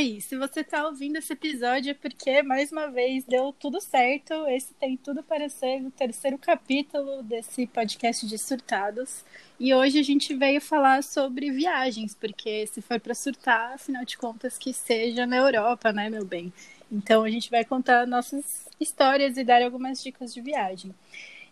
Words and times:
Oi, 0.00 0.18
se 0.18 0.34
você 0.34 0.60
está 0.60 0.86
ouvindo 0.86 1.18
esse 1.18 1.34
episódio 1.34 1.90
é 1.90 1.94
porque, 1.94 2.42
mais 2.42 2.72
uma 2.72 2.86
vez, 2.86 3.22
deu 3.26 3.52
tudo 3.52 3.82
certo. 3.82 4.32
Esse 4.48 4.72
tem 4.72 4.96
tudo 4.96 5.22
para 5.22 5.46
ser 5.50 5.82
o 5.82 5.90
terceiro 5.90 6.38
capítulo 6.38 7.22
desse 7.22 7.66
podcast 7.66 8.26
de 8.26 8.38
surtados. 8.38 9.22
E 9.58 9.74
hoje 9.74 9.98
a 9.98 10.02
gente 10.02 10.34
veio 10.34 10.58
falar 10.58 11.02
sobre 11.02 11.50
viagens, 11.50 12.14
porque 12.14 12.66
se 12.66 12.80
for 12.80 12.98
para 12.98 13.14
surtar, 13.14 13.74
afinal 13.74 14.02
de 14.02 14.16
contas, 14.16 14.56
que 14.56 14.72
seja 14.72 15.26
na 15.26 15.36
Europa, 15.36 15.92
né, 15.92 16.08
meu 16.08 16.24
bem? 16.24 16.50
Então 16.90 17.22
a 17.22 17.28
gente 17.28 17.50
vai 17.50 17.62
contar 17.62 18.06
nossas 18.06 18.70
histórias 18.80 19.36
e 19.36 19.44
dar 19.44 19.62
algumas 19.62 20.02
dicas 20.02 20.32
de 20.32 20.40
viagem. 20.40 20.94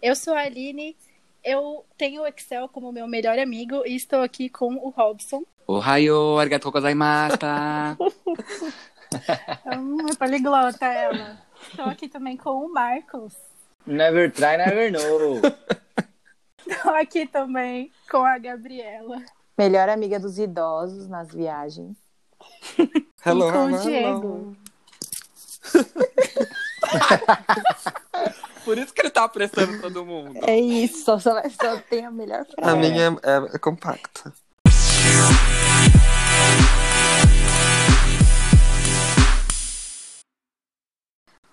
Eu 0.01 0.17
sou 0.17 0.33
a 0.33 0.45
Aline, 0.45 0.97
eu 1.45 1.85
tenho 1.99 2.23
o 2.23 2.27
Excel 2.27 2.67
como 2.71 2.93
meu 2.93 3.07
melhor 3.07 3.39
amigo 3.39 3.87
e 3.87 3.95
estou 3.95 4.23
aqui 4.23 4.49
com 4.49 4.75
o 4.77 4.89
Robson. 4.89 5.45
Ohayo, 5.71 6.39
arigatou 6.39 6.73
gozaimashita. 6.73 7.99
hum, 9.77 10.09
é 10.11 10.17
poliglota 10.17 10.87
ela. 10.87 11.39
Estou 11.61 11.85
aqui 11.85 12.09
também 12.09 12.39
com 12.39 12.65
o 12.65 12.73
Marcos. 12.73 13.35
Never 13.87 14.33
try, 14.33 14.57
never 14.57 14.91
know. 14.91 15.43
Estou 16.67 16.95
aqui 16.95 17.27
também 17.27 17.93
com 18.11 18.25
a 18.25 18.39
Gabriela. 18.39 19.23
Melhor 19.59 19.91
amiga 19.91 20.19
dos 20.19 20.39
idosos 20.39 21.07
nas 21.07 21.35
viagens. 21.35 21.99
Hello, 23.27 23.51
e 23.51 23.53
com 23.53 23.65
o 23.67 23.79
Diego. 23.83 24.57
Por 28.65 28.79
isso 28.79 28.95
que 28.95 29.03
ele 29.03 29.11
tá 29.11 29.25
apressando 29.25 29.83
todo 29.83 30.03
mundo. 30.07 30.41
É 30.47 30.59
isso, 30.59 31.05
só, 31.05 31.19
só, 31.19 31.43
só 31.51 31.77
tem 31.91 32.07
a 32.07 32.11
melhor 32.11 32.47
frase. 32.47 32.71
A 32.71 32.75
minha 32.75 33.19
é, 33.23 33.57
é 33.57 33.59
compacta. 33.59 34.33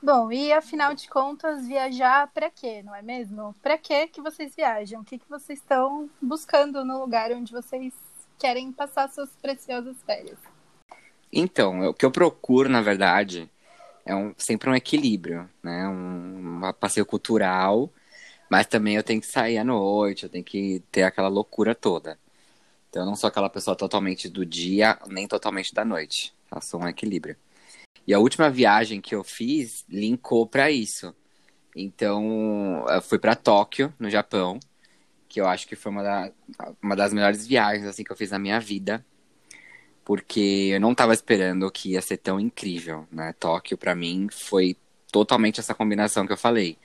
Bom, 0.05 0.31
e 0.31 0.53
afinal 0.53 0.93
de 0.93 1.09
contas, 1.09 1.65
viajar 1.65 2.31
para 2.31 2.51
quê, 2.51 2.83
não 2.83 2.93
é 2.93 3.01
mesmo? 3.01 3.55
Para 3.59 3.75
quê 3.75 4.05
que 4.05 4.21
vocês 4.21 4.55
viajam? 4.55 5.01
O 5.01 5.03
que, 5.03 5.17
que 5.17 5.27
vocês 5.27 5.57
estão 5.57 6.07
buscando 6.21 6.85
no 6.85 6.99
lugar 6.99 7.31
onde 7.31 7.51
vocês 7.51 7.91
querem 8.37 8.71
passar 8.71 9.09
suas 9.09 9.31
preciosas 9.41 9.97
férias? 10.05 10.37
Então, 11.33 11.89
o 11.89 11.91
que 11.91 12.05
eu 12.05 12.11
procuro, 12.11 12.69
na 12.69 12.83
verdade, 12.83 13.49
é 14.05 14.15
um, 14.15 14.31
sempre 14.37 14.69
um 14.69 14.75
equilíbrio, 14.75 15.49
né? 15.63 15.87
Um, 15.87 16.63
um 16.63 16.73
passeio 16.73 17.03
cultural, 17.07 17.91
mas 18.47 18.67
também 18.67 18.97
eu 18.97 19.03
tenho 19.03 19.19
que 19.19 19.25
sair 19.25 19.57
à 19.57 19.63
noite, 19.63 20.25
eu 20.25 20.29
tenho 20.29 20.43
que 20.43 20.83
ter 20.91 21.01
aquela 21.01 21.29
loucura 21.29 21.73
toda. 21.73 22.19
Então 22.91 23.01
eu 23.01 23.07
não 23.07 23.15
sou 23.15 23.27
aquela 23.27 23.49
pessoa 23.49 23.75
totalmente 23.75 24.29
do 24.29 24.45
dia, 24.45 24.99
nem 25.07 25.27
totalmente 25.27 25.73
da 25.73 25.83
noite. 25.83 26.31
Eu 26.53 26.61
sou 26.61 26.79
um 26.79 26.87
equilíbrio. 26.87 27.35
E 28.07 28.13
a 28.13 28.19
última 28.19 28.49
viagem 28.49 29.01
que 29.01 29.15
eu 29.15 29.23
fiz 29.23 29.85
linkou 29.89 30.47
para 30.47 30.71
isso. 30.71 31.15
Então, 31.75 32.85
eu 32.89 33.01
fui 33.01 33.19
para 33.19 33.35
Tóquio, 33.35 33.93
no 33.99 34.09
Japão, 34.09 34.59
que 35.27 35.41
eu 35.41 35.47
acho 35.47 35.67
que 35.67 35.75
foi 35.75 35.91
uma, 35.91 36.03
da, 36.03 36.31
uma 36.81 36.95
das 36.95 37.13
melhores 37.13 37.45
viagens 37.47 37.87
assim 37.87 38.03
que 38.03 38.11
eu 38.11 38.15
fiz 38.15 38.31
na 38.31 38.39
minha 38.39 38.59
vida 38.59 39.05
porque 40.05 40.69
eu 40.73 40.79
não 40.79 40.91
estava 40.91 41.13
esperando 41.13 41.69
que 41.71 41.91
ia 41.93 42.01
ser 42.01 42.17
tão 42.17 42.39
incrível, 42.39 43.07
né? 43.11 43.33
Tóquio 43.39 43.77
para 43.77 43.95
mim 43.95 44.27
foi 44.31 44.77
totalmente 45.11 45.59
essa 45.59 45.73
combinação 45.75 46.27
que 46.27 46.33
eu 46.33 46.37
falei. 46.37 46.77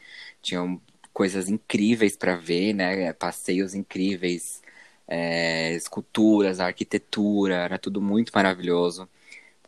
Tinham 0.42 0.80
coisas 1.12 1.48
incríveis 1.50 2.16
para 2.16 2.36
ver, 2.36 2.72
né? 2.74 3.12
Passeios 3.12 3.74
incríveis, 3.74 4.62
é, 5.06 5.72
esculturas, 5.74 6.60
arquitetura, 6.60 7.56
era 7.56 7.78
tudo 7.78 8.00
muito 8.00 8.32
maravilhoso. 8.34 9.08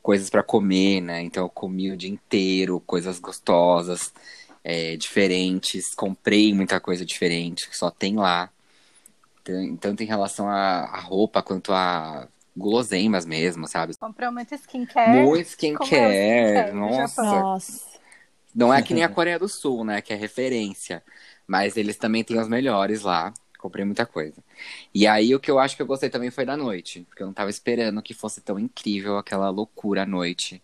Coisas 0.02 0.28
para 0.28 0.42
comer, 0.42 1.00
né? 1.00 1.22
Então 1.22 1.44
eu 1.44 1.48
comi 1.48 1.90
o 1.90 1.96
dia 1.96 2.10
inteiro, 2.10 2.80
coisas 2.80 3.18
gostosas, 3.18 4.12
é, 4.64 4.96
diferentes. 4.96 5.94
Comprei 5.94 6.52
muita 6.52 6.80
coisa 6.80 7.04
diferente 7.04 7.68
que 7.68 7.76
só 7.76 7.90
tem 7.90 8.16
lá. 8.16 8.50
Tanto 9.80 10.02
em 10.02 10.06
relação 10.06 10.48
à 10.48 11.00
roupa 11.00 11.42
quanto 11.42 11.72
a 11.72 12.28
guloseimas 12.56 13.24
mesmo, 13.24 13.66
sabe? 13.66 13.96
Comprou 13.96 14.30
muito 14.30 14.54
skincare. 14.54 15.10
Muito 15.10 15.46
skincare, 15.48 15.94
é 15.94 16.72
nossa. 16.72 17.22
nossa. 17.22 17.92
Não 18.54 18.72
é 18.72 18.82
que 18.82 18.94
nem 18.94 19.02
a 19.02 19.08
Coreia 19.10 19.38
do 19.38 19.48
Sul, 19.48 19.84
né? 19.84 20.00
Que 20.00 20.12
é 20.12 20.16
referência. 20.16 21.02
Mas 21.46 21.76
eles 21.76 21.96
também 21.96 22.22
têm 22.22 22.38
os 22.38 22.48
melhores 22.48 23.02
lá. 23.02 23.32
Comprei 23.62 23.84
muita 23.84 24.04
coisa. 24.04 24.42
E 24.92 25.06
aí 25.06 25.32
o 25.36 25.38
que 25.38 25.48
eu 25.48 25.60
acho 25.60 25.76
que 25.76 25.82
eu 25.82 25.86
gostei 25.86 26.10
também 26.10 26.32
foi 26.32 26.44
da 26.44 26.56
noite. 26.56 27.06
Porque 27.08 27.22
eu 27.22 27.28
não 27.28 27.32
tava 27.32 27.48
esperando 27.48 28.02
que 28.02 28.12
fosse 28.12 28.40
tão 28.40 28.58
incrível 28.58 29.16
aquela 29.16 29.48
loucura 29.50 30.02
à 30.02 30.06
noite. 30.06 30.60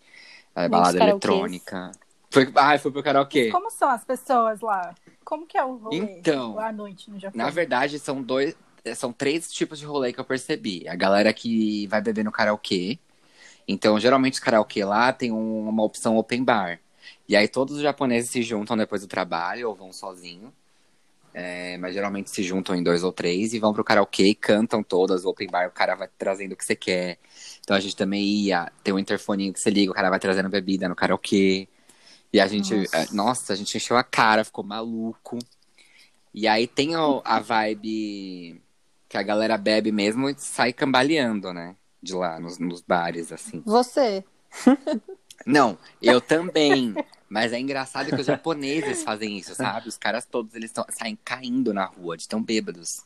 A 0.52 0.68
balada 0.68 0.98
eletrônica. 0.98 1.92
Foi, 2.28 2.50
ah, 2.56 2.76
foi 2.76 2.90
pro 2.90 3.02
karaokê. 3.04 3.52
Como 3.52 3.70
são 3.70 3.88
as 3.88 4.04
pessoas 4.04 4.60
lá? 4.60 4.92
Como 5.24 5.46
que 5.46 5.56
é 5.56 5.64
o 5.64 5.76
rolê 5.76 5.96
então, 6.18 6.58
à 6.58 6.72
noite 6.72 7.08
no 7.08 7.20
Japão? 7.20 7.38
Na 7.38 7.50
verdade, 7.50 8.00
são 8.00 8.20
dois, 8.20 8.56
são 8.96 9.12
três 9.12 9.48
tipos 9.52 9.78
de 9.78 9.86
rolê 9.86 10.12
que 10.12 10.18
eu 10.18 10.24
percebi. 10.24 10.88
A 10.88 10.96
galera 10.96 11.32
que 11.32 11.86
vai 11.86 12.00
beber 12.00 12.24
no 12.24 12.32
karaokê. 12.32 12.98
Então, 13.68 14.00
geralmente, 14.00 14.34
os 14.34 14.40
karaokê 14.40 14.84
lá 14.84 15.12
tem 15.12 15.30
um, 15.30 15.68
uma 15.68 15.84
opção 15.84 16.16
open 16.16 16.42
bar. 16.42 16.80
E 17.28 17.36
aí, 17.36 17.46
todos 17.46 17.76
os 17.76 17.80
japoneses 17.80 18.28
se 18.28 18.42
juntam 18.42 18.76
depois 18.76 19.02
do 19.02 19.06
trabalho 19.06 19.68
ou 19.68 19.76
vão 19.76 19.92
sozinho. 19.92 20.52
É, 21.34 21.76
mas 21.78 21.94
geralmente 21.94 22.30
se 22.30 22.42
juntam 22.42 22.74
em 22.74 22.82
dois 22.82 23.04
ou 23.04 23.12
três 23.12 23.52
e 23.52 23.58
vão 23.58 23.72
pro 23.72 23.84
karaokê, 23.84 24.34
cantam 24.34 24.82
todas, 24.82 25.24
o 25.24 25.28
open 25.28 25.48
bar, 25.48 25.68
o 25.68 25.72
cara 25.72 25.94
vai 25.94 26.08
trazendo 26.18 26.52
o 26.52 26.56
que 26.56 26.64
você 26.64 26.74
quer. 26.74 27.18
Então 27.60 27.76
a 27.76 27.80
gente 27.80 27.94
também 27.94 28.22
ia, 28.22 28.72
tem 28.82 28.94
um 28.94 28.98
interfoninho 28.98 29.52
que 29.52 29.60
você 29.60 29.70
liga, 29.70 29.92
o 29.92 29.94
cara 29.94 30.10
vai 30.10 30.18
trazendo 30.18 30.48
bebida 30.48 30.88
no 30.88 30.96
karaokê. 30.96 31.68
E 32.32 32.40
a 32.40 32.46
gente, 32.46 32.74
nossa, 32.74 32.96
é, 32.96 33.06
nossa 33.12 33.52
a 33.52 33.56
gente 33.56 33.76
encheu 33.76 33.96
a 33.96 34.02
cara, 34.02 34.44
ficou 34.44 34.64
maluco. 34.64 35.38
E 36.34 36.46
aí 36.46 36.66
tem 36.66 36.94
a 36.94 37.40
vibe 37.40 38.60
que 39.08 39.16
a 39.16 39.22
galera 39.22 39.56
bebe 39.56 39.90
mesmo 39.90 40.28
e 40.28 40.34
sai 40.38 40.72
cambaleando, 40.72 41.52
né? 41.52 41.74
De 42.02 42.14
lá, 42.14 42.38
nos, 42.38 42.58
nos 42.58 42.80
bares, 42.80 43.32
assim. 43.32 43.62
Você? 43.64 44.22
Não, 45.46 45.78
eu 46.02 46.20
também. 46.20 46.94
Mas 47.28 47.52
é 47.52 47.58
engraçado 47.58 48.08
que 48.08 48.20
os 48.20 48.26
japoneses 48.26 49.02
fazem 49.02 49.36
isso, 49.36 49.54
sabe? 49.54 49.88
Os 49.88 49.98
caras 49.98 50.24
todos, 50.24 50.54
eles 50.54 50.72
tão, 50.72 50.84
saem 50.88 51.18
caindo 51.22 51.74
na 51.74 51.84
rua, 51.84 52.16
de 52.16 52.26
tão 52.26 52.42
bêbados. 52.42 53.04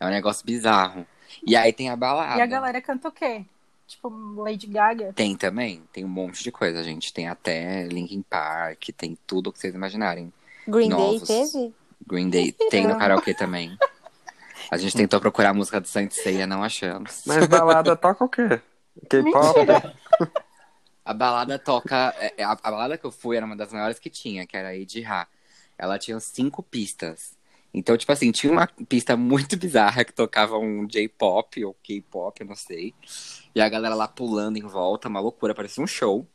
É 0.00 0.06
um 0.06 0.10
negócio 0.10 0.44
bizarro. 0.44 1.06
E 1.46 1.54
aí 1.54 1.72
tem 1.72 1.90
a 1.90 1.96
balada. 1.96 2.38
E 2.38 2.42
a 2.42 2.46
galera 2.46 2.80
canta 2.80 3.08
o 3.08 3.12
quê? 3.12 3.44
Tipo, 3.86 4.08
Lady 4.36 4.66
Gaga? 4.66 5.12
Tem 5.12 5.36
também. 5.36 5.82
Tem 5.92 6.04
um 6.04 6.08
monte 6.08 6.42
de 6.42 6.50
coisa, 6.50 6.82
gente. 6.82 7.12
Tem 7.12 7.28
até 7.28 7.86
Linkin 7.88 8.22
Park, 8.22 8.88
tem 8.96 9.18
tudo 9.26 9.52
que 9.52 9.58
vocês 9.58 9.74
imaginarem. 9.74 10.32
Green 10.66 10.88
Novos. 10.88 11.28
Day 11.28 11.46
teve? 11.46 11.74
Green 12.06 12.30
Day 12.30 12.52
tem 12.70 12.86
no 12.86 12.98
karaokê 12.98 13.34
também. 13.34 13.76
A 14.70 14.76
gente 14.78 14.96
tentou 14.96 15.20
procurar 15.20 15.50
a 15.50 15.54
música 15.54 15.80
do 15.80 15.86
Saint 15.86 16.10
Seiya, 16.10 16.46
não 16.46 16.62
achamos. 16.62 17.22
Mas 17.26 17.46
balada 17.46 17.94
toca 17.96 18.24
o 18.24 18.28
quê? 18.28 18.60
K-pop? 19.08 19.58
A 21.04 21.12
balada 21.12 21.58
toca. 21.58 22.14
É, 22.18 22.34
é, 22.38 22.44
a, 22.44 22.52
a, 22.52 22.70
balada 22.70 22.98
que 22.98 23.04
eu 23.04 23.10
fui 23.12 23.36
era 23.36 23.46
uma 23.46 23.56
das 23.56 23.72
maiores 23.72 23.98
que 23.98 24.10
tinha, 24.10 24.46
que 24.46 24.56
era 24.56 24.68
a 24.68 24.76
Edha. 24.76 25.26
Ela 25.78 25.98
tinha 25.98 26.18
cinco 26.20 26.62
pistas. 26.62 27.36
Então, 27.74 27.96
tipo 27.96 28.12
assim, 28.12 28.30
tinha 28.30 28.52
uma 28.52 28.66
pista 28.88 29.16
muito 29.16 29.56
bizarra 29.56 30.04
que 30.04 30.12
tocava 30.12 30.58
um 30.58 30.86
J-pop 30.86 31.64
ou 31.64 31.74
K-pop, 31.82 32.40
eu 32.40 32.46
não 32.46 32.54
sei. 32.54 32.94
E 33.54 33.60
a 33.60 33.68
galera 33.68 33.94
lá 33.94 34.06
pulando 34.06 34.58
em 34.58 34.62
volta, 34.62 35.08
uma 35.08 35.20
loucura, 35.20 35.54
parecia 35.54 35.82
um 35.82 35.86
show. 35.86 36.26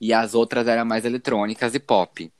E 0.00 0.12
as 0.12 0.34
outras 0.34 0.66
eram 0.68 0.84
mais 0.84 1.04
eletrônicas 1.04 1.74
e 1.74 1.80
pop. 1.80 2.32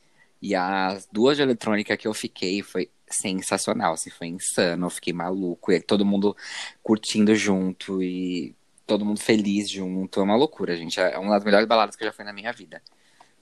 E 0.42 0.54
as 0.54 1.08
duas 1.10 1.36
de 1.36 1.42
eletrônica 1.42 1.96
que 1.96 2.06
eu 2.08 2.14
fiquei 2.14 2.62
foi 2.62 2.90
sensacional, 3.08 3.94
assim, 3.94 4.10
foi 4.10 4.26
insano, 4.28 4.86
eu 4.86 4.90
fiquei 4.90 5.12
maluco, 5.12 5.72
e 5.72 5.80
todo 5.80 6.04
mundo 6.04 6.36
curtindo 6.82 7.34
junto 7.34 8.02
e 8.02 8.54
todo 8.86 9.04
mundo 9.04 9.20
feliz 9.20 9.68
junto, 9.68 10.20
é 10.20 10.22
uma 10.22 10.36
loucura, 10.36 10.76
gente, 10.76 11.00
é 11.00 11.18
uma 11.18 11.34
das 11.34 11.44
melhores 11.44 11.66
baladas 11.66 11.96
que 11.96 12.04
eu 12.04 12.08
já 12.08 12.12
fui 12.12 12.24
na 12.24 12.32
minha 12.32 12.52
vida. 12.52 12.80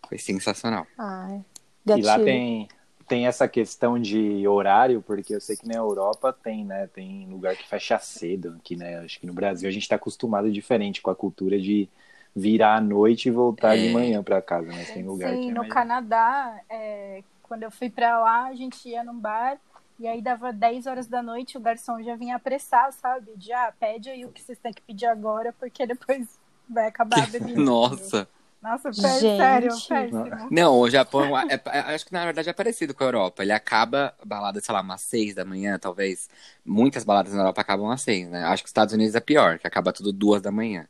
Foi 0.08 0.18
sensacional. 0.18 0.86
Ai, 0.98 1.44
e 1.86 2.02
lá 2.02 2.18
tem, 2.18 2.68
tem 3.06 3.26
essa 3.26 3.46
questão 3.46 3.98
de 3.98 4.46
horário, 4.48 5.02
porque 5.02 5.34
eu 5.34 5.40
sei 5.40 5.56
que 5.56 5.68
na 5.68 5.74
Europa 5.74 6.32
tem, 6.32 6.64
né, 6.64 6.86
tem 6.86 7.26
lugar 7.28 7.56
que 7.56 7.68
fecha 7.68 7.98
cedo 7.98 8.56
aqui, 8.58 8.74
né, 8.74 8.98
acho 9.00 9.20
que 9.20 9.26
no 9.26 9.34
Brasil 9.34 9.68
a 9.68 9.72
gente 9.72 9.88
tá 9.88 9.96
acostumado 9.96 10.50
diferente 10.50 11.02
com 11.02 11.10
a 11.10 11.14
cultura 11.14 11.60
de 11.60 11.88
virar 12.34 12.76
à 12.76 12.80
noite 12.80 13.28
e 13.28 13.30
voltar 13.30 13.76
é. 13.76 13.82
de 13.82 13.92
manhã 13.92 14.22
para 14.22 14.42
casa, 14.42 14.66
mas 14.66 14.90
tem 14.90 15.04
lugar 15.04 15.30
Sim, 15.30 15.42
que 15.42 15.50
é 15.50 15.52
no 15.52 15.60
mais... 15.60 15.72
Canadá, 15.72 16.60
é, 16.68 17.22
quando 17.42 17.62
eu 17.62 17.70
fui 17.70 17.90
para 17.90 18.18
lá, 18.18 18.46
a 18.46 18.54
gente 18.54 18.88
ia 18.88 19.04
num 19.04 19.18
bar 19.18 19.58
e 19.98 20.06
aí 20.06 20.20
dava 20.20 20.52
10 20.52 20.86
horas 20.86 21.06
da 21.06 21.22
noite, 21.22 21.56
o 21.56 21.60
garçom 21.60 22.02
já 22.02 22.16
vinha 22.16 22.36
apressar, 22.36 22.92
sabe? 22.92 23.32
De, 23.36 23.52
ah, 23.52 23.72
pede 23.78 24.10
aí 24.10 24.24
o 24.24 24.30
que 24.30 24.42
vocês 24.42 24.58
têm 24.58 24.72
que 24.72 24.82
pedir 24.82 25.06
agora, 25.06 25.52
porque 25.52 25.86
depois 25.86 26.38
vai 26.68 26.86
acabar 26.86 27.22
a 27.22 27.26
bebida. 27.26 27.60
Nossa! 27.60 28.28
Nossa, 28.62 28.90
sério, 28.94 29.68
péssimo. 29.86 30.48
Não, 30.50 30.78
o 30.80 30.88
Japão, 30.88 31.38
é, 31.38 31.60
é, 31.66 31.78
acho 31.94 32.06
que 32.06 32.12
na 32.14 32.24
verdade 32.24 32.48
é 32.48 32.52
parecido 32.54 32.94
com 32.94 33.04
a 33.04 33.06
Europa. 33.06 33.42
Ele 33.42 33.52
acaba 33.52 34.14
a 34.18 34.24
balada, 34.24 34.58
sei 34.58 34.74
lá, 34.74 34.80
umas 34.80 35.02
seis 35.02 35.34
da 35.34 35.44
manhã, 35.44 35.78
talvez. 35.78 36.30
Muitas 36.64 37.04
baladas 37.04 37.34
na 37.34 37.40
Europa 37.40 37.60
acabam 37.60 37.90
às 37.90 38.00
seis, 38.00 38.26
né? 38.30 38.42
Acho 38.44 38.62
que 38.62 38.66
os 38.66 38.70
Estados 38.70 38.94
Unidos 38.94 39.14
é 39.14 39.20
pior, 39.20 39.58
que 39.58 39.66
acaba 39.66 39.92
tudo 39.92 40.14
duas 40.14 40.40
da 40.40 40.50
manhã. 40.50 40.88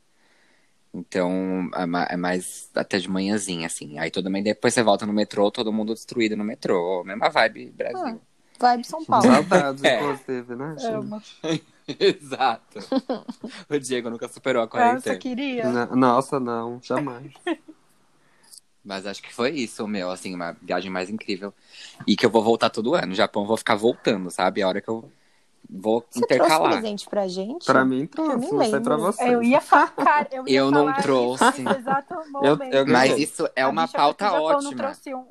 Então 0.93 1.69
é 1.75 2.13
é 2.13 2.17
mais 2.17 2.69
até 2.73 2.97
de 2.97 3.09
manhãzinha, 3.09 3.67
assim. 3.67 3.99
Aí 3.99 4.09
toda 4.09 4.29
manhã 4.29 4.43
depois 4.43 4.73
você 4.73 4.81
volta 4.81 5.05
no 5.05 5.11
metrô, 5.11 5.51
todo 5.51 5.73
mundo 5.73 5.93
destruído 5.93 6.37
no 6.37 6.45
metrô. 6.45 7.03
Mesma 7.03 7.29
vibe 7.29 7.71
Brasil. 7.71 8.21
Vibe 8.59 8.83
São 8.85 9.03
Paulo. 9.05 9.25
Saudades, 9.25 9.83
É. 9.83 9.99
inclusive, 10.01 10.55
né, 10.55 10.75
gente? 10.77 10.93
Amo. 10.93 11.21
Exato. 11.99 12.79
o 13.69 13.79
Diego 13.79 14.09
nunca 14.09 14.27
superou 14.27 14.61
a 14.63 14.65
Nossa, 14.65 14.77
quarentena. 14.77 15.17
queria. 15.17 15.63
N- 15.65 15.95
Nossa, 15.95 16.39
não, 16.39 16.79
jamais. 16.81 17.31
Mas 18.83 19.05
acho 19.07 19.21
que 19.21 19.33
foi 19.33 19.49
isso, 19.51 19.87
meu, 19.87 20.11
assim, 20.11 20.35
uma 20.35 20.55
viagem 20.61 20.91
mais 20.91 21.09
incrível. 21.09 21.51
E 22.05 22.15
que 22.15 22.23
eu 22.25 22.29
vou 22.29 22.43
voltar 22.43 22.69
todo 22.69 22.93
ano. 22.93 23.15
Japão, 23.15 23.41
eu 23.43 23.47
vou 23.47 23.57
ficar 23.57 23.75
voltando, 23.75 24.29
sabe? 24.29 24.61
A 24.61 24.67
hora 24.67 24.79
que 24.79 24.87
eu 24.89 25.11
vou 25.67 26.01
Você 26.01 26.19
trouxe 26.21 26.35
intercalar. 26.35 26.71
presente 26.73 27.09
pra 27.09 27.27
gente? 27.27 27.65
Pra 27.65 27.83
mim, 27.83 28.01
Eu 28.01 28.07
trouxe, 28.09 28.53
nem 28.53 28.71
não 28.71 28.81
pra 28.83 28.95
você. 28.97 29.23
Eu 29.27 29.41
ia 29.41 29.59
falar, 29.59 29.87
cara, 29.95 30.27
eu 30.31 30.47
ia 30.47 30.59
Eu 30.59 30.69
não 30.69 30.85
falar 30.85 31.01
trouxe. 31.01 31.43
isso 31.49 31.61
nesse 31.63 31.79
exato 31.79 32.13
momento. 32.31 32.63
eu 32.75 32.85
Mas 32.85 33.17
isso 33.17 33.49
é 33.55 33.63
A 33.63 33.69
uma 33.69 33.87
pauta 33.87 34.25
do 34.25 34.31
Japão 34.31 34.47
Não 34.49 34.55
ótima. 34.57 34.75
trouxe 34.75 35.15
um, 35.15 35.25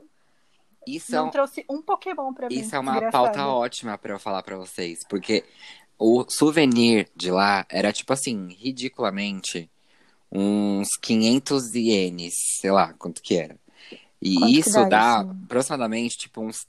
Isso 0.86 1.14
é, 1.14 1.18
não 1.18 1.28
um- 1.28 1.30
trouxe 1.30 1.64
um 1.70 1.80
Pokémon 1.82 2.32
pra 2.32 2.48
mim. 2.48 2.54
isso 2.54 2.74
é 2.74 2.78
uma 2.78 2.92
desgraçada. 2.92 3.24
pauta 3.32 3.46
ótima 3.46 3.96
pra 3.98 4.12
eu 4.14 4.18
falar 4.18 4.42
pra 4.42 4.56
vocês. 4.56 5.00
Porque 5.08 5.44
o 5.98 6.24
souvenir 6.28 7.08
de 7.16 7.30
lá 7.30 7.64
era, 7.68 7.92
tipo 7.92 8.12
assim, 8.12 8.48
ridiculamente 8.58 9.70
uns 10.30 10.88
500 11.00 11.74
ienes, 11.74 12.34
sei 12.60 12.70
lá 12.70 12.92
quanto 12.94 13.22
que 13.22 13.36
era. 13.36 13.56
E 14.20 14.34
Quanto 14.38 14.50
isso 14.52 14.72
dá 14.72 14.88
dá 14.88 15.22
isso? 15.22 15.44
aproximadamente, 15.44 16.16
tipo, 16.18 16.40
uns. 16.40 16.66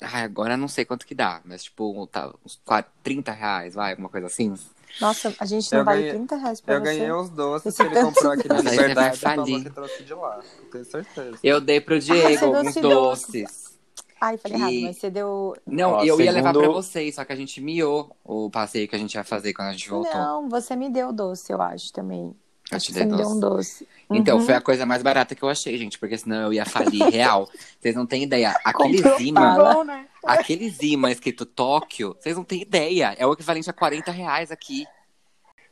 Ai, 0.00 0.22
agora 0.24 0.56
não 0.56 0.68
sei 0.68 0.84
quanto 0.84 1.06
que 1.06 1.14
dá, 1.14 1.40
mas 1.44 1.64
tipo, 1.64 2.06
tá, 2.06 2.32
uns 2.44 2.60
40, 2.64 2.90
30 3.02 3.32
reais, 3.32 3.74
vai, 3.74 3.90
alguma 3.92 4.08
coisa 4.08 4.26
assim. 4.26 4.54
Nossa, 5.00 5.34
a 5.38 5.44
gente 5.46 5.70
não 5.72 5.78
Eu 5.80 5.84
vale 5.84 5.98
ganhei- 6.00 6.14
30 6.14 6.36
reais 6.36 6.60
pra 6.60 6.74
Eu 6.74 6.80
você. 6.80 6.84
ganhei 6.84 7.12
os 7.12 7.30
doces 7.30 7.76
que 7.76 7.82
ele 7.82 8.02
comprou 8.02 8.32
aqui 8.32 8.48
na 8.48 8.60
Liberdade 8.60 9.16
e 9.16 9.20
falou 9.20 9.44
que 9.46 9.70
trouxe 9.70 10.02
de 10.04 10.14
lá. 10.14 10.40
Eu 10.62 10.70
tenho 10.70 10.84
certeza. 10.84 11.38
Eu 11.42 11.60
dei 11.60 11.80
pro 11.80 11.98
Diego 12.00 12.28
você 12.38 12.44
alguns 12.44 12.74
doce 12.74 12.80
doces. 13.32 13.78
Ai, 14.20 14.36
falei 14.36 14.56
E- 14.58 14.60
errado, 14.60 14.82
mas 14.88 14.96
você 14.98 15.10
deu. 15.10 15.56
Não, 15.64 15.92
Ó, 15.92 16.04
eu 16.04 16.20
ia 16.20 16.32
levar 16.32 16.48
segundo- 16.52 16.64
pra 16.64 16.72
vocês, 16.72 17.14
só 17.14 17.24
que 17.24 17.32
a 17.32 17.36
gente 17.36 17.60
miou 17.60 18.10
o 18.24 18.50
passeio 18.50 18.88
que 18.88 18.96
a 18.96 18.98
gente 18.98 19.14
ia 19.14 19.22
fazer 19.22 19.52
quando 19.52 19.68
a 19.68 19.72
gente 19.72 19.88
voltou. 19.88 20.12
Não, 20.12 20.48
você 20.48 20.74
me 20.74 20.90
deu 20.90 21.12
doce, 21.12 21.52
eu 21.52 21.62
acho 21.62 21.92
também. 21.92 22.34
Eu 22.70 22.76
Acho 22.76 22.86
te 22.86 22.92
dei 22.94 23.04
você 23.04 23.08
me 23.08 23.16
deu 23.16 23.24
doce. 23.26 23.36
um 23.36 23.40
doce. 23.40 23.88
Então, 24.10 24.38
Uhum. 24.38 24.44
foi 24.44 24.54
a 24.54 24.60
coisa 24.60 24.84
mais 24.84 25.02
barata 25.02 25.34
que 25.34 25.42
eu 25.42 25.48
achei, 25.48 25.78
gente, 25.78 25.98
porque 25.98 26.18
senão 26.18 26.42
eu 26.46 26.52
ia 26.52 26.66
falir 26.66 27.02
real. 27.04 27.48
Vocês 27.80 27.94
não 27.94 28.04
têm 28.06 28.24
ideia. 28.24 28.58
Aqueles 28.64 29.00
Comprou 29.02 29.32
bala. 29.32 29.72
Bom, 29.74 29.84
né? 29.84 30.06
Aqueles 30.24 30.80
imã 30.80 31.10
escrito 31.10 31.46
Tóquio, 31.46 32.16
vocês 32.18 32.36
não 32.36 32.44
têm 32.44 32.62
ideia. 32.62 33.14
É 33.18 33.26
o 33.26 33.32
equivalente 33.32 33.68
a 33.70 33.72
40 33.72 34.10
reais 34.10 34.50
aqui. 34.50 34.86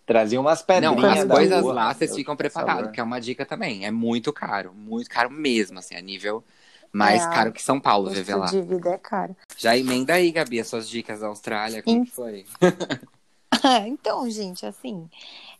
Trazia 0.05 0.41
umas 0.41 0.63
pedrinhas 0.63 0.97
Não, 0.97 1.11
as 1.13 1.25
da 1.27 1.35
coisas 1.35 1.63
rua, 1.63 1.75
lá 1.75 1.93
vocês 1.95 2.15
ficam 2.15 2.37
preparados, 2.37 2.93
que 2.93 3.01
é 3.01 3.03
uma 3.03 3.21
dica 3.21 3.45
também. 3.45 3.85
É 3.85 3.91
muito 3.91 4.33
caro, 4.33 4.73
muito 4.73 5.11
caro 5.11 5.29
mesmo, 5.31 5.79
assim, 5.81 5.97
a 5.97 6.01
nível 6.01 6.45
mais 6.93 7.23
É, 7.25 7.29
caro 7.29 7.53
que 7.53 7.63
São 7.63 7.79
Paulo, 7.79 8.11
viver 8.11 8.37
lá. 8.37 8.47
de 8.47 8.63
vida 8.63 8.91
é 8.91 8.99
caro. 8.99 9.37
Já 9.57 9.77
emenda 9.77 10.15
aí, 10.15 10.31
Gabi, 10.31 10.61
as 10.61 10.69
suas 10.69 10.89
dicas 10.89 11.21
da 11.21 11.27
Austrália, 11.27 11.83
como 11.83 12.07
foi? 12.07 12.47
então, 13.87 14.29
gente, 14.31 14.65
assim, 14.65 15.09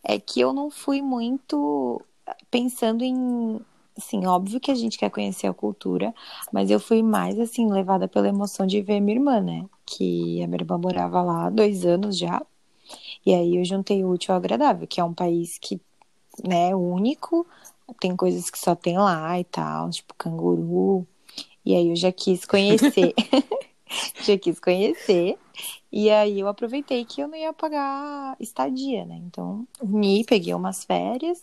é 0.03 0.19
que 0.19 0.41
eu 0.41 0.53
não 0.53 0.71
fui 0.71 1.03
muito 1.03 2.01
pensando 2.51 3.05
em. 3.05 3.61
Assim, 3.97 4.27
óbvio 4.27 4.61
que 4.61 4.71
a 4.71 4.75
gente 4.75 4.99
quer 4.99 5.11
conhecer 5.11 5.47
a 5.47 5.55
cultura, 5.55 6.15
mas 6.53 6.71
eu 6.71 6.79
fui 6.79 7.03
mais, 7.03 7.39
assim, 7.39 7.71
levada 7.71 8.07
pela 8.07 8.29
emoção 8.29 8.67
de 8.67 8.83
ver 8.83 9.01
minha 9.01 9.17
irmã, 9.17 9.41
né? 9.41 9.67
Que 9.87 10.43
a 10.43 10.47
minha 10.47 10.61
irmã 10.61 10.77
morava 10.79 11.23
lá 11.23 11.47
há 11.47 11.51
dois 11.51 11.87
anos 11.87 12.19
já. 12.19 12.43
E 13.25 13.35
aí 13.35 13.57
eu 13.57 13.65
juntei 13.65 14.05
o 14.05 14.11
útil 14.11 14.35
ao 14.35 14.39
agradável, 14.39 14.87
que 14.87 15.01
é 15.01 15.05
um 15.05 15.15
país 15.15 15.59
que, 15.59 15.81
né, 16.45 16.75
único, 16.75 17.47
tem 18.01 18.17
coisas 18.17 18.51
que 18.51 18.59
só 18.59 18.75
tem 18.75 18.99
lá 18.99 19.39
e 19.41 19.45
tal, 19.45 19.91
tipo 19.91 20.15
canguru. 20.15 21.07
E 21.65 21.75
aí 21.75 21.91
eu 21.91 21.97
já 21.97 22.13
quis 22.13 22.45
conhecer. 22.45 23.15
já 24.23 24.37
quis 24.39 24.59
conhecer. 24.59 25.39
E 25.91 26.11
aí 26.11 26.41
eu 26.41 26.49
aproveitei 26.49 27.05
que 27.05 27.21
eu 27.21 27.29
não 27.29 27.37
ia 27.37 27.53
pagar 27.53 28.37
estadia, 28.39 29.05
né? 29.05 29.17
Então, 29.25 29.67
uni, 29.81 30.25
peguei 30.25 30.55
umas 30.55 30.85
férias 30.85 31.43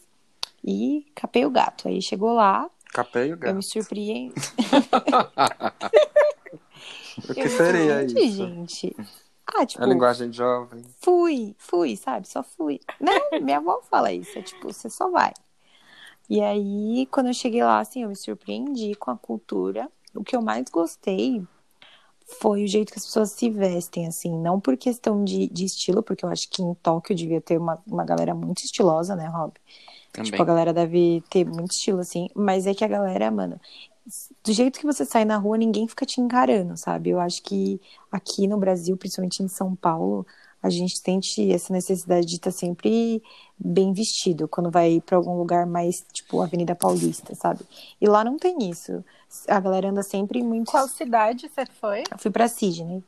e 0.64 1.06
capei 1.16 1.46
o 1.46 1.50
gato. 1.52 1.88
Aí 1.88 2.02
chegou 2.02 2.34
lá, 2.34 2.70
Capei 2.94 3.30
o 3.32 3.34
eu 3.34 3.38
gato. 3.38 3.56
me 3.56 3.64
surpreendi. 3.64 4.34
O 7.30 7.34
que 7.34 7.42
eu 7.42 7.50
seria 7.50 8.04
isso? 8.04 8.18
gente. 8.38 8.96
Ah, 9.46 9.66
tipo, 9.66 9.84
A 9.84 9.86
linguagem 9.88 10.32
jovem. 10.32 10.84
fui, 11.02 11.56
fui, 11.60 11.96
sabe? 11.96 12.28
Só 12.28 12.42
fui. 12.44 12.80
Não, 13.00 13.40
minha 13.42 13.58
avó 13.58 13.82
fala 13.84 14.12
isso, 14.12 14.38
é 14.38 14.42
tipo, 14.42 14.72
você 14.72 14.90
só 14.90 15.10
vai. 15.12 15.32
E 16.30 16.42
aí, 16.42 17.06
quando 17.12 17.28
eu 17.28 17.34
cheguei 17.34 17.64
lá, 17.64 17.80
assim, 17.80 18.04
eu 18.04 18.10
me 18.10 18.16
surpreendi 18.16 18.96
com 18.96 19.12
a 19.12 19.18
cultura. 19.18 19.90
O 20.16 20.24
que 20.24 20.36
eu 20.36 20.42
mais 20.42 20.66
gostei 20.72 21.44
foi 22.26 22.64
o 22.64 22.68
jeito 22.68 22.92
que 22.92 23.00
as 23.00 23.06
pessoas 23.06 23.32
se 23.32 23.50
vestem, 23.50 24.08
assim, 24.08 24.38
não 24.38 24.60
por 24.60 24.78
questão 24.78 25.24
de, 25.24 25.48
de 25.48 25.66
estilo, 25.66 26.02
porque 26.02 26.26
eu 26.26 26.30
acho 26.30 26.50
que 26.50 26.62
em 26.62 26.74
Tóquio 26.76 27.16
devia 27.16 27.42
ter 27.42 27.58
uma, 27.58 27.82
uma 27.86 28.04
galera 28.06 28.34
muito 28.34 28.64
estilosa, 28.64 29.16
né, 29.16 29.28
Rob? 29.28 29.54
Também. 30.12 30.32
Tipo, 30.32 30.42
a 30.42 30.46
galera 30.46 30.74
deve 30.74 31.24
ter 31.30 31.46
muito 31.46 31.72
estilo, 31.72 32.00
assim, 32.00 32.30
mas 32.36 32.68
é 32.68 32.74
que 32.74 32.84
a 32.84 32.88
galera, 32.88 33.32
mano, 33.32 33.60
do 34.44 34.54
jeito 34.54 34.80
que 34.80 34.86
você 34.86 35.06
sai 35.06 35.26
na 35.26 35.38
rua, 35.38 35.58
ninguém 35.58 35.88
fica 35.88 36.06
te 36.06 36.20
encarando, 36.20 36.78
sabe? 36.78 37.10
Eu 37.10 37.20
acho 37.20 37.42
que 37.42 37.80
aqui 38.12 38.48
no 38.48 38.58
Brasil, 38.58 38.98
principalmente 38.98 39.42
em 39.42 39.48
São 39.48 39.76
Paulo, 39.76 40.26
a 40.64 40.70
gente 40.70 40.98
sente 40.98 41.52
essa 41.52 41.74
necessidade 41.74 42.26
de 42.26 42.36
estar 42.38 42.52
sempre 42.52 43.22
bem 43.60 43.92
vestido 43.92 44.48
quando 44.48 44.72
vai 44.72 45.02
pra 45.06 45.18
algum 45.18 45.38
lugar 45.38 45.66
mais, 45.66 46.06
tipo, 46.14 46.42
Avenida 46.42 46.74
Paulista, 46.74 47.36
sabe? 47.36 47.66
E 48.00 48.08
lá 48.08 48.24
não 48.24 48.38
tem 48.38 48.70
isso. 48.70 49.04
A 49.48 49.60
galera 49.60 49.90
anda 49.90 50.02
sempre 50.02 50.42
muito. 50.42 50.72
Qual 50.72 50.88
cidade 50.88 51.50
você 51.54 51.66
foi? 51.66 52.04
Eu 52.10 52.18
fui 52.18 52.32
pra 52.32 52.48
Sydney. 52.48 53.04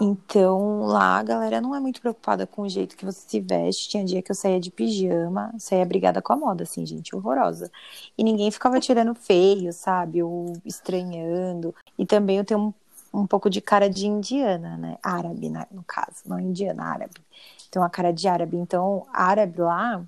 Então, 0.00 0.82
lá 0.82 1.18
a 1.18 1.22
galera 1.22 1.60
não 1.60 1.74
é 1.74 1.80
muito 1.80 2.00
preocupada 2.00 2.46
com 2.46 2.62
o 2.62 2.68
jeito 2.68 2.96
que 2.96 3.04
você 3.04 3.20
se 3.26 3.40
veste. 3.40 3.88
Tinha 3.88 4.04
dia 4.04 4.22
que 4.22 4.30
eu 4.30 4.36
saía 4.36 4.60
de 4.60 4.70
pijama, 4.70 5.52
saía 5.58 5.84
brigada 5.84 6.22
com 6.22 6.32
a 6.32 6.36
moda, 6.36 6.64
assim, 6.64 6.84
gente, 6.86 7.14
horrorosa. 7.14 7.70
E 8.16 8.22
ninguém 8.22 8.50
ficava 8.50 8.78
tirando 8.80 9.14
feio, 9.14 9.72
sabe? 9.72 10.22
Ou 10.22 10.52
estranhando. 10.64 11.74
E 11.98 12.06
também 12.06 12.38
eu 12.38 12.44
tenho 12.44 12.60
um, 12.60 12.74
um 13.12 13.26
pouco 13.26 13.50
de 13.50 13.60
cara 13.60 13.88
de 13.90 14.06
indiana, 14.06 14.76
né? 14.76 14.98
Árabe, 15.02 15.48
né? 15.50 15.66
no 15.70 15.82
caso, 15.84 16.22
não 16.26 16.38
indiana, 16.38 16.84
árabe. 16.84 17.14
Então, 17.68 17.82
a 17.82 17.90
cara 17.90 18.12
de 18.12 18.26
árabe. 18.28 18.56
Então, 18.56 19.06
árabe 19.12 19.60
lá 19.60 20.04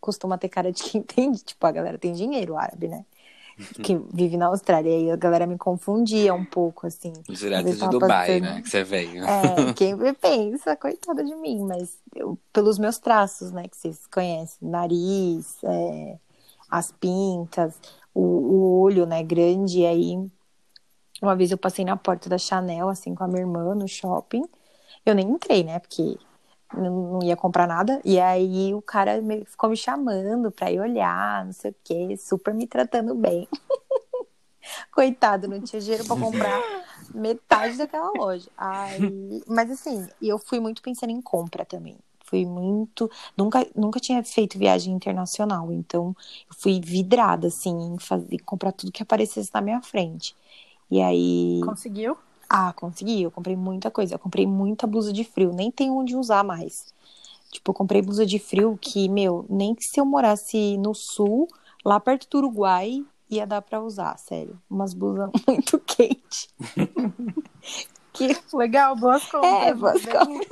costuma 0.00 0.38
ter 0.38 0.48
cara 0.48 0.72
de 0.72 0.82
quem 0.82 1.02
tem, 1.02 1.32
tipo, 1.32 1.66
a 1.66 1.72
galera 1.72 1.98
tem 1.98 2.12
dinheiro, 2.12 2.56
árabe, 2.56 2.88
né? 2.88 3.04
Que 3.82 3.96
vive 4.12 4.36
na 4.36 4.46
Austrália. 4.46 4.98
E 4.98 5.10
a 5.10 5.16
galera 5.16 5.46
me 5.46 5.56
confundia 5.56 6.34
um 6.34 6.44
pouco, 6.44 6.86
assim. 6.86 7.12
Direto 7.28 7.76
de 7.76 7.88
Dubai, 7.88 8.40
né? 8.40 8.60
Que 8.62 8.68
você 8.68 8.82
veio. 8.84 9.24
É, 9.24 9.72
quem 9.76 9.94
me 9.94 10.12
pensa, 10.12 10.76
coitada 10.76 11.22
de 11.24 11.34
mim, 11.36 11.60
mas 11.64 11.98
eu- 12.14 12.38
pelos 12.52 12.78
meus 12.78 12.98
traços, 12.98 13.52
né, 13.52 13.68
que 13.68 13.76
vocês 13.76 14.06
conhecem, 14.06 14.68
nariz, 14.68 15.58
é, 15.64 16.18
as 16.70 16.90
pintas, 16.92 17.74
o, 18.14 18.20
o 18.22 18.80
olho, 18.80 19.06
né, 19.06 19.22
grande, 19.22 19.80
e 19.80 19.86
aí 19.86 20.30
uma 21.22 21.36
vez 21.36 21.50
eu 21.50 21.58
passei 21.58 21.84
na 21.84 21.96
porta 21.96 22.28
da 22.28 22.38
Chanel, 22.38 22.88
assim, 22.88 23.14
com 23.14 23.24
a 23.24 23.28
minha 23.28 23.40
irmã 23.42 23.74
no 23.74 23.88
shopping, 23.88 24.44
eu 25.06 25.14
nem 25.14 25.28
entrei, 25.30 25.64
né, 25.64 25.78
porque 25.78 26.18
não, 26.74 27.20
ia 27.22 27.36
comprar 27.36 27.66
nada, 27.66 28.00
e 28.04 28.18
aí 28.20 28.74
o 28.74 28.82
cara 28.82 29.20
me- 29.22 29.44
ficou 29.44 29.70
me 29.70 29.76
chamando 29.76 30.50
pra 30.52 30.70
ir 30.72 30.80
olhar, 30.80 31.44
não 31.44 31.52
sei 31.52 31.70
o 31.70 31.76
quê, 31.84 32.16
super 32.16 32.54
me 32.54 32.66
tratando 32.66 33.14
bem. 33.14 33.48
Coitado, 34.92 35.48
não 35.48 35.60
tinha 35.60 35.80
dinheiro 35.80 36.04
pra 36.04 36.16
comprar 36.16 36.60
metade 37.14 37.76
daquela 37.76 38.10
loja. 38.12 38.48
Aí, 38.56 39.42
mas 39.46 39.70
assim, 39.70 40.06
eu 40.20 40.38
fui 40.38 40.60
muito 40.60 40.82
pensando 40.82 41.10
em 41.10 41.20
compra 41.20 41.64
também. 41.64 41.96
Fui 42.24 42.46
muito. 42.46 43.10
Nunca, 43.36 43.66
nunca 43.74 44.00
tinha 44.00 44.22
feito 44.24 44.58
viagem 44.58 44.94
internacional, 44.94 45.70
então 45.72 46.14
eu 46.48 46.54
fui 46.56 46.80
vidrada, 46.80 47.48
assim, 47.48 47.70
em 47.94 47.98
fazer, 47.98 48.38
comprar 48.40 48.72
tudo 48.72 48.92
que 48.92 49.02
aparecesse 49.02 49.50
na 49.52 49.60
minha 49.60 49.82
frente. 49.82 50.34
E 50.92 51.00
aí. 51.00 51.62
Conseguiu? 51.64 52.18
Ah, 52.46 52.70
consegui. 52.74 53.22
Eu 53.22 53.30
comprei 53.30 53.56
muita 53.56 53.90
coisa. 53.90 54.14
Eu 54.14 54.18
comprei 54.18 54.46
muita 54.46 54.86
blusa 54.86 55.10
de 55.10 55.24
frio. 55.24 55.50
Nem 55.50 55.70
tem 55.70 55.90
onde 55.90 56.14
usar 56.14 56.44
mais. 56.44 56.92
Tipo, 57.50 57.70
eu 57.70 57.74
comprei 57.74 58.02
blusa 58.02 58.26
de 58.26 58.38
frio 58.38 58.78
que, 58.78 59.08
meu, 59.08 59.46
nem 59.48 59.74
que 59.74 59.84
se 59.84 59.98
eu 59.98 60.04
morasse 60.04 60.76
no 60.76 60.94
sul, 60.94 61.48
lá 61.82 61.98
perto 61.98 62.28
do 62.28 62.36
Uruguai, 62.36 63.02
ia 63.30 63.46
dar 63.46 63.62
pra 63.62 63.80
usar, 63.82 64.18
sério. 64.18 64.60
Umas 64.68 64.92
blusas 64.92 65.30
muito 65.48 65.78
quentes. 65.78 66.50
que 68.12 68.36
Legal, 68.52 68.94
boas 68.94 69.24
compras. 69.24 69.62
É, 69.62 69.72
boas 69.72 70.04
compras. 70.04 70.46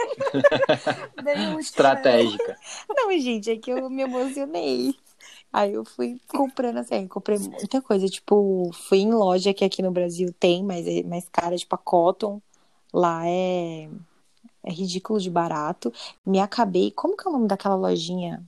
Estratégica. 1.60 2.56
Não, 2.88 3.12
gente, 3.18 3.50
é 3.50 3.56
que 3.58 3.70
eu 3.70 3.90
me 3.90 4.00
emocionei. 4.00 4.96
Aí 5.52 5.72
eu 5.74 5.84
fui 5.84 6.20
comprando 6.28 6.78
assim, 6.78 7.08
comprei 7.08 7.38
muita 7.38 7.82
coisa. 7.82 8.06
Tipo, 8.06 8.70
fui 8.88 8.98
em 8.98 9.12
loja 9.12 9.52
que 9.52 9.64
aqui 9.64 9.82
no 9.82 9.90
Brasil 9.90 10.32
tem, 10.38 10.62
mas 10.64 10.86
é 10.86 11.02
mais 11.02 11.28
cara, 11.30 11.56
tipo 11.56 11.74
a 11.74 11.78
Cotton. 11.78 12.40
Lá 12.92 13.26
é, 13.26 13.88
é 14.64 14.70
ridículo 14.72 15.20
de 15.20 15.30
barato. 15.30 15.92
Me 16.24 16.40
acabei. 16.40 16.90
Como 16.90 17.16
que 17.16 17.26
é 17.26 17.30
o 17.30 17.32
nome 17.32 17.48
daquela 17.48 17.74
lojinha? 17.74 18.44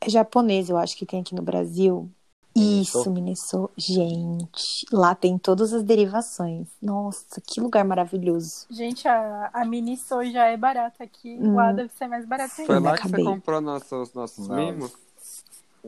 é 0.00 0.10
japonês, 0.10 0.68
eu 0.68 0.76
acho 0.76 0.96
que 0.96 1.06
tem 1.06 1.20
aqui 1.20 1.34
no 1.34 1.42
Brasil. 1.42 2.10
Isso, 2.54 3.10
Minnesota. 3.10 3.72
Gente, 3.76 4.86
lá 4.90 5.14
tem 5.14 5.36
todas 5.36 5.74
as 5.74 5.82
derivações. 5.82 6.68
Nossa, 6.80 7.38
que 7.46 7.60
lugar 7.60 7.84
maravilhoso. 7.84 8.66
Gente, 8.70 9.06
a, 9.06 9.50
a 9.52 9.62
Miniso 9.66 10.24
já 10.24 10.46
é 10.46 10.56
barata 10.56 11.04
aqui. 11.04 11.36
Hum. 11.38 11.54
Lá 11.54 11.70
deve 11.72 11.92
ser 11.92 12.08
mais 12.08 12.24
barata 12.24 12.54
Foi 12.54 12.64
ainda. 12.64 12.74
Eu 12.74 12.80
lá 12.80 12.92
que 12.96 13.00
acabei. 13.00 13.24
você 13.24 13.30
comprou 13.30 13.60
nossos, 13.60 14.14
nossos 14.14 14.48
Não. 14.48 14.56
mimos? 14.56 15.05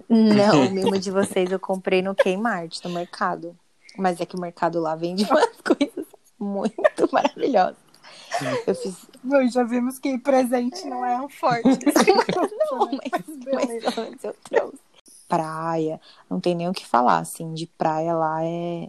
Não, 0.08 0.66
o 0.66 0.70
mimo 0.70 0.98
de 0.98 1.10
vocês 1.10 1.50
eu 1.50 1.58
comprei 1.58 2.02
no 2.02 2.14
Kmart, 2.14 2.84
no 2.84 2.90
mercado. 2.90 3.56
Mas 3.96 4.20
é 4.20 4.26
que 4.26 4.36
o 4.36 4.40
mercado 4.40 4.80
lá 4.80 4.94
vende 4.94 5.24
umas 5.30 5.60
coisas 5.60 6.06
muito 6.38 7.12
maravilhosas. 7.12 7.76
Eu 8.66 8.74
fiz. 8.74 9.06
Bom, 9.22 9.46
já 9.48 9.64
vimos 9.64 9.98
que 9.98 10.16
presente 10.18 10.86
não 10.86 11.04
é 11.04 11.20
um 11.20 11.28
forte. 11.28 11.64
Não, 12.70 12.78
mas, 12.78 13.22
mas 13.52 13.96
menos 13.96 14.24
eu 14.24 14.34
trouxe. 14.44 14.78
Praia, 15.26 16.00
não 16.30 16.40
tem 16.40 16.54
nem 16.54 16.68
o 16.68 16.72
que 16.72 16.86
falar, 16.86 17.18
assim, 17.18 17.52
de 17.52 17.66
praia 17.66 18.14
lá 18.14 18.42
é 18.42 18.88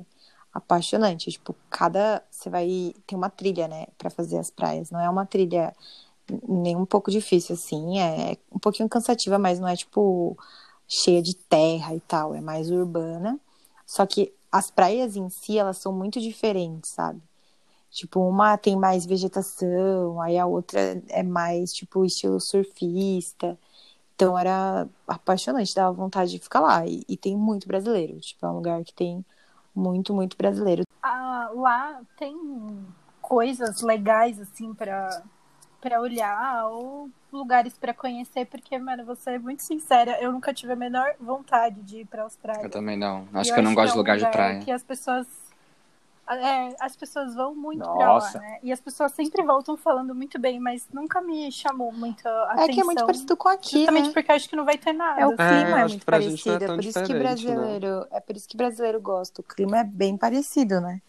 apaixonante. 0.53 1.31
Tipo, 1.31 1.53
cada. 1.69 2.23
Você 2.29 2.49
vai. 2.49 2.93
Tem 3.05 3.17
uma 3.17 3.29
trilha, 3.29 3.67
né, 3.67 3.87
pra 3.97 4.09
fazer 4.09 4.37
as 4.37 4.49
praias. 4.49 4.89
Não 4.89 4.99
é 5.01 5.09
uma 5.09 5.25
trilha 5.25 5.75
nem 6.47 6.75
um 6.75 6.85
pouco 6.85 7.11
difícil, 7.11 7.55
assim. 7.55 7.99
É 7.99 8.37
um 8.51 8.59
pouquinho 8.59 8.87
cansativa, 8.87 9.37
mas 9.37 9.59
não 9.59 9.67
é, 9.67 9.75
tipo, 9.75 10.37
cheia 10.89 11.22
de 11.22 11.36
terra 11.36 11.96
e 11.96 12.00
tal. 12.01 12.34
É 12.34 12.41
mais 12.41 12.72
urbana. 12.72 13.39
Só 13.86 14.05
que 14.05 14.34
as 14.51 14.72
praias 14.72 15.15
em 15.15 15.29
si, 15.29 15.58
elas 15.58 15.77
são 15.77 15.93
muito 15.93 16.19
diferentes, 16.19 16.89
sabe? 16.91 17.22
Tipo, 17.91 18.19
uma 18.22 18.58
tem 18.58 18.75
mais 18.75 19.05
vegetação, 19.05 20.22
aí 20.22 20.38
a 20.38 20.46
outra 20.46 21.01
é 21.10 21.24
mais, 21.24 21.74
tipo, 21.74 22.05
estilo 22.05 22.39
surfista. 22.39 23.58
Então 24.15 24.38
era 24.38 24.88
apaixonante, 25.08 25.74
dava 25.74 25.91
vontade 25.93 26.31
de 26.31 26.39
ficar 26.39 26.60
lá. 26.60 26.86
E, 26.86 27.03
e 27.08 27.15
tem 27.17 27.38
muito 27.38 27.67
brasileiro. 27.67 28.19
Tipo, 28.19 28.46
é 28.46 28.50
um 28.50 28.55
lugar 28.55 28.84
que 28.84 28.93
tem 28.93 29.25
muito, 29.74 30.13
muito 30.13 30.36
brasileiro. 30.38 30.84
Ah, 31.01 31.50
lá 31.55 32.01
tem 32.17 32.36
coisas 33.22 33.81
legais, 33.81 34.39
assim, 34.39 34.74
pra, 34.74 35.24
pra 35.79 36.01
olhar 36.01 36.67
ou 36.67 37.10
lugares 37.31 37.74
pra 37.77 37.93
conhecer, 37.93 38.45
porque, 38.45 38.77
mano, 38.77 39.05
vou 39.05 39.15
ser 39.15 39.39
muito 39.39 39.62
sincera, 39.63 40.17
eu 40.21 40.31
nunca 40.31 40.53
tive 40.53 40.74
a 40.74 40.75
menor 40.75 41.13
vontade 41.19 41.81
de 41.81 42.00
ir 42.01 42.05
pra 42.05 42.24
Austrália. 42.24 42.63
Eu 42.63 42.69
também 42.69 42.98
não. 42.98 43.27
Acho 43.33 43.51
E 43.51 43.53
que 43.53 43.59
eu 43.59 43.63
não 43.63 43.74
gosto 43.74 43.89
é 43.89 43.91
de 43.91 43.98
um 43.98 43.98
lugar 43.98 44.17
de 44.17 44.27
praia. 44.29 44.59
Que 44.59 44.71
as 44.71 44.83
pessoas. 44.83 45.27
é, 46.29 46.75
as 46.79 46.95
pessoas 46.95 47.33
vão 47.33 47.55
muito 47.55 47.83
pra 47.83 48.05
Nossa. 48.05 48.38
lá, 48.38 48.43
né? 48.43 48.59
E 48.62 48.71
as 48.71 48.79
pessoas 48.79 49.12
sempre 49.13 49.41
voltam 49.43 49.75
falando 49.75 50.13
muito 50.13 50.38
bem, 50.39 50.59
mas 50.59 50.88
nunca 50.93 51.21
me 51.21 51.51
chamou 51.51 51.91
muito 51.91 52.27
a 52.27 52.43
atenção. 52.53 52.63
É 52.65 52.67
que 52.67 52.81
é 52.81 52.83
muito 52.83 53.05
parecido 53.05 53.36
com 53.38 53.50
aqui, 53.50 53.77
Justamente 53.79 54.07
né? 54.07 54.13
porque 54.13 54.31
eu 54.31 54.36
acho 54.36 54.50
que 54.50 54.55
não 54.55 54.65
vai 54.65 54.77
ter 54.77 54.93
nada. 54.93 55.21
É, 55.21 55.25
o 55.25 55.31
clima 55.36 55.50
é, 55.50 55.74
acho 55.81 55.89
muito 55.89 56.05
pra 56.05 56.19
não 56.19 56.25
parecido. 56.25 56.63
é 56.63 56.67
É 56.67 56.75
por 56.75 56.83
isso 56.86 57.03
que 57.03 57.13
né? 57.13 57.19
brasileiro. 57.19 58.07
É 58.12 58.19
por 58.19 58.36
isso 58.36 58.48
que 58.48 58.57
brasileiro 58.57 59.01
gosta. 59.01 59.41
O 59.41 59.43
clima 59.43 59.79
é 59.79 59.83
bem 59.83 60.15
parecido, 60.17 60.79
né? 60.81 61.01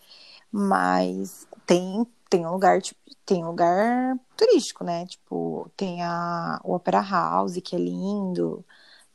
Mas 0.52 1.46
tem, 1.70 2.04
tem 2.28 2.44
um 2.44 2.50
lugar, 2.50 2.82
tipo, 2.82 2.98
tem 3.24 3.44
um 3.44 3.48
lugar 3.50 4.18
turístico, 4.36 4.82
né? 4.82 5.06
Tipo, 5.06 5.70
tem 5.76 6.02
a, 6.02 6.60
o 6.64 6.74
Opera 6.74 7.00
House, 7.00 7.60
que 7.62 7.76
é 7.76 7.78
lindo. 7.78 8.64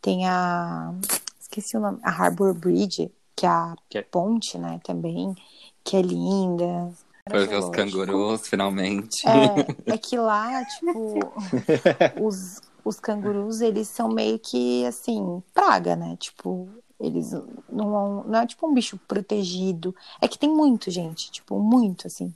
Tem 0.02 0.26
a. 0.26 0.94
Esqueci 1.38 1.76
o 1.76 1.82
nome. 1.82 2.00
A 2.02 2.10
Harbor 2.10 2.54
Bridge, 2.54 3.12
que 3.36 3.46
é 3.46 3.50
a 3.50 3.76
Que 3.90 3.98
é- 3.98 4.02
ponte, 4.04 4.58
né? 4.58 4.80
Também, 4.86 5.36
que 5.84 5.98
é 5.98 6.02
linda. 6.02 6.94
Foi 7.30 7.46
ver 7.46 7.58
os 7.58 7.70
cangurus, 7.72 8.48
finalmente. 8.48 9.28
É, 9.28 9.92
é 9.96 9.98
que 9.98 10.18
lá, 10.18 10.64
tipo, 10.64 11.34
os, 12.22 12.62
os 12.86 13.00
cangurus, 13.02 13.60
eles 13.60 13.90
são 13.90 14.08
meio 14.08 14.40
que, 14.40 14.86
assim, 14.86 15.44
praga, 15.54 15.98
né? 15.98 16.16
Tipo, 16.18 16.70
eles 17.02 17.34
não, 17.70 18.24
não 18.24 18.40
é 18.40 18.48
tipo 18.48 18.66
um 18.66 18.74
bicho 18.74 18.98
protegido. 19.06 19.94
É 20.22 20.28
que 20.30 20.40
tem 20.40 20.50
muito, 20.50 20.90
gente, 20.90 21.30
tipo, 21.30 21.60
muito, 21.60 22.08
assim. 22.08 22.34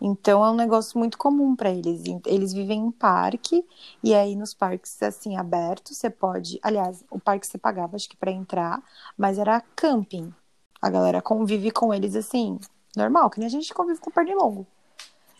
Então 0.00 0.44
é 0.44 0.50
um 0.50 0.54
negócio 0.54 0.98
muito 0.98 1.16
comum 1.16 1.56
para 1.56 1.70
eles. 1.70 2.02
Eles 2.26 2.52
vivem 2.52 2.80
em 2.80 2.90
parque, 2.90 3.64
e 4.02 4.14
aí 4.14 4.36
nos 4.36 4.52
parques, 4.52 5.02
assim, 5.02 5.36
abertos, 5.36 5.96
você 5.96 6.10
pode. 6.10 6.58
Aliás, 6.62 7.04
o 7.10 7.18
parque 7.18 7.46
você 7.46 7.58
pagava, 7.58 7.96
acho 7.96 8.08
que 8.08 8.16
para 8.16 8.30
entrar, 8.30 8.82
mas 9.16 9.38
era 9.38 9.60
camping. 9.74 10.32
A 10.80 10.90
galera 10.90 11.22
convive 11.22 11.70
com 11.70 11.92
eles, 11.92 12.14
assim, 12.14 12.58
normal, 12.96 13.30
que 13.30 13.38
nem 13.38 13.46
a 13.46 13.50
gente 13.50 13.72
convive 13.72 14.00
com 14.00 14.10
pernilongo. 14.10 14.66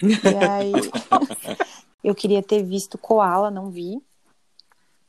E 0.02 0.44
aí, 0.44 0.72
eu 2.02 2.14
queria 2.14 2.42
ter 2.42 2.62
visto 2.62 2.96
koala, 2.98 3.50
não 3.50 3.70
vi. 3.70 4.02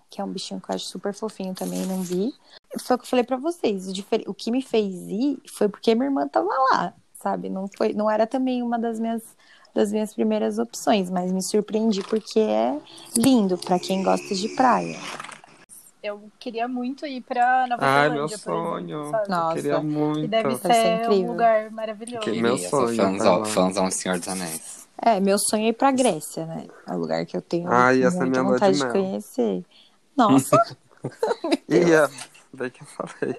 Que 0.10 0.22
é 0.22 0.24
um 0.24 0.32
bichinho 0.32 0.62
que 0.62 0.72
eu 0.72 0.76
acho 0.76 0.86
super 0.86 1.14
fofinho 1.14 1.54
também, 1.54 1.86
não 1.86 2.02
vi. 2.02 2.34
Foi 2.80 2.96
o 2.96 3.00
que 3.00 3.06
eu 3.06 3.10
falei 3.10 3.26
pra 3.26 3.38
vocês. 3.38 3.88
O 4.26 4.34
que 4.34 4.52
me 4.52 4.62
fez 4.62 4.96
ir 5.10 5.42
foi 5.50 5.68
porque 5.68 5.94
minha 5.96 6.08
irmã 6.08 6.28
tava 6.28 6.48
lá, 6.72 6.94
sabe? 7.22 7.50
Não 7.50 7.68
foi, 7.78 7.94
não 7.94 8.10
era 8.10 8.26
também 8.28 8.62
uma 8.62 8.78
das 8.80 9.00
minhas 9.00 9.22
das 9.76 9.92
minhas 9.92 10.12
primeiras 10.12 10.58
opções, 10.58 11.08
mas 11.10 11.32
me 11.32 11.42
surpreendi 11.44 12.02
porque 12.02 12.40
é 12.40 12.80
lindo 13.16 13.58
pra 13.60 13.78
quem 13.78 14.02
gosta 14.02 14.34
de 14.34 14.50
praia. 14.50 14.98
Eu 16.02 16.32
queria 16.40 16.68
muito 16.68 17.06
ir 17.06 17.22
pra 17.22 17.68
Nova 17.68 17.86
Ai, 17.86 18.10
Zelândia, 18.10 18.38
meu 18.38 18.46
por 18.46 18.70
sonho. 18.70 19.02
exemplo? 19.02 19.22
Nossa. 19.30 19.56
Queria 19.56 19.80
muito. 19.82 20.22
Que 20.22 20.28
deve 20.28 20.50
Deve 20.50 20.58
ser 20.62 20.74
ser 21.04 21.10
um 21.10 21.28
lugar 21.28 21.70
maravilhoso. 21.72 22.22
Que- 22.22 22.42
meu 22.42 22.58
sonho, 22.58 22.96
fãzão, 22.96 23.46
fãzão 23.46 23.86
do 23.86 23.92
Senhor 23.94 24.18
dos 24.18 24.28
Anéis. 24.28 24.88
É, 25.00 25.20
meu 25.20 25.38
sonho 25.38 25.66
é 25.66 25.70
ir 25.70 25.74
pra 25.74 25.92
Grécia, 25.92 26.46
né? 26.48 26.66
É 26.88 26.92
um 26.94 26.98
lugar 26.98 27.24
que 27.26 27.38
eu 27.38 27.42
tenho 27.42 27.70
ser 27.70 28.18
muita 28.26 28.40
de 28.42 28.50
vontade 28.50 28.78
de 28.78 28.84
mel. 28.84 28.92
conhecer. 28.94 29.64
Nossa, 30.16 30.76
Ia. 31.70 32.10
Daí 32.54 32.72
que 32.72 32.82
eu 32.82 32.88
falei. 32.88 33.36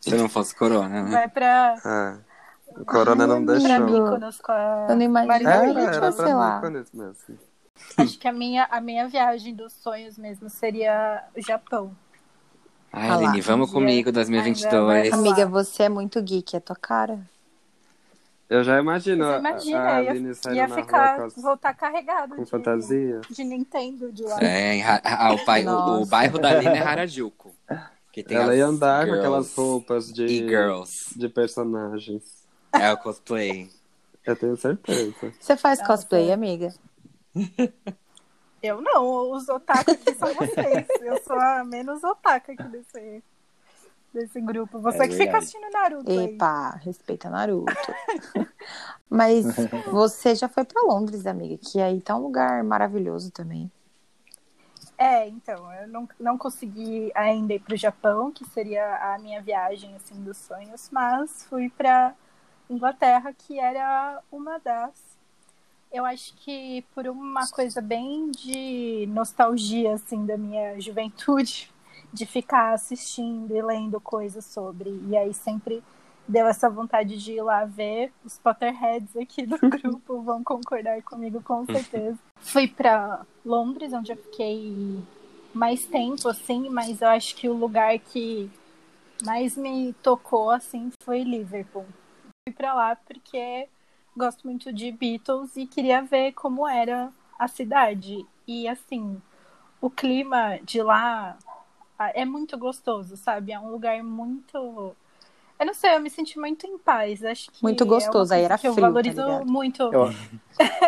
Se 0.00 0.14
não 0.14 0.28
fosse 0.28 0.54
corona, 0.54 1.02
né? 1.02 1.10
Vai 1.10 1.28
pra, 1.28 1.76
É. 1.84 2.29
O 2.80 2.84
corona 2.84 3.26
não 3.26 3.36
Ai, 3.36 3.44
deixou. 3.46 3.70
amigo. 3.72 4.02
Mykonos 4.04 4.40
com 4.40 4.52
a 4.52 4.86
Eu 4.90 4.96
não 4.96 5.02
imagino. 5.02 5.48
Era, 5.48 5.80
era 5.96 6.12
sei 6.12 6.34
lá. 6.34 6.60
mesmo. 6.60 7.38
Acho 7.96 8.18
que 8.18 8.28
a 8.28 8.32
minha, 8.32 8.64
a 8.70 8.80
minha 8.80 9.08
viagem 9.08 9.54
dos 9.54 9.72
sonhos 9.72 10.18
mesmo 10.18 10.48
seria 10.50 11.24
o 11.36 11.40
Japão. 11.42 11.94
Ai, 12.92 13.08
lá. 13.08 13.14
Aline, 13.16 13.40
vamos 13.40 13.70
comigo 13.70 14.08
Ai, 14.08 14.12
2022. 14.12 14.84
vai- 14.86 15.08
amiga, 15.10 15.46
você 15.46 15.84
é 15.84 15.88
muito 15.88 16.20
geek, 16.22 16.56
é 16.56 16.60
tua 16.60 16.76
cara. 16.76 17.18
Eu 18.48 18.64
já 18.64 18.80
imagino 18.80 19.24
Você 19.24 19.38
imagina, 19.38 19.84
a 19.84 20.02
ia, 20.02 20.10
Aline 20.10 20.32
ia 20.52 20.66
na 20.66 20.74
ficar, 20.74 21.18
rua 21.18 21.30
com, 21.30 21.40
voltar 21.40 21.72
carregado 21.72 22.34
com 22.34 22.42
de, 22.42 22.50
fantasia. 22.50 23.20
de 23.30 23.44
Nintendo 23.44 24.10
de 24.12 24.24
lá. 24.24 24.42
É, 24.42 24.82
ah, 25.04 25.32
o, 25.34 25.44
pai, 25.44 25.64
o, 25.64 26.02
o 26.02 26.06
bairro 26.06 26.36
da 26.38 26.50
Aline 26.50 26.76
é 26.78 26.82
Harajuku. 26.82 27.54
Que 28.12 28.24
tem 28.24 28.36
Ela 28.36 28.56
ia 28.56 28.66
andar 28.66 29.06
com 29.06 29.12
girls 29.12 29.20
aquelas 29.20 29.54
roupas 29.54 30.12
de, 30.12 30.24
E 30.24 30.38
girls. 30.48 31.16
de 31.16 31.28
personagens. 31.28 32.39
É 32.72 32.92
o 32.92 32.96
cosplay. 32.96 33.70
Eu 34.24 34.36
tenho 34.36 34.56
certeza. 34.56 35.32
Você 35.40 35.56
faz 35.56 35.78
Nossa. 35.80 35.92
cosplay, 35.92 36.32
amiga? 36.32 36.72
Eu 38.62 38.80
não, 38.80 39.32
os 39.32 39.48
otaku 39.48 39.92
aqui 39.92 40.14
são 40.14 40.32
vocês. 40.34 40.86
Eu 41.00 41.22
sou 41.22 41.38
a 41.38 41.64
menos 41.64 42.04
otaka 42.04 42.52
aqui 42.52 42.62
desse, 42.64 43.22
desse 44.12 44.40
grupo. 44.40 44.78
Você 44.80 45.04
É 45.04 45.08
que 45.08 45.16
fica 45.16 45.38
assistindo 45.38 45.70
Naruto 45.70 46.10
aí. 46.10 46.34
Epa, 46.34 46.70
respeita 46.82 47.30
Naruto. 47.30 47.72
Mas 49.08 49.46
você 49.90 50.34
já 50.34 50.48
foi 50.48 50.64
pra 50.64 50.82
Londres, 50.82 51.26
amiga, 51.26 51.56
que 51.56 51.80
aí 51.80 52.00
tá 52.00 52.14
um 52.14 52.22
lugar 52.22 52.62
maravilhoso 52.62 53.30
também. 53.30 53.70
É, 54.98 55.26
então, 55.26 55.72
eu 55.72 55.88
não, 55.88 56.08
não 56.20 56.36
consegui 56.36 57.10
ainda 57.14 57.54
ir 57.54 57.60
pro 57.60 57.74
Japão, 57.74 58.30
que 58.30 58.44
seria 58.44 59.14
a 59.14 59.18
minha 59.18 59.40
viagem, 59.40 59.96
assim, 59.96 60.22
dos 60.22 60.36
sonhos, 60.36 60.90
mas 60.92 61.44
fui 61.44 61.70
pra 61.70 62.14
Inglaterra, 62.70 63.34
que 63.36 63.58
era 63.58 64.22
uma 64.30 64.58
das. 64.58 64.92
Eu 65.92 66.04
acho 66.04 66.32
que 66.36 66.84
por 66.94 67.08
uma 67.08 67.48
coisa 67.50 67.82
bem 67.82 68.30
de 68.30 69.08
nostalgia, 69.08 69.94
assim, 69.94 70.24
da 70.24 70.36
minha 70.36 70.80
juventude, 70.80 71.68
de 72.12 72.24
ficar 72.24 72.72
assistindo 72.72 73.54
e 73.54 73.60
lendo 73.60 74.00
coisas 74.00 74.44
sobre. 74.44 74.88
E 75.08 75.16
aí 75.16 75.34
sempre 75.34 75.82
deu 76.28 76.46
essa 76.46 76.70
vontade 76.70 77.18
de 77.18 77.32
ir 77.32 77.42
lá 77.42 77.64
ver. 77.64 78.12
Os 78.24 78.38
Potterheads 78.38 79.16
aqui 79.16 79.44
do 79.44 79.58
grupo 79.68 80.22
vão 80.22 80.44
concordar 80.44 81.02
comigo, 81.02 81.42
com 81.42 81.66
certeza. 81.66 82.18
Fui 82.36 82.68
pra 82.68 83.26
Londres, 83.44 83.92
onde 83.92 84.12
eu 84.12 84.16
fiquei 84.16 85.02
mais 85.52 85.84
tempo, 85.84 86.28
assim, 86.28 86.70
mas 86.70 87.02
eu 87.02 87.08
acho 87.08 87.34
que 87.34 87.48
o 87.48 87.52
lugar 87.52 87.98
que 87.98 88.48
mais 89.24 89.56
me 89.56 89.92
tocou, 89.94 90.50
assim, 90.50 90.92
foi 91.02 91.24
Liverpool. 91.24 91.84
Fui 92.46 92.54
pra 92.54 92.74
lá 92.74 92.96
porque 92.96 93.68
gosto 94.16 94.46
muito 94.46 94.72
de 94.72 94.90
Beatles 94.90 95.56
e 95.56 95.66
queria 95.66 96.02
ver 96.02 96.32
como 96.32 96.66
era 96.66 97.12
a 97.38 97.46
cidade. 97.46 98.24
E, 98.46 98.66
assim, 98.66 99.20
o 99.80 99.90
clima 99.90 100.58
de 100.62 100.82
lá 100.82 101.38
é 102.14 102.24
muito 102.24 102.56
gostoso, 102.58 103.16
sabe? 103.16 103.52
É 103.52 103.60
um 103.60 103.70
lugar 103.70 104.02
muito. 104.02 104.56
Eu 105.58 105.66
não 105.66 105.74
sei, 105.74 105.94
eu 105.94 106.00
me 106.00 106.08
senti 106.08 106.38
muito 106.38 106.66
em 106.66 106.78
paz. 106.78 107.22
Acho 107.22 107.50
que 107.52 107.62
Muito 107.64 107.84
é 107.84 107.86
gostoso, 107.86 108.32
aí 108.32 108.40
coisa 108.40 108.44
era 108.54 108.58
que 108.58 108.66
eu 108.68 108.72
frio, 108.72 108.86
tá 108.86 108.88
valorizo 108.88 109.20
ligado? 109.22 109.46
muito. 109.46 109.82
Eu, 109.82 110.06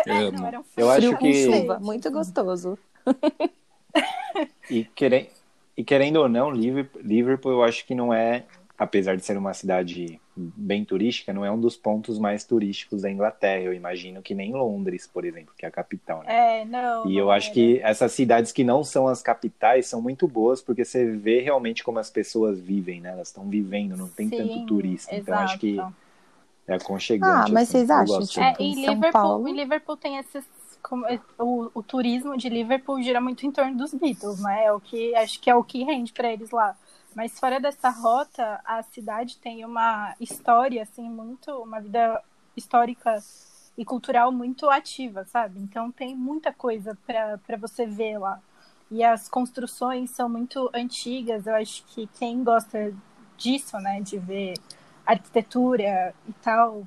É, 0.05 0.11
Amo. 0.27 0.37
não, 0.39 0.47
era 0.47 0.59
um 0.59 0.63
Eu 0.75 0.89
acho 0.89 0.99
frio 1.07 1.17
Frio 1.17 1.19
com 1.19 1.25
que- 1.33 1.43
chuva, 1.61 1.79
muito 1.79 2.11
gostoso. 2.11 2.77
e 4.69 4.83
querendo, 4.85 5.29
E 5.77 5.83
querendo 5.83 6.17
ou 6.17 6.27
não, 6.29 6.51
Liverpool 6.51 7.51
eu 7.51 7.63
acho 7.63 7.85
que 7.85 7.95
não 7.95 8.13
é, 8.13 8.45
apesar 8.83 9.15
de 9.17 9.23
ser 9.23 9.37
uma 9.37 9.53
cidade 9.53 10.19
bem 10.35 10.83
turística, 10.85 11.33
não 11.33 11.45
é 11.45 11.51
um 11.51 11.59
dos 11.59 11.75
pontos 11.75 12.19
mais 12.19 12.43
turísticos 12.43 13.01
da 13.03 13.09
Inglaterra. 13.11 13.63
Eu 13.63 13.73
imagino 13.73 14.21
que 14.21 14.33
nem 14.35 14.53
Londres, 14.53 15.07
por 15.07 15.25
exemplo, 15.25 15.53
que 15.57 15.65
é 15.65 15.69
a 15.69 15.71
capital, 15.71 16.23
né? 16.23 16.61
É, 16.61 16.65
não. 16.65 17.05
E 17.05 17.13
não 17.13 17.19
eu 17.21 17.31
acho 17.31 17.47
era. 17.47 17.53
que 17.53 17.79
essas 17.83 18.11
cidades 18.13 18.51
que 18.51 18.63
não 18.63 18.83
são 18.83 19.07
as 19.07 19.21
capitais 19.21 19.87
são 19.87 20.01
muito 20.01 20.27
boas 20.27 20.61
porque 20.61 20.85
você 20.85 21.05
vê 21.11 21.41
realmente 21.41 21.83
como 21.83 21.99
as 21.99 22.09
pessoas 22.09 22.59
vivem, 22.59 23.01
né? 23.01 23.09
Elas 23.09 23.27
estão 23.27 23.47
vivendo, 23.49 23.97
não 23.97 24.07
tem 24.09 24.29
tanto 24.29 24.53
Sim, 24.53 24.65
turista. 24.65 25.13
Então 25.15 25.35
acho 25.37 25.59
que 25.59 25.77
exato. 25.77 25.93
é 26.67 26.73
aconchegante. 26.73 27.25
Ah, 27.25 27.49
mas 27.49 27.69
assim, 27.69 27.77
vocês 27.77 27.89
eu 27.89 27.95
acham, 27.95 28.25
tipo, 28.25 28.39
É, 28.41 28.55
e 28.59 28.65
em 28.65 28.73
São 28.73 28.95
Liverpool, 28.95 29.11
Paulo. 29.11 29.49
e 29.49 29.53
Liverpool 29.53 29.97
tem 29.97 30.17
esses. 30.17 30.45
como- 30.81 31.05
o, 31.39 31.71
o 31.73 31.83
turismo 31.83 32.37
de 32.37 32.49
Liverpool 32.49 33.01
gira 33.01 33.21
muito 33.21 33.45
em 33.45 33.51
torno 33.51 33.77
dos 33.77 33.93
Beatles, 33.93 34.39
né? 34.39 34.65
É 34.65 34.71
o 34.73 34.79
que 34.79 35.15
acho 35.15 35.39
que 35.39 35.49
é 35.49 35.55
o 35.55 35.63
que 35.63 35.83
rende 35.83 36.11
para 36.13 36.31
eles 36.31 36.51
lá. 36.51 36.75
Mas 37.15 37.39
fora 37.39 37.59
dessa 37.59 37.89
rota, 37.89 38.59
a 38.65 38.81
cidade 38.83 39.37
tem 39.37 39.63
uma 39.65 40.15
história, 40.19 40.83
assim, 40.83 41.09
muito. 41.09 41.51
uma 41.61 41.79
vida 41.79 42.21
histórica 42.55 43.23
e 43.77 43.83
cultural 43.83 44.31
muito 44.31 44.69
ativa, 44.69 45.25
sabe? 45.25 45.59
Então 45.59 45.91
tem 45.91 46.15
muita 46.15 46.53
coisa 46.53 46.97
para 47.05 47.57
você 47.57 47.85
ver 47.85 48.17
lá. 48.17 48.39
E 48.91 49.03
as 49.03 49.27
construções 49.27 50.11
são 50.11 50.29
muito 50.29 50.69
antigas. 50.73 51.47
Eu 51.47 51.55
acho 51.55 51.83
que 51.87 52.07
quem 52.07 52.43
gosta 52.43 52.93
disso, 53.37 53.77
né, 53.79 54.01
de 54.01 54.17
ver 54.17 54.53
arquitetura 55.05 56.13
e 56.27 56.33
tal, 56.33 56.85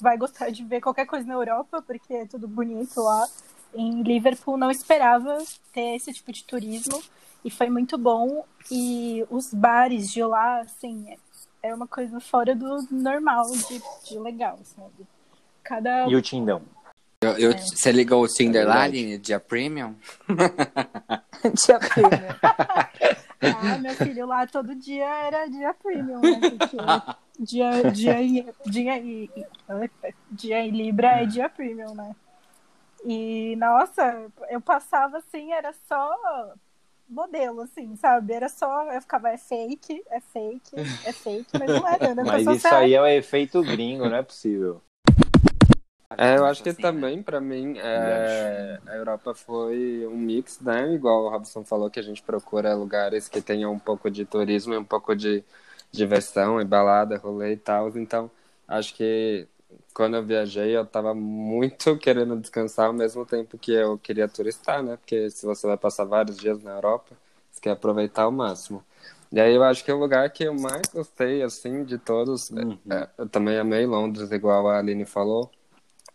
vai 0.00 0.16
gostar 0.16 0.50
de 0.50 0.64
ver 0.64 0.80
qualquer 0.80 1.06
coisa 1.06 1.26
na 1.26 1.34
Europa, 1.34 1.82
porque 1.82 2.12
é 2.12 2.26
tudo 2.26 2.46
bonito 2.46 3.00
lá. 3.02 3.26
Em 3.74 4.02
Liverpool 4.02 4.56
não 4.56 4.70
esperava 4.70 5.38
ter 5.72 5.96
esse 5.96 6.12
tipo 6.12 6.32
de 6.32 6.44
turismo 6.44 7.02
e 7.44 7.50
foi 7.50 7.68
muito 7.70 7.96
bom. 7.98 8.44
E 8.70 9.24
os 9.30 9.52
bares 9.52 10.10
de 10.10 10.22
lá, 10.22 10.60
assim, 10.60 11.16
é 11.62 11.74
uma 11.74 11.86
coisa 11.86 12.20
fora 12.20 12.54
do 12.54 12.86
normal 12.90 13.46
de, 13.50 13.82
de 14.08 14.18
legal, 14.18 14.58
sabe? 14.64 15.06
Cada. 15.62 16.06
E 16.08 16.14
o 16.16 16.22
Tindão? 16.22 16.62
Eu, 17.22 17.36
eu- 17.38 17.52
É. 17.52 17.58
Você 17.58 17.92
ligou 17.92 18.22
o 18.22 18.28
Tinder 18.28 18.62
É 18.62 18.64
lá. 18.64 18.82
Aline, 18.82 19.18
dia 19.18 19.38
premium? 19.38 19.94
Dia 21.54 21.78
premium. 21.78 22.34
Ah, 23.42 23.78
meu 23.78 23.94
filho 23.94 24.26
lá 24.26 24.46
todo 24.46 24.74
dia 24.74 25.06
era 25.06 25.46
dia 25.46 25.72
premium, 25.72 26.20
né? 26.20 26.40
Porque 26.50 26.76
dia, 27.38 27.90
dia, 27.90 28.16
dia, 28.66 29.02
dia 30.30 30.60
em 30.60 30.70
Libra 30.70 31.22
é 31.22 31.26
dia 31.26 31.48
premium, 31.48 31.94
né? 31.94 32.14
E, 33.02 33.56
nossa, 33.56 34.26
eu 34.50 34.60
passava 34.60 35.16
assim, 35.18 35.52
era 35.52 35.72
só 35.88 36.52
modelo, 37.10 37.62
assim, 37.62 37.96
sabe? 37.96 38.32
Era 38.32 38.48
só, 38.48 38.90
eu 38.92 39.00
ficava, 39.00 39.28
é 39.30 39.36
fake, 39.36 40.02
é 40.08 40.20
fake, 40.20 40.76
é 41.04 41.12
fake, 41.12 41.58
mas 41.58 41.68
não 41.68 41.86
era, 41.86 42.04
era 42.10 42.24
Mas 42.24 42.46
isso 42.46 42.68
aí 42.68 42.94
é 42.94 43.00
o 43.00 43.06
efeito 43.06 43.60
gringo, 43.62 44.08
não 44.08 44.16
é 44.16 44.22
possível. 44.22 44.80
É, 46.16 46.36
eu 46.36 46.44
acho 46.44 46.62
que 46.62 46.70
Assim, 46.70 46.82
né? 46.82 46.90
também, 46.90 47.22
pra 47.22 47.40
mim, 47.40 47.78
é, 47.78 48.80
a 48.86 48.96
Europa 48.96 49.32
foi 49.32 50.06
um 50.06 50.16
mix, 50.16 50.60
né? 50.60 50.92
Igual 50.92 51.24
o 51.24 51.28
Robson 51.30 51.64
falou, 51.64 51.88
que 51.88 52.00
a 52.00 52.02
gente 52.02 52.22
procura 52.22 52.74
lugares 52.74 53.28
que 53.28 53.40
tenham 53.40 53.72
um 53.72 53.78
pouco 53.78 54.10
de 54.10 54.24
turismo 54.24 54.74
e 54.74 54.76
um 54.76 54.84
pouco 54.84 55.14
de 55.14 55.44
diversão 55.92 56.60
e 56.60 56.64
balada, 56.64 57.16
rolê 57.16 57.52
e 57.52 57.56
tal. 57.56 57.96
Então, 57.96 58.28
acho 58.66 58.94
que 58.94 59.46
quando 59.94 60.16
eu 60.16 60.24
viajei, 60.24 60.76
eu 60.76 60.86
tava 60.86 61.14
muito 61.14 61.96
querendo 61.98 62.36
descansar 62.38 62.86
ao 62.86 62.92
mesmo 62.92 63.26
tempo 63.26 63.58
que 63.58 63.72
eu 63.72 63.98
queria 63.98 64.28
turistar, 64.28 64.82
né? 64.82 64.96
Porque 64.96 65.30
se 65.30 65.44
você 65.46 65.66
vai 65.66 65.76
passar 65.76 66.04
vários 66.04 66.36
dias 66.38 66.62
na 66.62 66.72
Europa, 66.72 67.16
você 67.50 67.60
quer 67.60 67.70
aproveitar 67.70 68.22
ao 68.24 68.32
máximo. 68.32 68.84
E 69.32 69.40
aí 69.40 69.54
eu 69.54 69.62
acho 69.64 69.84
que 69.84 69.92
o 69.92 69.98
lugar 69.98 70.28
que 70.32 70.44
eu 70.44 70.54
mais 70.54 70.88
gostei, 70.92 71.42
assim, 71.42 71.84
de 71.84 71.98
todos, 71.98 72.50
Uhum. 72.50 72.78
é, 72.90 73.08
eu 73.18 73.28
também 73.28 73.58
amei 73.58 73.86
Londres, 73.86 74.30
igual 74.32 74.68
a 74.68 74.78
Aline 74.78 75.04
falou, 75.04 75.50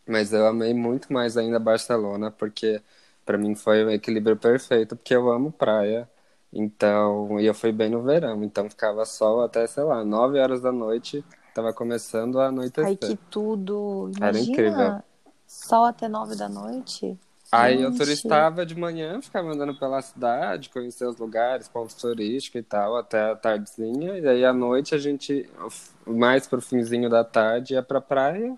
mas 0.07 0.33
eu 0.33 0.45
amei 0.47 0.73
muito 0.73 1.11
mais 1.11 1.37
ainda 1.37 1.59
Barcelona, 1.59 2.31
porque 2.31 2.81
para 3.25 3.37
mim 3.37 3.55
foi 3.55 3.83
o 3.83 3.89
equilíbrio 3.91 4.37
perfeito, 4.37 4.95
porque 4.95 5.15
eu 5.15 5.29
amo 5.31 5.51
praia, 5.51 6.09
então, 6.53 7.39
e 7.39 7.45
eu 7.45 7.53
fui 7.53 7.71
bem 7.71 7.89
no 7.89 8.01
verão, 8.03 8.43
então 8.43 8.69
ficava 8.69 9.05
sol 9.05 9.41
até, 9.43 9.65
sei 9.67 9.83
lá, 9.83 10.03
9 10.05 10.39
horas 10.39 10.61
da 10.61 10.71
noite, 10.71 11.25
tava 11.55 11.73
começando 11.73 12.39
a 12.39 12.47
anoitecer. 12.47 12.85
Ai, 12.85 12.95
que 12.97 13.15
tudo. 13.31 14.11
Era 14.21 14.37
incrível. 14.37 14.73
Imagina, 14.73 15.03
sol 15.47 15.85
até 15.85 16.07
nove 16.09 16.35
da 16.35 16.49
noite. 16.49 17.17
Aí 17.49 17.81
eu 17.81 17.89
Gente. 17.91 17.99
turistava 17.99 18.65
de 18.65 18.75
manhã, 18.75 19.21
ficava 19.21 19.49
andando 19.49 19.73
pela 19.75 20.01
cidade, 20.01 20.69
conhecer 20.69 21.07
os 21.07 21.17
lugares, 21.17 21.69
pontos 21.69 21.95
turísticos 21.95 22.59
e 22.59 22.63
tal, 22.63 22.97
até 22.97 23.31
a 23.31 23.35
tardezinha. 23.35 24.17
E 24.19 24.27
aí 24.27 24.43
à 24.43 24.51
noite 24.51 24.93
a 24.93 24.97
gente, 24.97 25.49
mais 26.05 26.45
pro 26.45 26.59
finzinho 26.59 27.09
da 27.09 27.23
tarde, 27.23 27.75
ia 27.75 27.81
pra 27.83 28.01
praia, 28.01 28.57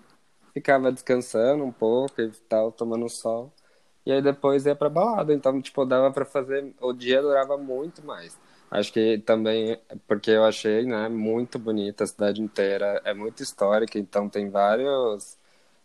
ficava 0.52 0.90
descansando 0.90 1.62
um 1.62 1.70
pouco 1.70 2.20
e 2.20 2.28
tal, 2.48 2.72
tomando 2.72 3.08
sol. 3.08 3.52
E 4.04 4.10
aí 4.10 4.20
depois 4.20 4.66
ia 4.66 4.74
pra 4.74 4.88
balada. 4.88 5.32
Então, 5.32 5.60
tipo, 5.62 5.84
dava 5.84 6.10
pra 6.10 6.24
fazer. 6.24 6.74
O 6.80 6.92
dia 6.92 7.22
durava 7.22 7.56
muito 7.56 8.04
mais. 8.04 8.36
Acho 8.70 8.92
que 8.92 9.18
também, 9.18 9.78
porque 10.06 10.30
eu 10.30 10.44
achei, 10.44 10.84
né, 10.84 11.08
muito 11.08 11.58
bonita 11.58 12.04
a 12.04 12.06
cidade 12.06 12.42
inteira, 12.42 13.00
é 13.04 13.14
muito 13.14 13.42
histórica, 13.42 13.98
então 13.98 14.28
tem 14.28 14.50
vários 14.50 15.38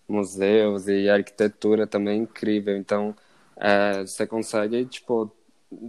museus 0.07 0.87
e 0.87 1.09
arquitetura 1.09 1.87
também 1.87 2.21
incrível. 2.23 2.75
Então, 2.77 3.15
é, 3.57 4.01
você 4.01 4.27
consegue, 4.27 4.85
tipo, 4.85 5.31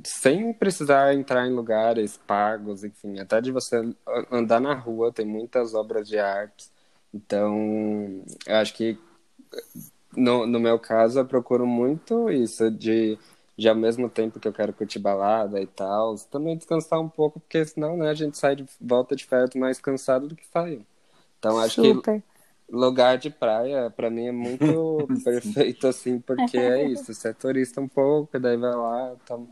sem 0.04 0.52
precisar 0.52 1.14
entrar 1.14 1.46
em 1.46 1.52
lugares 1.54 2.16
pagos, 2.26 2.85
enfim, 2.85 3.18
até 3.18 3.40
de 3.40 3.52
você 3.52 3.83
andar 4.30 4.61
na 4.61 4.74
rua, 4.74 5.12
tem 5.12 5.26
muitas 5.26 5.74
obras 5.74 6.09
de 6.09 6.18
arte. 6.18 6.70
Então, 7.12 8.22
eu 8.46 8.57
acho 8.57 8.74
que 8.74 8.98
no, 10.16 10.46
no 10.46 10.61
meu 10.61 10.78
caso, 10.78 11.18
eu 11.20 11.26
procuro 11.26 11.66
muito 11.66 12.30
isso 12.30 12.70
de, 12.70 13.18
de 13.57 13.69
ao 13.69 13.75
mesmo 13.75 14.09
tempo 14.09 14.40
que 14.40 14.49
eu 14.49 14.53
quero 14.53 14.73
curtir 14.73 14.99
balada 14.99 15.61
e 15.61 15.67
tal, 15.67 16.17
também 16.31 16.57
descansar 16.57 17.01
um 17.01 17.09
pouco, 17.09 17.38
porque 17.38 17.64
senão, 17.64 17.97
né, 17.97 18.09
a 18.11 18.14
gente 18.14 18.37
sai 18.37 18.57
de 18.57 18.67
volta 18.81 19.14
de 19.14 19.25
férias 19.25 19.51
mais 19.55 19.81
cansado 19.81 20.27
do 20.29 20.35
que 20.35 20.47
saiu. 20.47 20.85
Então, 21.38 21.59
acho 21.59 21.81
que 21.81 21.95
Super. 21.95 22.23
lugar 22.69 23.19
de 23.19 23.31
praia, 23.31 23.90
pra 23.90 24.11
mim, 24.11 24.27
é 24.27 24.33
muito 24.33 25.09
perfeito, 25.23 25.87
assim, 25.87 26.19
porque 26.19 26.59
é 26.59 26.85
isso. 26.85 27.12
Você 27.14 27.29
é 27.29 27.33
turista 27.33 27.81
um 27.81 27.88
pouco, 27.88 28.38
daí 28.38 28.57
vai 28.57 28.75
lá, 28.75 29.14
toma, 29.25 29.47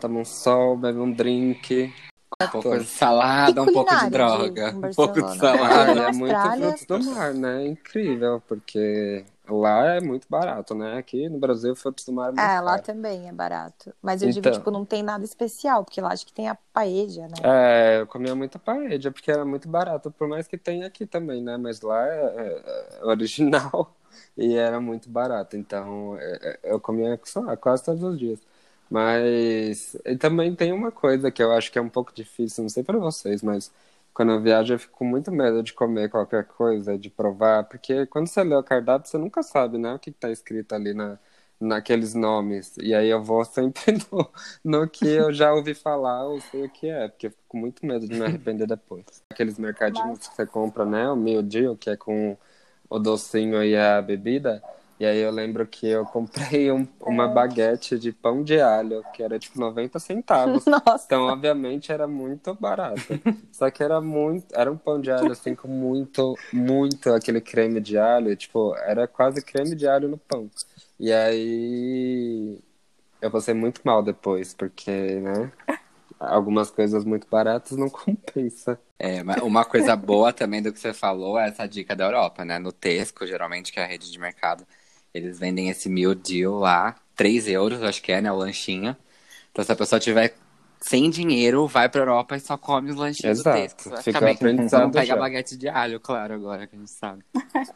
toma 0.00 0.20
um 0.20 0.24
sol, 0.24 0.76
bebe 0.76 0.98
um 0.98 1.10
drink. 1.10 1.92
Um 2.40 2.46
pouco 2.46 2.78
de 2.78 2.84
salada, 2.84 3.60
E 3.60 3.64
um 3.64 3.66
pouco 3.66 3.96
de 3.96 4.10
droga. 4.10 4.76
Um 4.76 4.94
pouco 4.94 5.22
de 5.22 5.36
salada. 5.36 5.94
e 5.94 5.98
é 5.98 6.12
muito 6.12 6.56
frutos 6.56 6.84
do 6.84 7.04
mar, 7.12 7.34
né? 7.34 7.64
É 7.64 7.66
incrível, 7.66 8.40
porque 8.46 9.24
lá 9.48 9.84
é 9.96 10.00
muito 10.00 10.28
barato, 10.28 10.74
né? 10.74 10.98
Aqui 10.98 11.28
no 11.28 11.38
Brasil, 11.38 11.74
frutos 11.76 12.04
do 12.04 12.12
mar 12.12 12.32
é 12.36 12.60
lá 12.60 12.78
caro. 12.78 12.78
também 12.78 13.28
é 13.28 13.32
barato. 13.32 13.94
Mas 14.02 14.22
eu 14.22 14.28
digo, 14.28 14.48
Então. 14.48 14.50
tipo, 14.50 14.70
não 14.70 14.84
tem 14.84 15.02
nada 15.02 15.24
especial, 15.24 15.84
porque 15.84 16.00
lá 16.00 16.12
acho 16.12 16.26
que 16.26 16.32
tem 16.32 16.48
a 16.48 16.54
paella, 16.54 17.28
né? 17.28 17.44
É, 17.44 18.00
eu 18.00 18.06
comia 18.06 18.34
muita 18.34 18.58
paella, 18.58 19.12
porque 19.12 19.30
era 19.30 19.44
muito 19.44 19.68
barato, 19.68 20.10
por 20.10 20.26
mais 20.26 20.48
que 20.48 20.58
tenha 20.58 20.86
aqui 20.88 21.06
também, 21.06 21.40
né? 21.42 21.56
Mas 21.56 21.80
lá 21.80 22.04
é, 22.06 22.98
é- 22.98 22.98
é 23.00 23.04
original 23.04 23.94
e 24.36 24.54
era 24.56 24.80
muito 24.80 25.08
barato, 25.08 25.56
então 25.56 26.16
é, 26.18 26.58
é, 26.64 26.72
eu 26.72 26.80
comia, 26.80 27.18
lá, 27.36 27.56
quase 27.56 27.84
todos 27.84 28.02
os 28.02 28.18
dias. 28.18 28.40
Mas 28.90 29.96
também 30.18 30.54
tem 30.56 30.72
uma 30.72 30.90
coisa 30.90 31.30
que 31.30 31.42
eu 31.42 31.52
acho 31.52 31.70
que 31.70 31.78
é 31.78 31.82
um 31.82 31.88
pouco 31.90 32.12
difícil, 32.12 32.62
não 32.64 32.68
sei 32.70 32.82
pra 32.82 32.98
vocês, 32.98 33.42
mas 33.42 33.70
quando 34.14 34.32
eu 34.32 34.40
viajo 34.40 34.74
eu 34.74 34.78
fico 34.78 34.98
com 34.98 35.04
muito 35.04 35.30
medo 35.32 35.62
de 35.62 35.72
comer 35.72 36.10
qualquer 36.10 36.44
coisa, 36.44 36.98
de 36.98 37.10
provar, 37.10 37.64
porque 37.64 38.06
quando 38.06 38.26
você 38.26 38.42
lê 38.42 38.54
o 38.54 38.62
cardápio 38.62 39.08
você 39.08 39.18
nunca 39.18 39.42
sabe, 39.42 39.78
né? 39.78 39.94
O 39.94 39.98
que 39.98 40.12
que 40.12 40.18
tá 40.18 40.30
escrito 40.30 40.74
ali 40.74 40.92
na, 40.94 41.18
naqueles 41.60 42.14
nomes. 42.14 42.76
E 42.78 42.94
aí 42.94 43.08
eu 43.08 43.22
vou 43.22 43.44
sempre 43.44 43.82
no, 44.10 44.30
no 44.64 44.88
que 44.88 45.06
eu 45.06 45.32
já 45.32 45.52
ouvi 45.52 45.74
falar 45.74 46.26
ou 46.26 46.40
sei 46.40 46.64
o 46.64 46.70
que 46.70 46.88
é, 46.88 47.08
porque 47.08 47.26
eu 47.26 47.30
fico 47.30 47.42
com 47.48 47.58
muito 47.58 47.84
medo 47.84 48.06
de 48.06 48.14
me 48.14 48.24
arrepender 48.24 48.66
depois. 48.66 49.04
Aqueles 49.30 49.58
mercadinhos 49.58 50.26
que 50.26 50.34
você 50.34 50.46
compra, 50.46 50.84
né? 50.84 51.08
O 51.10 51.16
meal 51.16 51.42
deal, 51.42 51.76
que 51.76 51.90
é 51.90 51.96
com 51.96 52.36
o 52.88 52.98
docinho 52.98 53.62
e 53.62 53.76
a 53.76 54.00
bebida. 54.00 54.62
E 55.00 55.06
aí 55.06 55.18
eu 55.18 55.30
lembro 55.30 55.66
que 55.66 55.86
eu 55.86 56.04
comprei 56.04 56.72
um- 56.72 56.86
uma 57.00 57.28
baguete 57.28 57.98
de 57.98 58.12
pão 58.12 58.42
de 58.42 58.60
alho, 58.60 59.04
que 59.12 59.22
era 59.22 59.38
tipo 59.38 59.58
90 59.58 59.98
centavos. 59.98 60.64
Nossa. 60.66 61.04
Então, 61.06 61.22
obviamente, 61.26 61.92
era 61.92 62.06
muito 62.08 62.54
barato. 62.54 63.00
Só 63.52 63.70
que 63.70 63.82
era 63.82 64.00
muito. 64.00 64.46
Era 64.54 64.70
um 64.70 64.76
pão 64.76 65.00
de 65.00 65.10
alho, 65.10 65.30
assim, 65.32 65.54
com 65.54 65.68
muito, 65.68 66.36
muito 66.52 67.10
aquele 67.12 67.40
creme 67.40 67.80
de 67.80 67.96
alho. 67.96 68.34
Tipo, 68.36 68.74
era 68.76 69.06
quase 69.06 69.40
creme 69.40 69.74
de 69.76 69.86
alho 69.86 70.08
no 70.08 70.18
pão. 70.18 70.50
E 70.98 71.12
aí. 71.12 72.58
Eu 73.20 73.30
passei 73.30 73.54
muito 73.54 73.80
mal 73.84 74.02
depois, 74.02 74.54
porque, 74.54 74.90
né? 74.90 75.50
Algumas 76.20 76.70
coisas 76.70 77.04
muito 77.04 77.26
baratas 77.30 77.76
não 77.76 77.88
compensa. 77.90 78.78
É, 78.98 79.22
mas 79.22 79.40
uma 79.42 79.64
coisa 79.64 79.94
boa 79.94 80.32
também 80.32 80.60
do 80.60 80.72
que 80.72 80.78
você 80.80 80.92
falou 80.92 81.38
é 81.38 81.48
essa 81.48 81.66
dica 81.66 81.94
da 81.94 82.04
Europa, 82.04 82.44
né? 82.44 82.58
No 82.58 82.72
Tesco, 82.72 83.26
geralmente, 83.26 83.72
que 83.72 83.78
é 83.78 83.84
a 83.84 83.86
rede 83.86 84.10
de 84.10 84.18
mercado, 84.18 84.66
eles 85.18 85.38
vendem 85.38 85.68
esse 85.68 85.88
meal 85.88 86.14
deal 86.14 86.54
lá, 86.58 86.94
3 87.16 87.46
euros, 87.48 87.82
acho 87.82 88.02
que 88.02 88.12
é, 88.12 88.20
né? 88.20 88.30
O 88.32 88.36
lanchinho. 88.36 88.96
Então, 89.50 89.64
se 89.64 89.72
a 89.72 89.76
pessoa 89.76 90.00
tiver 90.00 90.34
sem 90.80 91.10
dinheiro, 91.10 91.66
vai 91.66 91.88
pra 91.88 92.00
Europa 92.00 92.36
e 92.36 92.40
só 92.40 92.56
come 92.56 92.90
os 92.90 92.96
lanchinhos 92.96 93.40
Exato. 93.40 93.58
do 93.58 93.62
texto. 93.62 94.02
Fica 94.02 94.18
aprendizado 94.30 94.82
Não 94.84 94.90
pega 94.90 95.06
já. 95.06 95.16
baguete 95.16 95.56
de 95.56 95.68
alho, 95.68 96.00
claro, 96.00 96.34
agora 96.34 96.66
que 96.66 96.76
a 96.76 96.78
gente 96.78 96.90
sabe. 96.90 97.24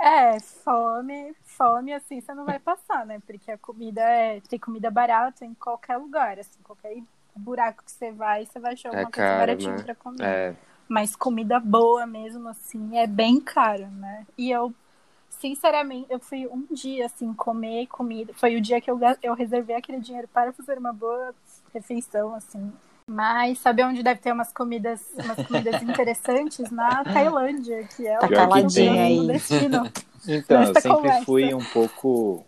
É, 0.00 0.38
fome, 0.38 1.34
fome 1.44 1.92
assim 1.92 2.20
você 2.20 2.32
não 2.32 2.44
vai 2.44 2.60
passar, 2.60 3.04
né? 3.04 3.20
Porque 3.26 3.50
a 3.50 3.58
comida 3.58 4.00
é. 4.00 4.40
Tem 4.42 4.58
comida 4.58 4.90
barata 4.90 5.44
em 5.44 5.54
qualquer 5.54 5.96
lugar, 5.96 6.38
assim, 6.38 6.60
qualquer 6.62 7.02
buraco 7.34 7.82
que 7.84 7.90
você 7.90 8.12
vai, 8.12 8.46
você 8.46 8.60
vai 8.60 8.74
achar 8.74 8.90
É 8.90 8.92
alguma 8.92 9.10
coisa 9.10 9.28
caro, 9.28 9.38
baratinha 9.38 9.76
né? 9.76 9.84
pra 9.84 9.94
comer. 9.94 10.22
É, 10.22 10.54
Mas 10.88 11.16
comida 11.16 11.58
boa 11.60 12.06
mesmo, 12.06 12.48
assim, 12.48 12.96
é 12.96 13.06
bem 13.06 13.40
caro, 13.40 13.86
né? 13.88 14.26
E 14.36 14.50
eu, 14.50 14.72
sinceramente, 15.40 16.06
eu 16.10 16.18
fui 16.18 16.46
um 16.46 16.66
dia, 16.70 17.06
assim, 17.06 17.32
comer 17.34 17.86
comida. 17.86 18.32
Foi 18.34 18.56
o 18.56 18.60
dia 18.60 18.80
que 18.80 18.90
eu, 18.90 18.98
eu 19.22 19.34
reservei 19.34 19.76
aquele 19.76 20.00
dinheiro 20.00 20.28
para 20.28 20.52
fazer 20.52 20.78
uma 20.78 20.92
boa 20.92 21.34
refeição, 21.72 22.34
assim. 22.34 22.72
Mas 23.10 23.58
sabe 23.58 23.82
onde 23.82 24.02
deve 24.02 24.20
ter 24.20 24.32
umas 24.32 24.52
comidas, 24.52 25.00
umas 25.14 25.46
comidas 25.46 25.80
interessantes? 25.82 26.70
Na 26.70 27.02
Tailândia, 27.04 27.82
que 27.96 28.06
é 28.06 28.16
o 28.18 28.20
Tá 28.20 28.28
caladinha 28.28 28.92
tem. 28.92 29.00
aí. 29.00 29.18
o 29.20 29.26
destino. 29.26 29.82
Então, 30.26 30.62
eu 30.62 30.74
sempre 30.74 30.90
conversa. 30.90 31.24
fui 31.24 31.54
um 31.54 31.64
pouco 31.64 32.44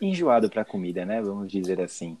enjoado 0.00 0.48
pra 0.50 0.64
comida, 0.64 1.04
né? 1.04 1.20
Vamos 1.22 1.52
dizer 1.52 1.80
assim. 1.80 2.18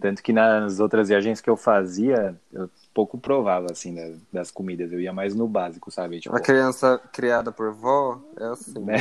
Tanto 0.00 0.22
que 0.22 0.32
nas 0.32 0.80
outras 0.80 1.08
viagens 1.08 1.40
que 1.40 1.50
eu 1.50 1.56
fazia, 1.56 2.38
eu 2.52 2.70
pouco 2.94 3.18
provava, 3.18 3.66
assim, 3.72 3.94
da- 3.94 4.16
das 4.32 4.50
comidas. 4.50 4.92
Eu 4.92 5.00
ia 5.00 5.12
mais 5.12 5.34
no 5.34 5.48
básico, 5.48 5.90
sabe? 5.90 6.20
Tipo, 6.20 6.34
uma 6.34 6.40
criança 6.40 6.98
criada 7.12 7.50
por 7.52 7.72
vó 7.72 8.20
é 8.38 8.44
assim. 8.44 8.80
né? 8.84 8.96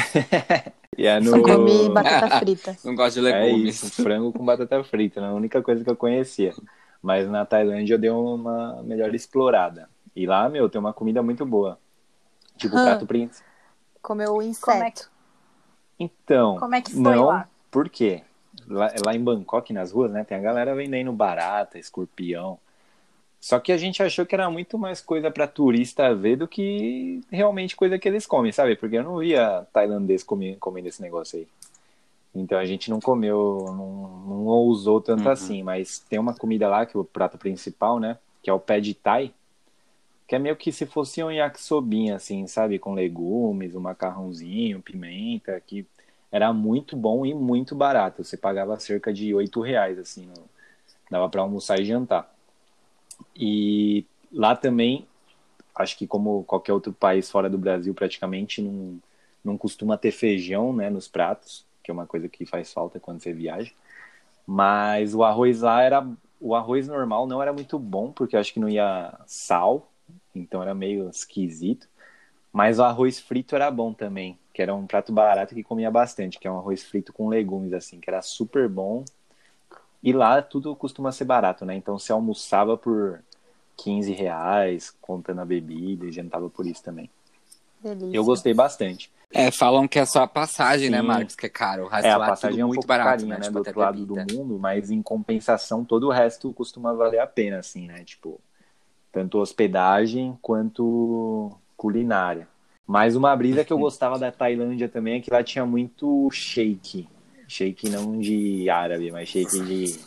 ia 0.98 1.20
Só 1.22 1.38
no... 1.38 1.42
come 1.42 1.90
batata 1.90 2.30
frita. 2.30 2.78
Não 2.84 2.96
gosto 2.96 3.16
de 3.16 3.22
É 3.28 3.48
legumes. 3.48 3.76
isso, 3.76 3.90
frango 3.92 4.32
com 4.34 4.46
batata 4.46 4.84
frita, 4.84 5.20
né? 5.22 5.28
a 5.28 5.34
única 5.34 5.62
coisa 5.62 5.84
que 5.84 5.90
eu 5.90 5.96
conhecia. 5.98 6.54
Mas 7.02 7.28
na 7.30 7.46
Tailândia 7.46 7.96
eu 7.96 8.00
dei 8.00 8.10
uma 8.10 8.82
melhor 8.84 9.14
explorada. 9.14 9.90
E 10.16 10.26
lá, 10.26 10.50
meu, 10.50 10.70
tem 10.70 10.80
uma 10.80 10.94
comida 10.94 11.22
muito 11.22 11.46
boa. 11.46 11.80
Tipo, 12.58 12.80
Hã. 12.80 12.82
prato 12.82 13.08
principal. 13.08 13.48
Comeu 14.02 14.36
o 14.36 14.42
Como 14.60 14.84
é 14.84 14.92
inseto. 14.92 14.92
que, 14.92 15.04
Então, 16.00 16.60
como 16.60 16.76
é 16.76 16.82
que 16.82 16.92
foi 16.92 17.20
não, 17.20 17.22
lá? 17.22 17.50
por 17.72 17.90
quê? 17.90 18.24
Lá, 18.68 18.92
lá 19.06 19.16
em 19.16 19.24
Bangkok, 19.24 19.72
nas 19.72 19.92
ruas, 19.92 20.12
né, 20.12 20.24
tem 20.24 20.38
a 20.38 20.42
galera 20.42 20.76
vendendo 20.76 21.12
barata, 21.14 21.80
escorpião. 21.80 22.60
Só 23.40 23.60
que 23.60 23.72
a 23.72 23.78
gente 23.78 24.02
achou 24.04 24.26
que 24.26 24.36
era 24.36 24.50
muito 24.50 24.78
mais 24.78 25.00
coisa 25.00 25.32
pra 25.32 25.48
turista 25.48 26.14
ver 26.14 26.36
do 26.38 26.48
que 26.48 27.22
realmente 27.32 27.76
coisa 27.76 27.98
que 27.98 28.08
eles 28.08 28.26
comem, 28.26 28.52
sabe? 28.52 28.76
Porque 28.76 28.98
eu 28.98 29.04
não 29.04 29.20
via 29.20 29.66
tailandês 29.72 30.24
comer, 30.24 30.58
comendo 30.60 30.88
esse 30.88 31.02
negócio 31.02 31.40
aí. 31.40 31.48
Então 32.36 32.58
a 32.60 32.66
gente 32.66 32.90
não 32.90 33.00
comeu, 33.00 33.64
não, 33.68 34.10
não 34.28 34.46
ousou 34.48 35.00
tanto 35.00 35.26
Uhum. 35.26 35.32
assim. 35.32 35.64
Mas 35.64 36.00
tem 36.00 36.20
uma 36.20 36.34
comida 36.34 36.68
lá, 36.68 36.86
que 36.86 36.98
é 36.98 37.00
o 37.00 37.06
prato 37.06 37.38
principal, 37.38 38.00
né? 38.00 38.18
Que 38.44 38.50
é 38.50 38.54
o 38.54 38.60
pé 38.60 38.80
de 38.80 38.94
thai. 38.94 39.32
Que 40.28 40.36
é 40.36 40.40
meio 40.40 40.56
que 40.56 40.72
se 40.72 40.86
fosse 40.86 41.24
um 41.24 41.32
yakisobinha, 41.32 42.16
assim, 42.16 42.46
sabe? 42.48 42.78
Com 42.80 42.94
legumes, 42.94 43.76
um 43.76 43.80
macarrãozinho, 43.80 44.82
pimenta, 44.82 45.62
que 45.66 45.86
era 46.32 46.54
muito 46.54 46.96
bom 46.98 47.26
e 47.26 47.34
muito 47.34 47.76
barato. 47.76 48.24
Você 48.24 48.38
pagava 48.38 48.80
cerca 48.80 49.14
de 49.14 49.34
oito 49.34 49.62
reais, 49.62 49.98
assim, 50.00 50.28
no- 50.28 50.50
dava 51.12 51.30
para 51.30 51.42
almoçar 51.42 51.80
e 51.80 51.86
jantar. 51.86 52.34
E 53.36 54.06
lá 54.32 54.56
também, 54.56 55.08
acho 55.76 55.98
que 55.98 56.08
como 56.08 56.44
qualquer 56.46 56.74
outro 56.74 56.94
país 56.94 57.30
fora 57.30 57.50
do 57.50 57.58
Brasil, 57.58 57.94
praticamente 57.94 58.62
não, 58.62 59.00
não 59.44 59.58
costuma 59.58 59.98
ter 59.98 60.12
feijão, 60.12 60.74
né, 60.74 60.90
nos 60.90 61.08
pratos, 61.08 61.66
que 61.84 61.92
é 61.92 61.96
uma 61.96 62.08
coisa 62.08 62.30
que 62.30 62.46
faz 62.46 62.74
falta 62.74 63.00
quando 63.00 63.22
você 63.22 63.34
viaja. 63.34 63.72
Mas 64.48 65.16
o 65.16 65.24
arroz 65.24 65.62
lá 65.62 65.82
era, 65.84 66.08
o 66.40 66.56
arroz 66.56 66.88
normal 66.88 67.28
não 67.28 67.42
era 67.42 67.54
muito 67.54 67.80
bom, 67.80 68.12
porque 68.12 68.38
acho 68.38 68.54
que 68.54 68.60
não 68.62 68.70
ia 68.70 69.20
sal, 69.28 69.92
então 70.36 70.62
era 70.64 70.76
meio 70.76 71.10
esquisito. 71.10 71.88
Mas 72.52 72.80
o 72.80 72.84
arroz 72.84 73.20
frito 73.20 73.56
era 73.56 73.70
bom 73.70 73.94
também, 73.94 74.38
que 74.54 74.62
era 74.62 74.74
um 74.74 74.88
prato 74.88 75.12
barato 75.12 75.54
que 75.54 75.64
comia 75.64 75.92
bastante, 75.92 76.40
que 76.40 76.48
é 76.48 76.52
um 76.52 76.58
arroz 76.58 76.84
frito 76.84 77.14
com 77.14 77.28
legumes, 77.28 77.74
assim, 77.74 78.00
que 78.00 78.10
era 78.10 78.22
super 78.22 78.68
bom. 78.68 79.04
E 80.02 80.14
lá 80.14 80.42
tudo 80.42 80.76
costuma 80.76 81.12
ser 81.12 81.26
barato, 81.26 81.66
né? 81.66 81.76
Então 81.76 82.00
você 82.00 82.12
almoçava 82.12 82.78
por 82.78 83.22
15 83.76 84.12
reais, 84.14 84.96
contando 85.02 85.42
a 85.42 85.46
bebida, 85.46 86.06
e 86.06 86.12
jantava 86.12 86.50
por 86.50 86.66
isso 86.66 86.84
também. 86.84 87.10
Delícia. 87.82 88.16
Eu 88.18 88.24
gostei 88.24 88.54
bastante. 88.54 89.12
É, 89.32 89.52
falam 89.52 89.88
que 89.88 90.00
é 90.00 90.06
só 90.06 90.24
a 90.24 90.28
passagem, 90.28 90.90
né, 90.90 91.02
Sim. 91.02 91.08
Marcos, 91.08 91.36
que 91.36 91.46
é 91.46 91.50
caro. 91.50 91.84
O 91.84 91.88
resto 91.88 92.06
É, 92.08 92.12
a 92.12 92.16
é 92.16 92.20
passagem 92.20 92.56
tudo 92.56 92.62
é 92.62 92.66
um 92.66 92.68
muito 92.68 92.78
pouco 92.78 92.88
barato, 92.88 93.10
carinha, 93.10 93.28
né? 93.28 93.40
né? 93.40 93.42
Tipo, 93.42 93.54
do 93.54 93.58
outro 93.60 93.80
lado 93.80 94.06
do 94.06 94.16
mundo, 94.16 94.58
mas 94.58 94.90
em 94.90 95.02
compensação 95.02 95.84
todo 95.84 96.08
o 96.08 96.12
resto 96.12 96.54
costuma 96.54 96.94
valer 96.94 97.20
a 97.20 97.28
pena, 97.28 97.60
assim, 97.60 97.88
né? 97.88 98.04
Tipo, 98.04 98.40
tanto 99.12 99.38
hospedagem 99.38 100.38
quanto 100.42 101.52
culinária. 101.78 102.48
Mas 102.86 103.16
uma 103.16 103.36
brisa 103.36 103.64
que 103.64 103.72
eu 103.72 103.78
gostava 103.78 104.18
da 104.18 104.32
Tailândia 104.32 104.90
também 104.90 105.16
é 105.18 105.22
que 105.22 105.32
lá 105.32 105.44
tinha 105.44 105.66
muito 105.66 106.30
shake. 106.32 107.08
Shake 107.48 107.90
não 107.90 108.20
de 108.20 108.70
árabe, 108.70 109.12
mas 109.12 109.30
shake 109.30 109.60
de, 109.62 109.86
De 109.86 110.00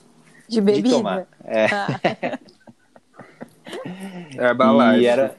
de 0.48 0.60
bebida. 0.60 0.90
tomar. 0.90 1.26
É, 1.44 1.66
Ah, 4.36 4.46
Herbalife. 4.48 5.02
e 5.02 5.06
era. 5.06 5.36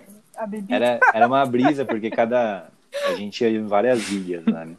Era, 0.69 0.99
era 1.13 1.27
uma 1.27 1.45
brisa, 1.45 1.85
porque 1.85 2.09
cada. 2.09 2.69
A 3.07 3.13
gente 3.15 3.43
ia 3.43 3.49
em 3.49 3.65
várias 3.65 4.09
ilhas 4.09 4.45
lá, 4.45 4.65
né? 4.65 4.75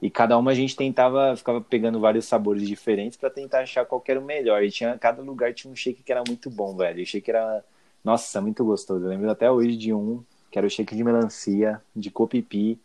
E 0.00 0.08
cada 0.08 0.38
uma 0.38 0.52
a 0.52 0.54
gente 0.54 0.76
tentava, 0.76 1.34
ficava 1.36 1.60
pegando 1.60 1.98
vários 1.98 2.24
sabores 2.26 2.66
diferentes 2.66 3.16
pra 3.18 3.28
tentar 3.28 3.60
achar 3.60 3.84
qual 3.84 4.00
que 4.00 4.10
era 4.10 4.20
o 4.20 4.24
melhor. 4.24 4.62
E 4.62 4.70
tinha, 4.70 4.96
cada 4.96 5.20
lugar 5.22 5.52
tinha 5.52 5.72
um 5.72 5.76
shake 5.76 6.02
que 6.04 6.12
era 6.12 6.22
muito 6.26 6.48
bom, 6.48 6.76
velho. 6.76 7.02
O 7.02 7.06
shake 7.06 7.28
era, 7.30 7.64
nossa, 8.04 8.40
muito 8.40 8.64
gostoso. 8.64 9.04
Eu 9.04 9.08
lembro 9.08 9.28
até 9.30 9.50
hoje 9.50 9.76
de 9.76 9.92
um, 9.92 10.22
que 10.50 10.58
era 10.58 10.66
o 10.66 10.70
shake 10.70 10.96
de 10.96 11.04
melancia, 11.04 11.80
de 11.94 12.10
copipi, 12.10 12.80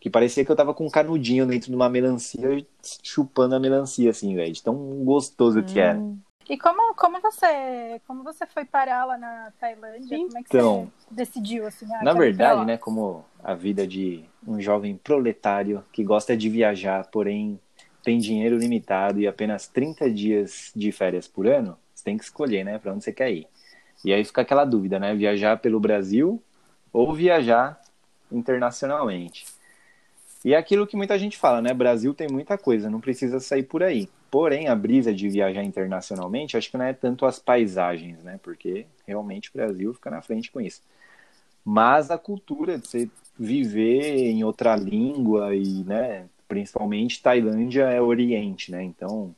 que 0.00 0.10
parecia 0.10 0.44
que 0.44 0.50
eu 0.50 0.56
tava 0.56 0.74
com 0.74 0.86
um 0.86 0.90
canudinho 0.90 1.46
dentro 1.46 1.70
de 1.70 1.76
uma 1.76 1.88
melancia, 1.88 2.64
chupando 3.02 3.54
a 3.54 3.60
melancia, 3.60 4.10
assim, 4.10 4.34
velho. 4.34 4.52
De 4.52 4.62
tão 4.62 4.74
gostoso 5.04 5.62
que 5.62 5.80
era. 5.80 5.98
hum. 5.98 6.18
E 6.48 6.56
como, 6.56 6.94
como 6.94 7.20
você 7.20 8.00
como 8.06 8.22
você 8.22 8.46
foi 8.46 8.64
parar 8.64 9.04
lá 9.04 9.18
na 9.18 9.52
Tailândia? 9.58 10.16
como 10.16 10.38
é 10.38 10.42
que 10.42 10.48
Então, 10.48 10.88
você 11.08 11.14
decidiu 11.14 11.66
assim? 11.66 11.86
ah, 11.92 12.04
Na 12.04 12.12
verdade, 12.12 12.64
né, 12.64 12.76
como 12.76 13.24
a 13.42 13.52
vida 13.54 13.84
de 13.84 14.24
um 14.46 14.60
jovem 14.60 14.96
proletário 14.96 15.84
que 15.92 16.04
gosta 16.04 16.36
de 16.36 16.48
viajar, 16.48 17.04
porém 17.10 17.58
tem 18.04 18.18
dinheiro 18.18 18.56
limitado 18.56 19.18
e 19.18 19.26
apenas 19.26 19.66
30 19.66 20.08
dias 20.08 20.70
de 20.76 20.92
férias 20.92 21.26
por 21.26 21.48
ano, 21.48 21.76
você 21.92 22.04
tem 22.04 22.16
que 22.16 22.22
escolher, 22.22 22.64
né, 22.64 22.78
para 22.78 22.92
onde 22.92 23.02
você 23.02 23.12
quer 23.12 23.32
ir. 23.32 23.48
E 24.04 24.12
aí 24.12 24.24
fica 24.24 24.42
aquela 24.42 24.64
dúvida, 24.64 25.00
né, 25.00 25.16
viajar 25.16 25.58
pelo 25.58 25.80
Brasil 25.80 26.40
ou 26.96 27.14
viajar 27.14 27.80
internacionalmente. 28.30 29.46
E 30.44 30.54
é 30.54 30.56
aquilo 30.56 30.86
que 30.86 30.96
muita 30.96 31.18
gente 31.18 31.36
fala, 31.36 31.60
né, 31.60 31.74
Brasil 31.74 32.14
tem 32.14 32.28
muita 32.28 32.56
coisa, 32.56 32.88
não 32.88 33.00
precisa 33.00 33.40
sair 33.40 33.64
por 33.64 33.82
aí. 33.82 34.08
Porém, 34.30 34.68
a 34.68 34.74
brisa 34.74 35.14
de 35.14 35.28
viajar 35.28 35.62
internacionalmente, 35.62 36.56
acho 36.56 36.70
que 36.70 36.76
não 36.76 36.84
é 36.84 36.92
tanto 36.92 37.26
as 37.26 37.38
paisagens, 37.38 38.22
né, 38.22 38.38
porque 38.42 38.86
realmente 39.06 39.50
o 39.50 39.52
Brasil 39.52 39.94
fica 39.94 40.10
na 40.10 40.22
frente 40.22 40.50
com 40.50 40.60
isso 40.60 40.80
mas 41.68 42.12
a 42.12 42.16
cultura 42.16 42.78
de 42.78 42.86
você 42.86 43.10
viver 43.36 44.30
em 44.30 44.44
outra 44.44 44.76
língua 44.76 45.52
e, 45.56 45.82
né, 45.82 46.26
principalmente 46.46 47.20
Tailândia 47.20 47.90
é 47.90 48.00
Oriente, 48.00 48.70
né? 48.70 48.84
Então, 48.84 49.34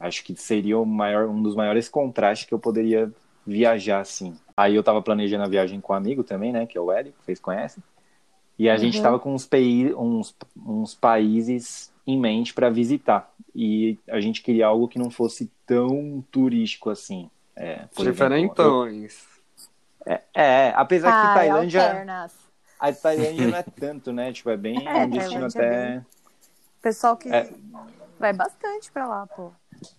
acho 0.00 0.24
que 0.24 0.34
seria 0.34 0.82
maior, 0.86 1.28
um 1.28 1.42
dos 1.42 1.54
maiores 1.54 1.86
contrastes 1.86 2.48
que 2.48 2.54
eu 2.54 2.58
poderia 2.58 3.12
viajar 3.46 4.00
assim. 4.00 4.36
Aí 4.56 4.74
eu 4.74 4.82
tava 4.82 5.02
planejando 5.02 5.44
a 5.44 5.48
viagem 5.48 5.80
com 5.80 5.92
um 5.92 5.96
amigo 5.96 6.22
também, 6.24 6.52
né, 6.52 6.66
que 6.66 6.78
é 6.78 6.80
o 6.80 6.90
Hélio, 6.92 7.12
que 7.12 7.24
vocês 7.24 7.40
conhecem. 7.40 7.82
E 8.58 8.68
a 8.70 8.76
gente 8.76 8.96
Uhum. 8.98 9.02
tava 9.02 9.18
com 9.18 9.34
uns, 9.34 9.48
uns, 9.96 10.34
uns 10.56 10.94
países 10.94 11.92
em 12.06 12.18
mente 12.18 12.54
para 12.54 12.70
visitar. 12.70 13.32
E 13.54 13.98
a 14.08 14.20
gente 14.20 14.42
queria 14.42 14.66
algo 14.66 14.86
que 14.88 14.98
não 14.98 15.10
fosse 15.10 15.50
tão 15.66 16.24
turístico 16.30 16.90
assim. 16.90 17.28
É, 17.56 17.84
Diferentões. 17.96 19.24
é, 20.34 20.72
apesar 20.76 21.12
que 21.12 21.26
Ai, 21.26 21.34
Tailândia, 21.34 21.82
alternas. 21.86 22.34
a 22.78 22.92
Tailândia 22.92 23.48
não 23.48 23.56
é 23.58 23.62
tanto, 23.62 24.12
né? 24.12 24.32
Tipo, 24.32 24.50
é 24.50 24.56
bem 24.56 24.76
É, 24.86 25.04
um 25.04 25.10
destino 25.10 25.48
Tailândia 25.50 25.58
é 25.62 25.88
até. 25.96 26.04
Pessoal 26.82 27.16
que 27.16 27.28
É. 27.28 27.50
vai 28.24 28.32
bastante 28.32 28.90
pra 28.90 29.06
lá, 29.06 29.26
pô. 29.26 29.52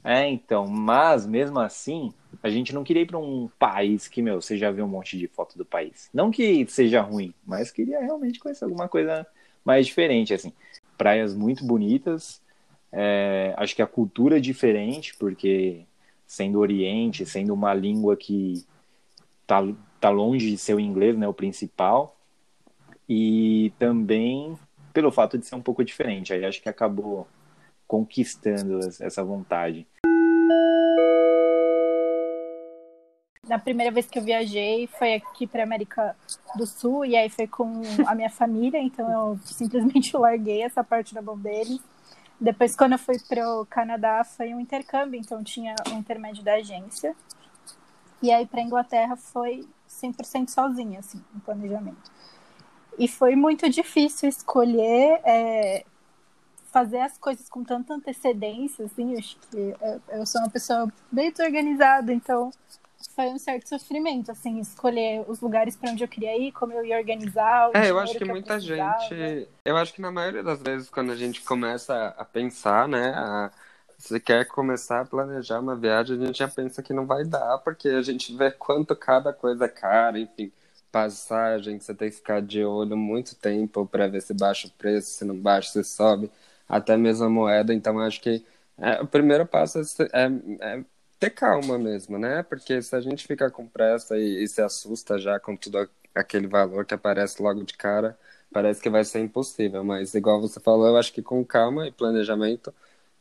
É, 0.04 0.28
então, 0.28 0.66
mas 0.66 1.28
mesmo 1.28 1.60
assim, 1.60 2.12
a 2.42 2.50
gente 2.50 2.74
não 2.74 2.84
queria 2.84 3.04
ir 3.04 3.06
para 3.06 3.20
um 3.20 3.48
país 3.60 4.08
que, 4.08 4.22
meu, 4.22 4.42
você 4.42 4.58
já 4.58 4.72
viu 4.72 4.86
um 4.86 4.90
monte 4.90 5.16
de 5.16 5.28
foto 5.28 5.56
do 5.58 5.64
país. 5.64 6.10
Não 6.12 6.32
que 6.32 6.66
seja 6.68 7.02
ruim, 7.02 7.34
mas 7.46 7.70
queria 7.70 8.00
realmente 8.00 8.40
conhecer 8.40 8.64
alguma 8.64 8.90
coisa 8.90 9.28
mais 9.64 9.86
diferente, 9.86 10.34
assim. 10.34 10.52
Praias 10.98 11.36
muito 11.36 11.64
bonitas, 11.64 12.42
é, 12.92 13.54
acho 13.58 13.76
que 13.76 13.82
a 13.82 13.88
cultura 13.88 14.38
é 14.38 14.40
diferente, 14.40 15.16
porque 15.18 15.86
sendo 16.26 16.60
Oriente, 16.60 17.26
sendo 17.26 17.54
uma 17.54 17.76
língua 17.76 18.18
que 18.18 18.66
tá, 19.46 19.62
tá 20.00 20.10
longe 20.10 20.50
de 20.50 20.58
ser 20.58 20.74
o 20.74 20.80
inglês, 20.80 21.16
né, 21.16 21.28
o 21.28 21.34
principal, 21.34 22.18
e 23.08 23.72
também 23.78 24.58
pelo 24.92 25.12
fato 25.12 25.38
de 25.38 25.46
ser 25.46 25.56
um 25.56 25.62
pouco 25.62 25.84
diferente. 25.84 26.34
Aí 26.34 26.44
acho 26.44 26.62
que 26.62 26.70
acabou 26.70 27.28
conquistando 27.88 28.80
essa 29.00 29.24
vontade. 29.24 29.88
na 33.48 33.60
primeira 33.60 33.92
vez 33.92 34.08
que 34.08 34.18
eu 34.18 34.24
viajei 34.24 34.88
foi 34.88 35.16
aqui 35.16 35.46
para 35.46 35.64
América 35.64 36.16
do 36.56 36.66
Sul 36.66 37.06
e 37.06 37.16
aí 37.16 37.30
foi 37.30 37.48
com 37.48 37.82
a 38.06 38.16
minha 38.16 38.30
família, 38.30 38.80
então 38.80 39.10
eu 39.12 39.40
simplesmente 39.46 40.16
larguei 40.18 40.64
essa 40.64 40.84
parte 40.84 41.14
da 41.14 41.22
deles. 41.22 41.80
Depois, 42.40 42.76
quando 42.76 42.94
eu 42.94 43.00
fui 43.00 43.18
para 43.30 43.48
o 43.50 43.66
Canadá, 43.66 44.24
foi 44.24 44.54
um 44.54 44.60
intercâmbio, 44.60 45.20
então 45.20 45.42
tinha 45.44 45.74
um 45.90 46.00
intermédio 46.00 46.44
da 46.44 46.56
agência. 46.56 47.16
E 48.22 48.32
aí 48.32 48.46
para 48.46 48.62
Inglaterra 48.62 49.16
foi 49.16 49.66
100% 49.90 50.50
sozinha, 50.50 51.00
assim, 51.00 51.24
no 51.34 51.40
planejamento. 51.40 52.12
E 52.98 53.08
foi 53.08 53.36
muito 53.36 53.70
difícil 53.70 54.28
escolher 54.28 55.22
é, 55.24 55.86
fazer 56.76 57.00
as 57.00 57.18
coisas 57.18 57.48
com 57.48 57.64
tanta 57.64 57.94
antecedência, 57.94 58.84
assim, 58.84 59.18
acho 59.18 59.38
que 59.50 59.74
eu 60.10 60.26
sou 60.26 60.42
uma 60.42 60.50
pessoa 60.50 60.92
bem 61.10 61.32
desorganizada, 61.32 62.12
então 62.12 62.52
foi 63.16 63.28
um 63.28 63.40
certo 63.40 63.70
sofrimento, 63.70 64.30
assim, 64.30 64.60
escolher 64.60 65.24
os 65.26 65.40
lugares 65.40 65.78
para 65.78 65.92
onde 65.92 66.04
eu 66.04 66.08
queria 66.10 66.38
ir, 66.38 66.52
como 66.52 66.74
eu 66.74 66.84
ia 66.84 66.98
organizar. 66.98 67.72
é, 67.74 67.90
eu 67.90 67.98
acho 67.98 68.12
que, 68.12 68.20
que 68.20 68.26
muita 68.26 68.60
gente. 68.60 69.48
Eu 69.64 69.78
acho 69.78 69.94
que 69.94 70.02
na 70.02 70.12
maioria 70.12 70.44
das 70.44 70.62
vezes, 70.62 70.90
quando 70.90 71.14
a 71.14 71.16
gente 71.16 71.42
começa 71.44 72.14
a 72.18 72.26
pensar, 72.26 72.90
né, 72.90 73.14
a, 73.16 73.52
se 73.98 74.20
quer 74.20 74.46
começar 74.46 75.00
a 75.00 75.06
planejar 75.06 75.62
uma 75.62 75.78
viagem, 75.78 76.22
a 76.22 76.26
gente 76.26 76.40
já 76.40 76.50
pensa 76.50 76.84
que 76.84 76.92
não 76.92 77.06
vai 77.06 77.24
dar, 77.24 77.58
porque 77.60 77.88
a 77.88 78.02
gente 78.02 78.36
vê 78.36 78.52
quanto 78.52 78.94
cada 78.98 79.32
coisa 79.32 79.64
é 79.64 79.70
cara, 79.70 80.20
enfim, 80.20 80.52
passagem, 80.92 81.80
você 81.80 81.94
tem 81.94 82.10
que 82.10 82.18
ficar 82.18 82.42
de 82.42 82.66
olho 82.66 82.98
muito 82.98 83.34
tempo 83.34 83.86
para 83.86 84.08
ver 84.08 84.22
se 84.22 84.34
baixa 84.34 84.68
o 84.68 84.72
preço, 84.72 85.12
se 85.12 85.24
não 85.24 85.38
baixa, 85.38 85.70
se 85.70 85.84
sobe, 85.86 86.30
até 86.68 86.98
mesmo 86.98 87.26
a 87.26 87.30
moeda. 87.30 87.74
Então, 87.74 88.00
acho 88.00 88.22
que 88.22 88.46
é, 88.78 89.02
o 89.02 89.08
primeiro 89.08 89.46
passo 89.46 89.80
é, 89.80 89.84
é, 90.14 90.78
é 90.78 90.86
ter 91.20 91.30
calma 91.32 91.78
mesmo, 91.78 92.18
né? 92.20 92.44
Porque 92.44 92.82
se 92.82 92.96
a 92.96 93.02
gente 93.02 93.26
fica 93.28 93.50
com 93.50 93.68
pressa 93.68 94.18
e, 94.18 94.44
e 94.44 94.48
se 94.48 94.62
assusta 94.62 95.18
já 95.18 95.40
com 95.40 95.56
tudo 95.56 95.90
aquele 96.14 96.48
valor 96.48 96.86
que 96.86 96.94
aparece 96.94 97.42
logo 97.42 97.64
de 97.64 97.76
cara, 97.76 98.18
parece 98.52 98.82
que 98.82 98.90
vai 98.90 99.04
ser 99.04 99.20
impossível. 99.22 99.84
Mas, 99.84 100.14
igual 100.14 100.42
você 100.42 100.60
falou, 100.60 100.88
eu 100.88 100.98
acho 100.98 101.14
que 101.14 101.22
com 101.22 101.44
calma 101.46 101.88
e 101.88 101.92
planejamento 101.92 102.74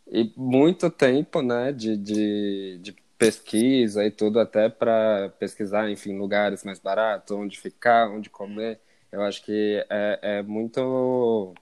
e 0.07 0.33
muito 0.37 0.91
tempo, 0.91 1.43
né, 1.43 1.73
de, 1.73 1.97
de, 1.97 2.79
de 2.83 2.93
pesquisa 3.19 4.05
e 4.05 4.11
tudo, 4.11 4.41
até 4.41 4.69
para 4.69 5.31
pesquisar, 5.39 5.91
enfim, 5.91 6.17
lugares 6.19 6.65
mais 6.65 6.79
baratos, 6.79 7.37
onde 7.37 7.59
ficar, 7.59 8.09
onde 8.11 8.31
comer. 8.31 8.81
Eu 9.11 9.23
acho 9.23 9.43
que 9.45 9.85
é, 9.91 10.19
é 10.41 10.43
muito 10.43 11.55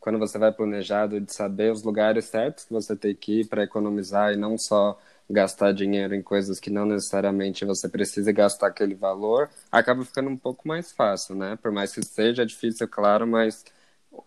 quando 0.00 0.18
você 0.18 0.38
vai 0.38 0.50
planejado 0.50 1.20
de 1.20 1.32
saber 1.32 1.70
os 1.70 1.82
lugares 1.82 2.24
certos 2.24 2.64
que 2.64 2.72
você 2.72 2.96
tem 2.96 3.14
que 3.14 3.40
ir 3.40 3.48
para 3.48 3.62
economizar 3.62 4.32
e 4.32 4.36
não 4.36 4.56
só 4.56 4.98
gastar 5.28 5.72
dinheiro 5.72 6.14
em 6.14 6.22
coisas 6.22 6.58
que 6.58 6.70
não 6.70 6.84
necessariamente 6.86 7.64
você 7.64 7.88
precisa 7.88 8.32
gastar 8.32 8.68
aquele 8.68 8.94
valor, 8.94 9.48
acaba 9.70 10.04
ficando 10.04 10.30
um 10.30 10.36
pouco 10.36 10.66
mais 10.66 10.90
fácil, 10.90 11.36
né? 11.36 11.56
Por 11.62 11.70
mais 11.70 11.94
que 11.94 12.04
seja 12.04 12.44
difícil, 12.44 12.88
claro, 12.88 13.26
mas 13.26 13.64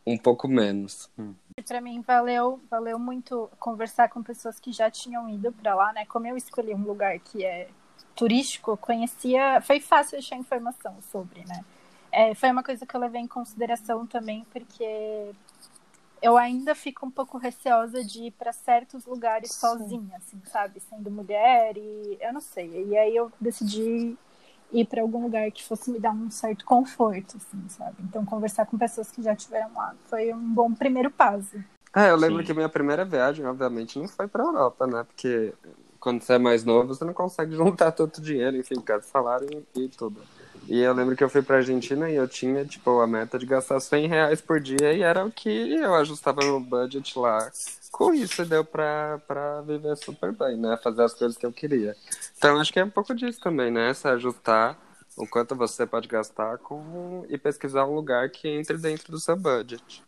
um 0.06 0.18
pouco 0.18 0.48
menos. 0.48 1.10
Hum. 1.18 1.34
Para 1.68 1.82
mim 1.82 2.02
valeu, 2.02 2.62
valeu 2.70 2.98
muito 2.98 3.50
conversar 3.60 4.10
com 4.10 4.24
pessoas 4.24 4.60
que 4.60 4.72
já 4.72 4.90
tinham 4.90 5.28
ido 5.30 5.52
para 5.52 5.76
lá, 5.76 5.92
né? 5.92 6.06
Como 6.06 6.26
eu 6.26 6.38
escolhi 6.38 6.74
um 6.74 6.84
lugar 6.84 7.20
que 7.20 7.44
é 7.44 7.68
turístico, 8.16 8.78
conhecia, 8.78 9.60
foi 9.62 9.80
fácil 9.80 10.20
achar 10.20 10.38
informação 10.38 10.96
sobre, 11.12 11.44
né? 11.46 11.66
É, 12.14 12.36
foi 12.36 12.52
uma 12.52 12.62
coisa 12.62 12.86
que 12.86 12.96
eu 12.96 13.02
levei 13.02 13.22
em 13.22 13.28
consideração 13.28 14.06
também, 14.06 14.46
porque 14.52 15.32
eu 16.22 16.38
ainda 16.38 16.76
fico 16.76 17.08
um 17.08 17.12
pouco 17.12 17.40
receosa 17.40 18.04
de 18.04 18.26
ir 18.26 18.32
para 18.32 18.54
certos 18.54 19.04
lugares 19.08 19.52
Sim. 19.52 19.60
sozinha, 19.60 20.18
assim, 20.18 20.40
sabe? 20.46 20.80
Sendo 20.80 21.10
mulher 21.10 21.76
e 21.76 22.20
eu 22.22 22.32
não 22.32 22.40
sei. 22.40 22.86
E 22.88 22.96
aí 22.96 23.16
eu 23.16 23.32
decidi 23.42 24.16
ir 24.72 24.86
para 24.86 25.02
algum 25.02 25.24
lugar 25.24 25.52
que 25.52 25.64
fosse 25.64 25.90
me 25.90 26.00
dar 26.00 26.12
um 26.12 26.30
certo 26.30 26.64
conforto, 26.66 27.38
assim, 27.38 27.68
sabe? 27.68 27.98
Então 28.04 28.24
conversar 28.24 28.68
com 28.68 28.78
pessoas 28.78 29.12
que 29.12 29.24
já 29.24 29.34
estiveram 29.34 29.74
lá 29.74 29.96
foi 30.08 30.32
um 30.32 30.54
bom 30.54 30.72
primeiro 30.72 31.10
passo. 31.10 31.58
É, 31.96 32.12
eu 32.12 32.16
lembro 32.16 32.42
Sim. 32.42 32.46
que 32.46 32.54
minha 32.54 32.70
primeira 32.70 33.04
viagem, 33.04 33.44
obviamente, 33.46 33.98
não 33.98 34.08
foi 34.08 34.28
para 34.28 34.44
Europa, 34.44 34.86
né? 34.86 35.04
Porque 35.04 35.52
quando 36.00 36.22
você 36.22 36.34
é 36.34 36.38
mais 36.38 36.64
novo, 36.64 36.94
você 36.94 37.04
não 37.04 37.14
consegue 37.14 37.56
juntar 37.58 37.92
tanto 37.92 38.22
dinheiro, 38.22 38.56
enfim, 38.56 38.80
cada 38.82 39.02
salário 39.02 39.66
e 39.76 39.90
tudo. 39.90 40.22
E 40.68 40.80
eu 40.80 40.94
lembro 40.94 41.16
que 41.16 41.24
eu 41.24 41.30
fui 41.30 41.42
pra 41.42 41.58
Argentina 41.58 42.10
e 42.10 42.16
eu 42.16 42.28
tinha, 42.28 42.64
tipo, 42.66 43.00
a 43.00 43.08
meta 43.08 43.38
de 43.38 43.46
gastar 43.46 43.80
100 43.80 44.08
reais 44.08 44.42
por 44.42 44.60
dia 44.60 44.94
e 44.94 45.02
era 45.02 45.26
o 45.26 45.32
que 45.32 45.50
eu 45.50 45.94
ajustava 45.96 46.42
no 46.42 46.60
budget 46.60 47.18
lá. 47.20 47.52
Com 47.92 48.14
isso 48.14 48.46
deu 48.46 48.64
pra, 48.64 49.20
pra 49.28 49.62
viver 49.62 49.96
super 49.98 50.32
bem, 50.32 50.58
né? 50.58 50.78
Fazer 50.82 51.04
as 51.04 51.14
coisas 51.14 51.38
que 51.38 51.46
eu 51.46 51.52
queria. 51.52 51.96
Então 52.38 52.60
acho 52.60 52.74
que 52.74 52.80
é 52.80 52.84
um 52.84 52.90
pouco 52.90 53.14
disso 53.14 53.40
também, 53.40 53.70
né? 53.70 53.94
Se 53.94 54.08
ajustar 54.08 54.80
o 55.16 55.28
quanto 55.28 55.56
você 55.56 55.86
pode 55.86 56.08
gastar 56.08 56.58
com 56.58 57.26
e 57.30 57.38
pesquisar 57.38 57.86
um 57.86 57.94
lugar 57.94 58.30
que 58.30 58.48
entre 58.48 58.78
dentro 58.78 59.12
do 59.12 59.20
seu 59.20 59.36
budget. 59.36 60.04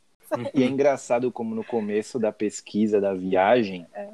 E 0.53 0.63
é 0.63 0.65
engraçado 0.65 1.31
como 1.31 1.53
no 1.53 1.63
começo 1.63 2.17
da 2.17 2.31
pesquisa 2.31 2.99
da 2.99 3.13
viagem, 3.13 3.85
é. 3.93 4.09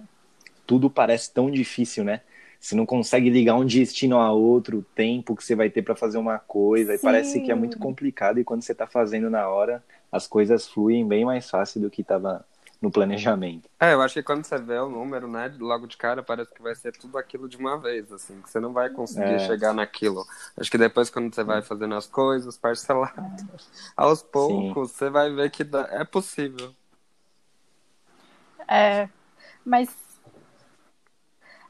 tudo 0.67 0.89
parece 0.89 1.31
tão 1.31 1.49
difícil, 1.49 2.03
né? 2.03 2.21
Você 2.61 2.75
não 2.75 2.85
consegue 2.85 3.27
ligar 3.31 3.55
um 3.55 3.65
destino 3.65 4.19
a 4.19 4.31
outro, 4.31 4.77
o 4.77 4.83
tempo 4.83 5.35
que 5.35 5.43
você 5.43 5.55
vai 5.55 5.67
ter 5.67 5.81
para 5.81 5.95
fazer 5.95 6.19
uma 6.19 6.37
coisa. 6.37 6.91
Sim. 6.91 6.99
E 6.99 7.01
parece 7.01 7.41
que 7.41 7.51
é 7.51 7.55
muito 7.55 7.79
complicado. 7.79 8.39
E 8.39 8.43
quando 8.43 8.61
você 8.61 8.71
está 8.71 8.85
fazendo 8.85 9.31
na 9.31 9.49
hora, 9.49 9.83
as 10.11 10.27
coisas 10.27 10.67
fluem 10.67 11.07
bem 11.07 11.25
mais 11.25 11.49
fácil 11.49 11.81
do 11.81 11.89
que 11.89 12.01
estava 12.01 12.45
no 12.79 12.91
planejamento. 12.91 13.67
É, 13.79 13.93
eu 13.93 14.01
acho 14.01 14.13
que 14.13 14.23
quando 14.23 14.43
você 14.43 14.59
vê 14.59 14.77
o 14.77 14.89
número, 14.89 15.27
né, 15.27 15.51
logo 15.59 15.87
de 15.87 15.97
cara, 15.97 16.21
parece 16.21 16.53
que 16.53 16.61
vai 16.61 16.75
ser 16.75 16.91
tudo 16.91 17.17
aquilo 17.17 17.49
de 17.49 17.57
uma 17.57 17.79
vez, 17.79 18.11
assim, 18.11 18.39
que 18.41 18.49
você 18.49 18.59
não 18.59 18.73
vai 18.73 18.91
conseguir 18.91 19.35
é. 19.35 19.39
chegar 19.39 19.73
naquilo. 19.73 20.23
Acho 20.55 20.69
que 20.69 20.77
depois, 20.77 21.09
quando 21.09 21.33
você 21.33 21.43
vai 21.43 21.63
fazendo 21.63 21.95
as 21.95 22.05
coisas 22.05 22.57
parcelado, 22.57 23.21
aos 23.97 24.21
poucos, 24.21 24.91
Sim. 24.91 24.97
você 24.97 25.09
vai 25.09 25.31
ver 25.31 25.49
que 25.49 25.63
dá... 25.63 25.87
é 25.91 26.03
possível. 26.03 26.73
É, 28.67 29.09
mas 29.65 29.89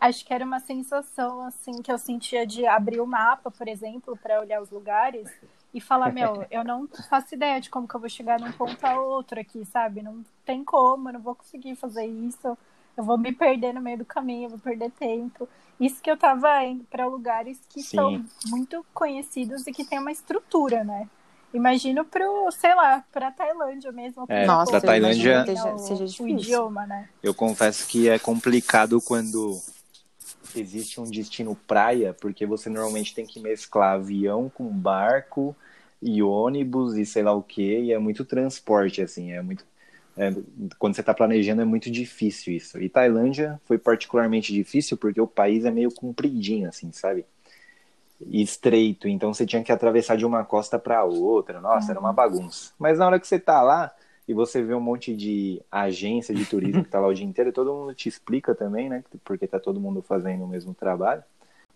acho 0.01 0.25
que 0.25 0.33
era 0.33 0.43
uma 0.43 0.59
sensação 0.59 1.45
assim 1.45 1.81
que 1.83 1.91
eu 1.91 1.97
sentia 1.97 2.45
de 2.45 2.65
abrir 2.65 2.99
o 2.99 3.05
mapa, 3.05 3.51
por 3.51 3.67
exemplo, 3.67 4.17
para 4.17 4.41
olhar 4.41 4.59
os 4.59 4.71
lugares 4.71 5.29
e 5.71 5.79
falar, 5.79 6.11
meu, 6.11 6.43
eu 6.49 6.63
não 6.63 6.89
faço 7.07 7.35
ideia 7.35 7.61
de 7.61 7.69
como 7.69 7.87
que 7.87 7.95
eu 7.95 7.99
vou 7.99 8.09
chegar 8.09 8.39
num 8.39 8.51
ponto 8.51 8.83
a 8.83 8.99
outro 8.99 9.39
aqui, 9.39 9.63
sabe? 9.63 10.01
Não 10.01 10.25
tem 10.43 10.63
como, 10.63 11.09
eu 11.09 11.13
não 11.13 11.21
vou 11.21 11.35
conseguir 11.35 11.75
fazer 11.75 12.05
isso. 12.05 12.57
Eu 12.97 13.03
vou 13.05 13.17
me 13.17 13.31
perder 13.31 13.73
no 13.73 13.81
meio 13.81 13.99
do 13.99 14.05
caminho, 14.05 14.47
eu 14.47 14.49
vou 14.49 14.59
perder 14.59 14.91
tempo. 14.91 15.47
Isso 15.79 16.01
que 16.01 16.11
eu 16.11 16.17
tava 16.17 16.63
indo 16.65 16.83
para 16.85 17.05
lugares 17.05 17.59
que 17.69 17.81
Sim. 17.81 17.95
são 17.95 18.25
muito 18.47 18.85
conhecidos 18.93 19.65
e 19.65 19.71
que 19.71 19.85
tem 19.85 19.99
uma 19.99 20.11
estrutura, 20.11 20.83
né? 20.83 21.07
Imagino 21.53 22.03
pro, 22.05 22.51
sei 22.51 22.73
lá, 22.73 23.03
pra 23.11 23.31
Tailândia 23.31 23.91
mesmo. 23.91 24.25
É, 24.27 24.45
Nossa, 24.45 24.71
pra 24.71 24.81
Tailândia 24.81 25.45
seja, 25.45 25.77
seja 25.77 26.23
o 26.23 26.27
idioma, 26.27 26.85
né? 26.85 27.09
Eu 27.21 27.33
confesso 27.33 27.87
que 27.87 28.09
é 28.09 28.17
complicado 28.17 29.01
quando 29.01 29.61
existe 30.55 30.99
um 30.99 31.03
destino 31.03 31.55
praia, 31.67 32.13
porque 32.13 32.45
você 32.45 32.69
normalmente 32.69 33.13
tem 33.13 33.25
que 33.25 33.39
mesclar 33.39 33.93
avião 33.93 34.49
com 34.49 34.67
barco 34.67 35.55
e 36.01 36.21
ônibus 36.23 36.95
e 36.95 37.05
sei 37.05 37.23
lá 37.23 37.33
o 37.33 37.43
que, 37.43 37.79
e 37.79 37.93
é 37.93 37.99
muito 37.99 38.25
transporte, 38.25 39.01
assim, 39.01 39.31
é 39.31 39.41
muito. 39.41 39.65
É, 40.17 40.33
quando 40.77 40.93
você 40.93 41.01
está 41.01 41.13
planejando 41.13 41.61
é 41.61 41.65
muito 41.65 41.89
difícil 41.89 42.53
isso. 42.53 42.79
E 42.81 42.89
Tailândia 42.89 43.59
foi 43.65 43.77
particularmente 43.77 44.51
difícil 44.53 44.97
porque 44.97 45.21
o 45.21 45.27
país 45.27 45.63
é 45.63 45.71
meio 45.71 45.91
compridinho, 45.91 46.67
assim, 46.67 46.91
sabe? 46.91 47.25
E 48.27 48.41
estreito, 48.41 49.07
então 49.07 49.33
você 49.33 49.45
tinha 49.45 49.63
que 49.63 49.71
atravessar 49.71 50.15
de 50.17 50.25
uma 50.25 50.43
costa 50.43 50.77
para 50.77 51.03
outra. 51.03 51.59
Nossa, 51.61 51.91
era 51.91 51.99
uma 51.99 52.09
uhum. 52.09 52.15
bagunça. 52.15 52.71
Mas 52.77 52.99
na 52.99 53.07
hora 53.07 53.19
que 53.19 53.27
você 53.27 53.39
tá 53.39 53.61
lá, 53.61 53.91
e 54.31 54.33
você 54.33 54.63
vê 54.63 54.73
um 54.73 54.79
monte 54.79 55.13
de 55.13 55.61
agência 55.69 56.33
de 56.33 56.45
turismo 56.45 56.85
que 56.85 56.89
tá 56.89 57.01
lá 57.01 57.07
o 57.07 57.13
dia 57.13 57.25
inteiro, 57.25 57.49
e 57.49 57.53
todo 57.53 57.73
mundo 57.73 57.93
te 57.93 58.07
explica 58.07 58.55
também, 58.55 58.87
né? 58.87 59.03
Porque 59.25 59.45
tá 59.45 59.59
todo 59.59 59.77
mundo 59.77 60.01
fazendo 60.01 60.45
o 60.45 60.47
mesmo 60.47 60.73
trabalho. 60.73 61.21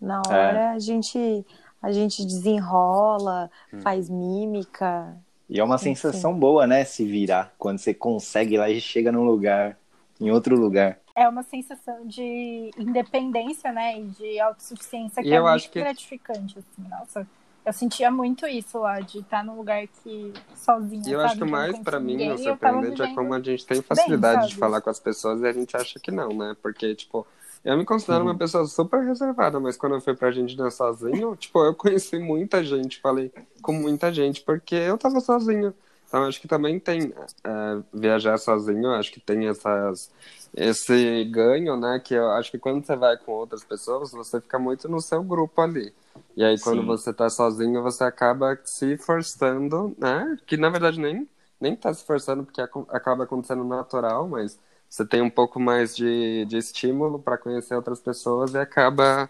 Na 0.00 0.22
é. 0.26 0.32
hora 0.32 0.60
é. 0.60 0.68
a 0.68 0.78
gente 0.78 1.44
a 1.82 1.92
gente 1.92 2.24
desenrola, 2.24 3.50
hum. 3.70 3.80
faz 3.80 4.08
mímica. 4.08 5.14
E 5.50 5.60
é 5.60 5.64
uma 5.64 5.76
sensação 5.76 6.34
boa, 6.34 6.66
né? 6.66 6.82
Se 6.84 7.04
virar 7.04 7.52
quando 7.58 7.78
você 7.78 7.92
consegue 7.92 8.54
ir 8.54 8.58
lá 8.58 8.70
e 8.70 8.80
chega 8.80 9.12
num 9.12 9.24
lugar, 9.24 9.76
em 10.18 10.30
outro 10.30 10.58
lugar. 10.58 10.98
É 11.14 11.28
uma 11.28 11.42
sensação 11.42 12.06
de 12.06 12.70
independência, 12.78 13.70
né? 13.70 14.00
E 14.00 14.04
de 14.04 14.40
autossuficiência 14.40 15.22
que 15.22 15.28
e 15.28 15.34
é 15.34 15.40
muito 15.42 15.70
que... 15.70 15.78
gratificante, 15.78 16.58
assim, 16.58 16.88
nossa. 16.88 17.28
Eu 17.66 17.72
sentia 17.72 18.12
muito 18.12 18.46
isso 18.46 18.78
lá, 18.78 19.00
de 19.00 19.18
estar 19.18 19.44
num 19.44 19.56
lugar 19.56 19.84
que 19.88 20.32
sozinha. 20.54 21.02
E 21.04 21.10
eu 21.10 21.18
sabe, 21.18 21.32
acho 21.32 21.38
que 21.40 21.50
mais 21.50 21.76
para 21.80 21.98
mim 21.98 22.30
o 22.30 22.38
surpreendente 22.38 23.02
é 23.02 23.12
como 23.12 23.34
a 23.34 23.40
gente 23.40 23.66
tem 23.66 23.82
facilidade 23.82 24.42
bem, 24.42 24.48
de 24.50 24.54
falar 24.54 24.80
com 24.80 24.88
as 24.88 25.00
pessoas 25.00 25.40
e 25.40 25.46
a 25.48 25.52
gente 25.52 25.76
acha 25.76 25.98
que 25.98 26.12
não, 26.12 26.28
né? 26.28 26.56
Porque, 26.62 26.94
tipo, 26.94 27.26
eu 27.64 27.76
me 27.76 27.84
considero 27.84 28.20
uhum. 28.20 28.30
uma 28.30 28.38
pessoa 28.38 28.64
super 28.66 29.04
reservada, 29.04 29.58
mas 29.58 29.76
quando 29.76 29.96
eu 29.96 30.00
fui 30.00 30.14
pra 30.14 30.28
Argentina 30.28 30.70
sozinho, 30.70 31.34
tipo, 31.34 31.58
eu 31.64 31.74
conheci 31.74 32.20
muita 32.20 32.62
gente, 32.62 33.00
falei 33.00 33.32
com 33.60 33.72
muita 33.72 34.12
gente, 34.12 34.42
porque 34.42 34.76
eu 34.76 34.96
tava 34.96 35.18
sozinho. 35.18 35.74
Então, 36.06 36.24
acho 36.24 36.40
que 36.40 36.48
também 36.48 36.78
tem 36.78 37.12
é, 37.44 37.82
viajar 37.92 38.38
sozinho, 38.38 38.92
acho 38.92 39.12
que 39.12 39.20
tem 39.20 39.48
essas, 39.48 40.10
esse 40.56 41.24
ganho, 41.24 41.76
né? 41.76 42.00
Que 42.02 42.14
eu 42.14 42.30
acho 42.30 42.50
que 42.50 42.58
quando 42.58 42.84
você 42.84 42.94
vai 42.94 43.16
com 43.16 43.32
outras 43.32 43.64
pessoas, 43.64 44.12
você 44.12 44.40
fica 44.40 44.58
muito 44.58 44.88
no 44.88 45.00
seu 45.00 45.22
grupo 45.22 45.60
ali. 45.60 45.92
E 46.36 46.44
aí, 46.44 46.58
quando 46.60 46.80
Sim. 46.82 46.86
você 46.86 47.12
tá 47.12 47.28
sozinho, 47.28 47.82
você 47.82 48.04
acaba 48.04 48.58
se 48.64 48.96
forçando, 48.98 49.94
né? 49.98 50.36
Que 50.46 50.56
na 50.56 50.70
verdade 50.70 51.00
nem, 51.00 51.28
nem 51.60 51.74
tá 51.74 51.92
se 51.92 52.04
forçando, 52.04 52.44
porque 52.44 52.60
acaba 52.60 53.24
acontecendo 53.24 53.64
natural, 53.64 54.28
mas 54.28 54.58
você 54.88 55.04
tem 55.04 55.20
um 55.20 55.30
pouco 55.30 55.58
mais 55.58 55.96
de, 55.96 56.44
de 56.46 56.56
estímulo 56.56 57.18
para 57.18 57.36
conhecer 57.36 57.74
outras 57.74 58.00
pessoas 58.00 58.54
e 58.54 58.58
acaba 58.58 59.28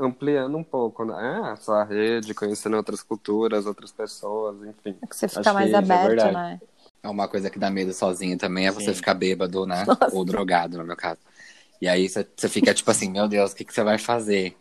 ampliando 0.00 0.56
um 0.56 0.64
pouco, 0.64 1.04
né? 1.04 1.40
A 1.52 1.56
sua 1.56 1.84
rede, 1.84 2.34
conhecendo 2.34 2.76
outras 2.76 3.02
culturas, 3.02 3.66
outras 3.66 3.92
pessoas, 3.92 4.62
enfim. 4.66 4.96
É 5.02 5.06
que 5.06 5.16
você 5.16 5.28
fica 5.28 5.52
Acho 5.52 5.54
mais 5.54 5.72
é 5.72 5.76
aberto, 5.76 6.06
verdade. 6.08 6.34
né? 6.34 6.60
É 7.02 7.08
uma 7.08 7.28
coisa 7.28 7.50
que 7.50 7.58
dá 7.58 7.70
medo 7.70 7.92
sozinho 7.92 8.36
também, 8.38 8.66
é 8.66 8.70
você 8.72 8.92
Sim. 8.92 8.94
ficar 8.94 9.14
bêbado, 9.14 9.66
né? 9.66 9.86
Ou 10.12 10.24
drogado, 10.24 10.78
no 10.78 10.84
meu 10.84 10.96
caso. 10.96 11.20
E 11.80 11.88
aí 11.88 12.08
você 12.08 12.26
você 12.36 12.48
fica 12.48 12.74
tipo 12.74 12.90
assim, 12.90 13.10
meu 13.10 13.28
Deus, 13.28 13.52
o 13.52 13.56
que, 13.56 13.64
que 13.64 13.74
você 13.74 13.82
vai 13.84 13.98
fazer? 13.98 14.56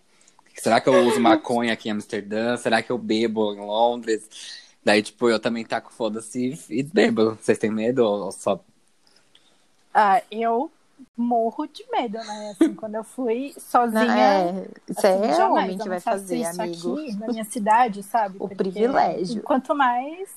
Será 0.56 0.82
que 0.82 0.90
eu 0.90 0.94
uso 1.08 1.22
maconha 1.22 1.74
aqui 1.74 1.90
em 1.90 1.94
Amsterdã? 1.94 2.58
Será 2.58 2.82
que 2.84 2.92
eu 2.92 2.98
bebo 2.98 3.54
em 3.54 3.60
Londres? 3.60 4.28
Daí, 4.84 5.02
tipo, 5.04 5.30
eu 5.30 5.40
também 5.40 5.66
taco 5.66 5.92
foda-se 5.94 6.58
e 6.70 6.84
bebo. 6.84 7.36
Vocês 7.36 7.58
têm 7.58 7.72
medo 7.72 8.04
ou 8.06 8.32
só. 8.32 8.64
Ah, 9.94 10.22
eu 10.32 10.72
morro 11.18 11.66
de 11.68 11.86
medo, 11.92 12.18
né? 12.24 12.52
Assim, 12.52 12.74
quando 12.76 12.96
eu 12.96 13.04
fui 13.04 13.54
sozinha. 13.58 14.06
Não, 14.06 14.14
é, 14.16 14.68
isso 14.88 15.06
assim, 15.08 15.26
é 15.26 15.34
jamais, 15.34 15.52
homem 15.52 15.78
eu 15.78 15.84
que 15.84 15.90
vai 15.90 16.00
fazer, 16.00 16.38
isso 16.42 16.62
amigo. 16.62 16.94
aqui 16.94 17.16
na 17.18 17.28
minha 17.28 17.44
cidade, 17.46 18.04
sabe? 18.04 18.36
O 18.38 18.48
Porque 18.48 18.56
privilégio. 18.56 19.42
Quanto 19.44 19.76
mais. 19.76 20.30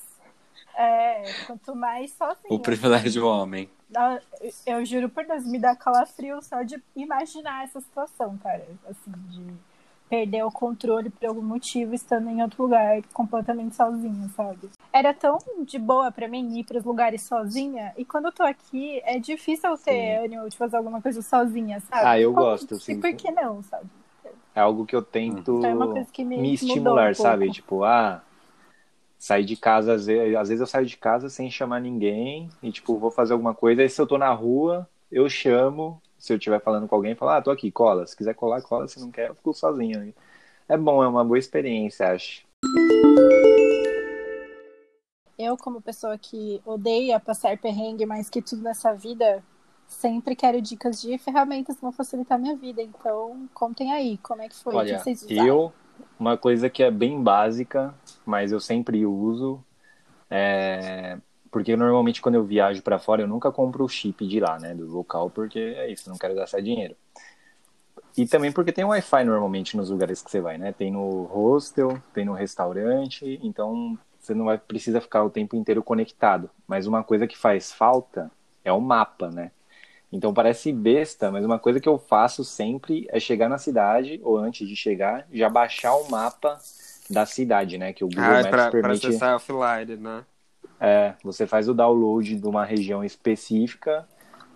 É, 0.75 1.33
quanto 1.45 1.75
mais 1.75 2.11
sozinha. 2.13 2.47
O 2.49 2.59
privilégio 2.59 3.21
do 3.21 3.27
homem. 3.27 3.69
Dá- 3.89 4.19
Eu 4.65 4.83
juro 4.85 5.07
por 5.07 5.23
Deus, 5.25 5.45
me 5.45 5.59
dá 5.59 5.75
calafrio 5.75 6.41
só 6.41 6.63
de 6.63 6.81
imaginar 6.95 7.63
essa 7.63 7.79
situação, 7.79 8.37
cara. 8.39 8.65
Assim, 8.89 9.11
de 9.29 9.53
perder 10.09 10.43
o 10.43 10.51
controle 10.51 11.09
por 11.11 11.25
algum 11.27 11.41
motivo 11.43 11.93
estando 11.93 12.27
em 12.29 12.41
outro 12.41 12.63
lugar 12.63 13.01
completamente 13.13 13.75
sozinha, 13.75 14.29
sabe? 14.35 14.69
Era 14.93 15.11
tão 15.11 15.39
de 15.65 15.79
boa 15.79 16.11
pra 16.11 16.27
mim 16.27 16.59
ir 16.59 16.65
pros 16.65 16.83
lugares 16.83 17.23
sozinha, 17.23 17.91
e 17.97 18.05
quando 18.05 18.25
eu 18.25 18.31
tô 18.31 18.43
aqui, 18.43 19.01
é 19.03 19.17
difícil 19.17 19.71
eu 19.71 19.77
ter 19.77 20.23
ânimo 20.23 20.47
de 20.47 20.55
fazer 20.55 20.77
alguma 20.77 21.01
coisa 21.01 21.19
sozinha, 21.23 21.79
sabe? 21.79 22.05
Ah, 22.05 22.19
eu 22.19 22.31
Como- 22.31 22.45
gosto, 22.45 22.75
E 22.75 22.79
sim. 22.79 22.99
por 23.01 23.11
que 23.13 23.31
não, 23.31 23.63
sabe? 23.63 23.89
É 24.53 24.59
algo 24.59 24.85
que 24.85 24.95
eu 24.95 25.01
tento 25.01 25.57
Então 25.57 25.65
é 25.65 25.73
uma 25.73 25.87
coisa 25.87 26.07
que 26.11 26.23
me, 26.23 26.37
me 26.37 26.53
estimular, 26.53 27.09
um 27.09 27.15
sabe? 27.15 27.49
Tipo, 27.49 27.83
ah, 27.83 28.21
sair 29.17 29.43
de 29.43 29.57
casa, 29.57 29.93
às 29.93 30.05
vezes, 30.05 30.35
às 30.35 30.49
vezes 30.49 30.61
eu 30.61 30.67
saio 30.67 30.85
de 30.85 30.95
casa 30.95 31.27
sem 31.27 31.49
chamar 31.49 31.79
ninguém 31.81 32.49
e, 32.61 32.71
tipo, 32.71 32.95
vou 32.99 33.09
fazer 33.09 33.33
alguma 33.33 33.55
coisa. 33.55 33.81
Aí 33.81 33.89
se 33.89 33.99
eu 33.99 34.05
tô 34.05 34.19
na 34.19 34.31
rua, 34.31 34.87
eu 35.11 35.27
chamo. 35.27 35.99
Se 36.19 36.31
eu 36.31 36.37
estiver 36.37 36.61
falando 36.61 36.87
com 36.87 36.93
alguém, 36.95 37.15
falo, 37.15 37.31
ah, 37.31 37.41
tô 37.41 37.49
aqui, 37.49 37.71
cola. 37.71 38.05
Se 38.05 38.15
quiser 38.15 38.35
colar, 38.35 38.61
cola. 38.61 38.87
Se 38.87 38.99
não 38.99 39.09
quer, 39.09 39.29
eu 39.29 39.35
fico 39.35 39.53
sozinho. 39.55 40.13
É 40.69 40.77
bom, 40.77 41.03
é 41.03 41.07
uma 41.07 41.25
boa 41.25 41.39
experiência, 41.39 42.11
acho. 42.11 42.43
Eu, 45.43 45.57
como 45.57 45.81
pessoa 45.81 46.17
que 46.17 46.61
odeia 46.65 47.19
passar 47.19 47.57
perrengue 47.57 48.05
mais 48.05 48.29
que 48.29 48.41
tudo 48.41 48.61
nessa 48.61 48.93
vida, 48.93 49.43
sempre 49.87 50.35
quero 50.35 50.61
dicas 50.61 51.01
de 51.01 51.17
ferramentas 51.17 51.75
que 51.75 51.81
vão 51.81 51.91
facilitar 51.91 52.37
a 52.37 52.41
minha 52.41 52.55
vida. 52.55 52.81
Então, 52.81 53.47
contem 53.53 53.91
aí, 53.91 54.17
como 54.17 54.41
é 54.41 54.49
que 54.49 54.55
foi? 54.55 54.75
Olha, 54.75 54.97
que 54.97 55.03
vocês 55.03 55.23
usaram? 55.23 55.45
eu, 55.45 55.73
uma 56.19 56.37
coisa 56.37 56.69
que 56.69 56.83
é 56.83 56.91
bem 56.91 57.21
básica, 57.21 57.93
mas 58.25 58.51
eu 58.51 58.59
sempre 58.59 59.05
uso, 59.05 59.63
é... 60.29 61.17
porque 61.51 61.75
normalmente 61.75 62.21
quando 62.21 62.35
eu 62.35 62.43
viajo 62.43 62.81
para 62.81 62.99
fora, 62.99 63.21
eu 63.21 63.27
nunca 63.27 63.51
compro 63.51 63.83
o 63.83 63.89
chip 63.89 64.25
de 64.27 64.39
lá, 64.39 64.59
né, 64.59 64.73
do 64.73 64.87
local, 64.87 65.29
porque 65.29 65.59
é 65.59 65.91
isso, 65.91 66.09
não 66.09 66.17
quero 66.17 66.35
gastar 66.35 66.61
dinheiro. 66.61 66.95
E 68.15 68.27
também 68.27 68.51
porque 68.51 68.71
tem 68.71 68.83
Wi-Fi 68.85 69.23
normalmente 69.23 69.75
nos 69.75 69.89
lugares 69.89 70.21
que 70.21 70.29
você 70.29 70.39
vai, 70.39 70.55
né? 70.57 70.71
Tem 70.71 70.91
no 70.91 71.23
hostel, 71.23 71.99
tem 72.13 72.23
no 72.23 72.33
restaurante, 72.33 73.39
então 73.41 73.97
você 74.23 74.33
não 74.33 74.45
vai 74.45 74.57
precisa 74.57 75.01
ficar 75.01 75.23
o 75.23 75.29
tempo 75.29 75.55
inteiro 75.55 75.83
conectado. 75.83 76.49
Mas 76.67 76.87
uma 76.87 77.03
coisa 77.03 77.27
que 77.27 77.37
faz 77.37 77.71
falta 77.73 78.31
é 78.63 78.71
o 78.71 78.79
mapa, 78.79 79.29
né? 79.29 79.51
Então 80.11 80.33
parece 80.33 80.71
besta, 80.71 81.29
mas 81.31 81.43
uma 81.43 81.59
coisa 81.59 81.79
que 81.79 81.89
eu 81.89 81.97
faço 81.97 82.43
sempre 82.43 83.05
é 83.09 83.19
chegar 83.19 83.49
na 83.49 83.57
cidade, 83.57 84.19
ou 84.23 84.37
antes 84.37 84.67
de 84.67 84.75
chegar, 84.75 85.27
já 85.33 85.49
baixar 85.49 85.95
o 85.95 86.09
mapa 86.09 86.59
da 87.09 87.25
cidade, 87.25 87.77
né? 87.77 87.91
Que 87.91 88.03
o 88.03 88.07
Google 88.07 88.23
Ah, 88.23 88.37
é 88.37 88.43
Maps 88.43 88.51
pra, 88.51 88.69
pra 88.69 88.81
permite. 88.81 89.07
acessar 89.07 89.35
offline, 89.35 89.97
né? 89.97 90.23
É, 90.79 91.13
você 91.23 91.47
faz 91.47 91.67
o 91.67 91.73
download 91.73 92.35
de 92.35 92.47
uma 92.47 92.63
região 92.63 93.03
específica. 93.03 94.07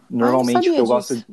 Normalmente 0.10 0.62
que 0.62 0.70
eu 0.80 0.86
disso. 0.86 0.86
gosto. 0.86 1.26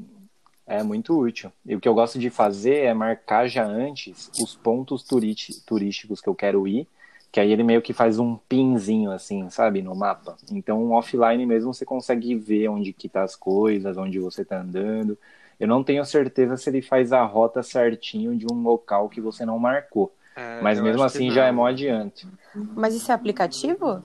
É 0.67 0.83
muito 0.83 1.19
útil. 1.19 1.53
E 1.67 1.77
o 1.77 1.81
que 1.81 1.89
eu 1.89 1.95
gosto 1.95 2.19
de 2.19 2.31
fazer 2.31 2.85
é 2.85 2.95
marcar 2.95 3.47
já 3.47 3.65
antes 3.65 4.31
os 4.41 4.57
pontos 4.57 5.03
turísticos 5.03 6.21
que 6.23 6.29
eu 6.29 6.35
quero 6.35 6.67
ir. 6.67 6.89
Que 7.35 7.41
aí 7.41 7.51
ele 7.51 7.65
meio 7.65 7.83
que 7.83 7.93
faz 7.93 8.21
um 8.21 8.37
pinzinho 8.37 9.11
assim, 9.11 9.51
sabe, 9.51 9.83
no 9.83 9.93
mapa. 9.93 10.37
Então, 10.53 10.93
offline 10.93 11.45
mesmo 11.45 11.75
você 11.75 11.85
consegue 11.85 12.33
ver 12.37 12.69
onde 12.69 12.93
que 12.93 13.09
tá 13.09 13.25
as 13.25 13.35
coisas, 13.35 13.97
onde 13.97 14.21
você 14.21 14.45
tá 14.45 14.61
andando. 14.61 15.19
Eu 15.59 15.67
não 15.67 15.83
tenho 15.83 16.05
certeza 16.05 16.57
se 16.57 16.71
ele 16.71 16.81
faz 16.81 17.13
a 17.13 17.25
rota 17.25 17.61
certinho 17.61 18.37
de 18.37 18.47
um 18.47 18.63
local 18.63 19.09
que 19.09 19.21
você 19.21 19.45
não 19.45 19.59
marcou. 19.59 20.15
É, 20.37 20.61
Mas 20.63 20.81
mesmo 20.81 21.03
assim 21.03 21.29
já 21.29 21.45
é 21.47 21.51
mó 21.51 21.67
adiante. 21.67 22.25
Mas 22.55 22.95
isso 22.95 23.11
é 23.11 23.15
aplicativo? 23.17 24.01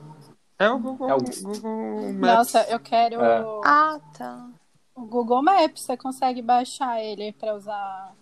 É 0.57 0.67
o 0.71 0.79
Google, 0.79 1.09
É 1.09 1.13
o- 1.13 1.19
Google 1.19 2.13
Maps. 2.13 2.19
Nossa, 2.19 2.61
eu 2.63 2.79
quero 2.79 3.21
É. 3.21 3.45
Ah, 3.63 3.99
tá. 4.17 4.49
o 4.95 5.01
Google 5.05 5.43
Maps. 5.43 5.83
Você 5.83 5.95
consegue 5.95 6.41
baixar 6.41 6.99
ele 6.99 7.31
para 7.33 7.53
usar. 7.53 8.15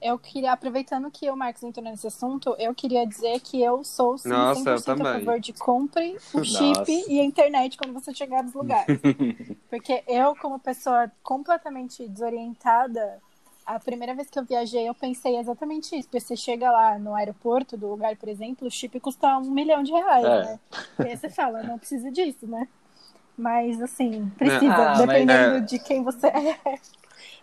Eu 0.00 0.18
queria, 0.18 0.52
aproveitando 0.52 1.10
que 1.10 1.30
o 1.30 1.36
Marcos 1.36 1.62
entrou 1.62 1.84
nesse 1.84 2.06
assunto, 2.06 2.56
eu 2.58 2.74
queria 2.74 3.06
dizer 3.06 3.38
que 3.40 3.60
eu 3.62 3.84
sou 3.84 4.16
sim, 4.16 4.28
Nossa, 4.30 4.70
eu 4.70 4.76
100% 4.76 5.00
a 5.06 5.14
favor 5.18 5.38
de 5.40 5.52
compre 5.52 6.16
o 6.32 6.42
chip 6.42 6.78
Nossa. 6.78 6.90
e 7.12 7.20
a 7.20 7.24
internet 7.24 7.76
quando 7.76 7.92
você 7.92 8.14
chegar 8.14 8.42
nos 8.42 8.54
lugares. 8.54 8.86
Porque 9.68 10.02
eu, 10.08 10.34
como 10.36 10.58
pessoa 10.58 11.10
completamente 11.22 12.08
desorientada, 12.08 13.20
a 13.66 13.78
primeira 13.78 14.14
vez 14.14 14.30
que 14.30 14.38
eu 14.38 14.44
viajei, 14.44 14.88
eu 14.88 14.94
pensei 14.94 15.36
exatamente 15.36 15.94
isso. 15.94 16.08
Porque 16.08 16.20
você 16.20 16.34
chega 16.34 16.70
lá 16.70 16.98
no 16.98 17.14
aeroporto 17.14 17.76
do 17.76 17.86
lugar, 17.88 18.16
por 18.16 18.28
exemplo, 18.28 18.66
o 18.66 18.70
chip 18.70 18.98
custa 19.00 19.36
um 19.36 19.50
milhão 19.50 19.82
de 19.82 19.92
reais, 19.92 20.24
É. 20.24 20.42
né? 20.44 20.60
E 21.00 21.02
aí 21.08 21.16
você 21.16 21.28
fala, 21.28 21.62
não 21.62 21.78
precisa 21.78 22.10
disso, 22.10 22.46
né? 22.46 22.66
Mas, 23.36 23.80
assim, 23.80 24.30
precisa, 24.36 24.74
Ah, 24.74 24.88
mas- 24.90 24.98
dependendo 24.98 25.56
É. 25.56 25.60
de 25.60 25.78
quem 25.78 26.02
você 26.02 26.26
é. 26.26 26.58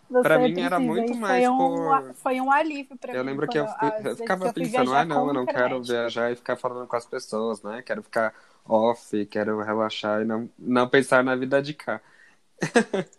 Você 0.09 0.23
Pra 0.23 0.37
mim 0.37 0.45
precisa. 0.45 0.65
era 0.65 0.79
muito 0.79 1.15
mais 1.15 1.45
foi 1.45 1.49
um, 1.49 1.57
por- 1.57 2.13
Foi 2.15 2.41
um 2.41 2.51
alívio 2.51 2.97
pra 2.97 3.13
Eu 3.13 3.23
mim. 3.23 3.31
lembro 3.31 3.47
que 3.47 3.57
eu, 3.59 3.65
eu 3.65 4.15
ficava 4.15 4.47
eu 4.47 4.53
pensando, 4.53 4.93
ah, 4.93 5.05
não, 5.05 5.27
eu 5.27 5.33
não 5.33 5.45
quero 5.45 5.81
viajar 5.83 6.31
e 6.31 6.35
ficar 6.35 6.55
falando 6.55 6.87
com 6.87 6.95
as 6.95 7.05
pessoas, 7.05 7.61
né? 7.61 7.81
Quero 7.81 8.01
ficar 8.03 8.33
off, 8.65 9.25
quero 9.27 9.61
relaxar 9.61 10.21
e 10.21 10.25
não, 10.25 10.49
não 10.57 10.87
pensar 10.89 11.23
na 11.23 11.35
vida 11.35 11.61
de 11.61 11.73
cá. 11.73 12.01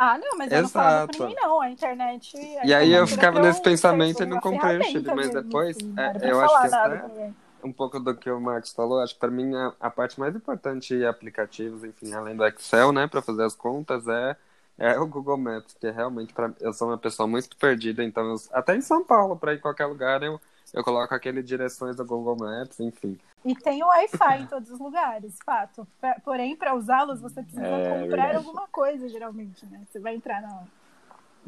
Ah, 0.00 0.16
não, 0.16 0.38
mas 0.38 0.52
eu 0.52 0.62
não 0.62 0.68
falava 0.68 1.06
pra 1.08 1.16
Exato. 1.16 1.22
ninguém, 1.24 1.36
não. 1.44 1.60
A 1.60 1.70
internet. 1.70 2.36
a 2.36 2.66
E 2.66 2.72
aí 2.72 2.92
eu 2.92 3.06
ficava 3.06 3.40
nesse 3.40 3.58
eu- 3.58 3.64
pensamento 3.64 4.22
e 4.22 4.26
não 4.26 4.38
comprei 4.38 4.78
o 4.78 4.84
ferramenta 4.84 5.14
mas 5.14 5.30
depois, 5.30 5.76
assim, 5.76 5.94
é, 5.98 6.30
eu 6.30 6.40
acho 6.40 6.60
que 6.60 6.66
até- 6.68 7.32
um 7.64 7.72
pouco 7.72 7.98
do 7.98 8.14
que 8.16 8.30
o 8.30 8.40
Marcos 8.40 8.72
falou, 8.72 9.00
acho 9.00 9.14
que 9.14 9.20
para 9.20 9.30
mim 9.32 9.52
a, 9.56 9.72
a 9.80 9.90
parte 9.90 10.20
mais 10.20 10.36
importante 10.36 10.94
em 10.94 11.04
aplicativos, 11.04 11.82
enfim, 11.82 12.12
além 12.12 12.36
do 12.36 12.46
Excel, 12.46 12.92
né, 12.92 13.08
para 13.08 13.20
fazer 13.20 13.42
as 13.42 13.56
contas, 13.56 14.06
é, 14.06 14.36
é 14.78 14.98
o 14.98 15.06
Google 15.06 15.36
Maps, 15.38 15.74
que 15.74 15.86
é 15.86 15.90
realmente 15.90 16.32
para 16.32 16.54
eu 16.60 16.72
sou 16.72 16.88
uma 16.88 16.98
pessoa 16.98 17.26
muito 17.26 17.56
perdida, 17.56 18.02
então 18.04 18.24
eu- 18.30 18.36
até 18.52 18.76
em 18.76 18.80
São 18.80 19.04
Paulo, 19.04 19.36
para 19.36 19.52
ir 19.54 19.58
em 19.58 19.60
qualquer 19.60 19.86
lugar, 19.86 20.22
eu, 20.22 20.40
eu 20.72 20.84
coloco 20.84 21.14
aquele 21.14 21.42
direções 21.42 21.96
do 21.96 22.04
Google 22.04 22.36
Maps, 22.36 22.80
enfim. 22.80 23.18
E 23.44 23.54
tem 23.54 23.82
o 23.82 23.86
Wi-Fi 23.86 24.40
em 24.42 24.46
todos 24.46 24.70
os 24.70 24.78
lugares, 24.80 25.38
fato. 25.44 25.86
Pra- 26.00 26.20
Porém, 26.24 26.56
para 26.56 26.74
usá-los, 26.74 27.20
você 27.20 27.42
precisa 27.42 27.64
É, 27.64 27.80
comprar 27.88 28.06
verdade. 28.08 28.36
alguma 28.36 28.66
coisa, 28.68 29.08
geralmente, 29.08 29.64
né? 29.66 29.86
Você 29.90 30.00
vai 30.00 30.14
entrar 30.16 30.42
no, 30.42 30.68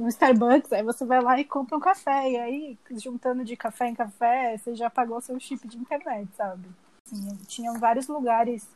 no 0.05 0.09
Starbucks, 0.09 0.73
aí 0.73 0.83
você 0.83 1.05
vai 1.05 1.21
lá 1.23 1.39
e 1.41 1.45
compra 1.45 1.77
um 1.77 1.81
café. 1.81 2.31
E 2.31 2.37
aí, 2.39 2.79
juntando 2.93 3.45
de 3.45 3.57
café 3.57 3.89
em 3.89 3.95
café, 3.95 4.57
você 4.57 4.75
já 4.75 4.89
pagou 4.89 5.21
seu 5.21 5.39
chip 5.41 5.67
de 5.69 5.79
internet, 5.79 6.29
sabe? 6.37 6.69
Assim, 7.07 7.37
tinham 7.49 7.75
vários 7.79 8.09
lugares 8.09 8.67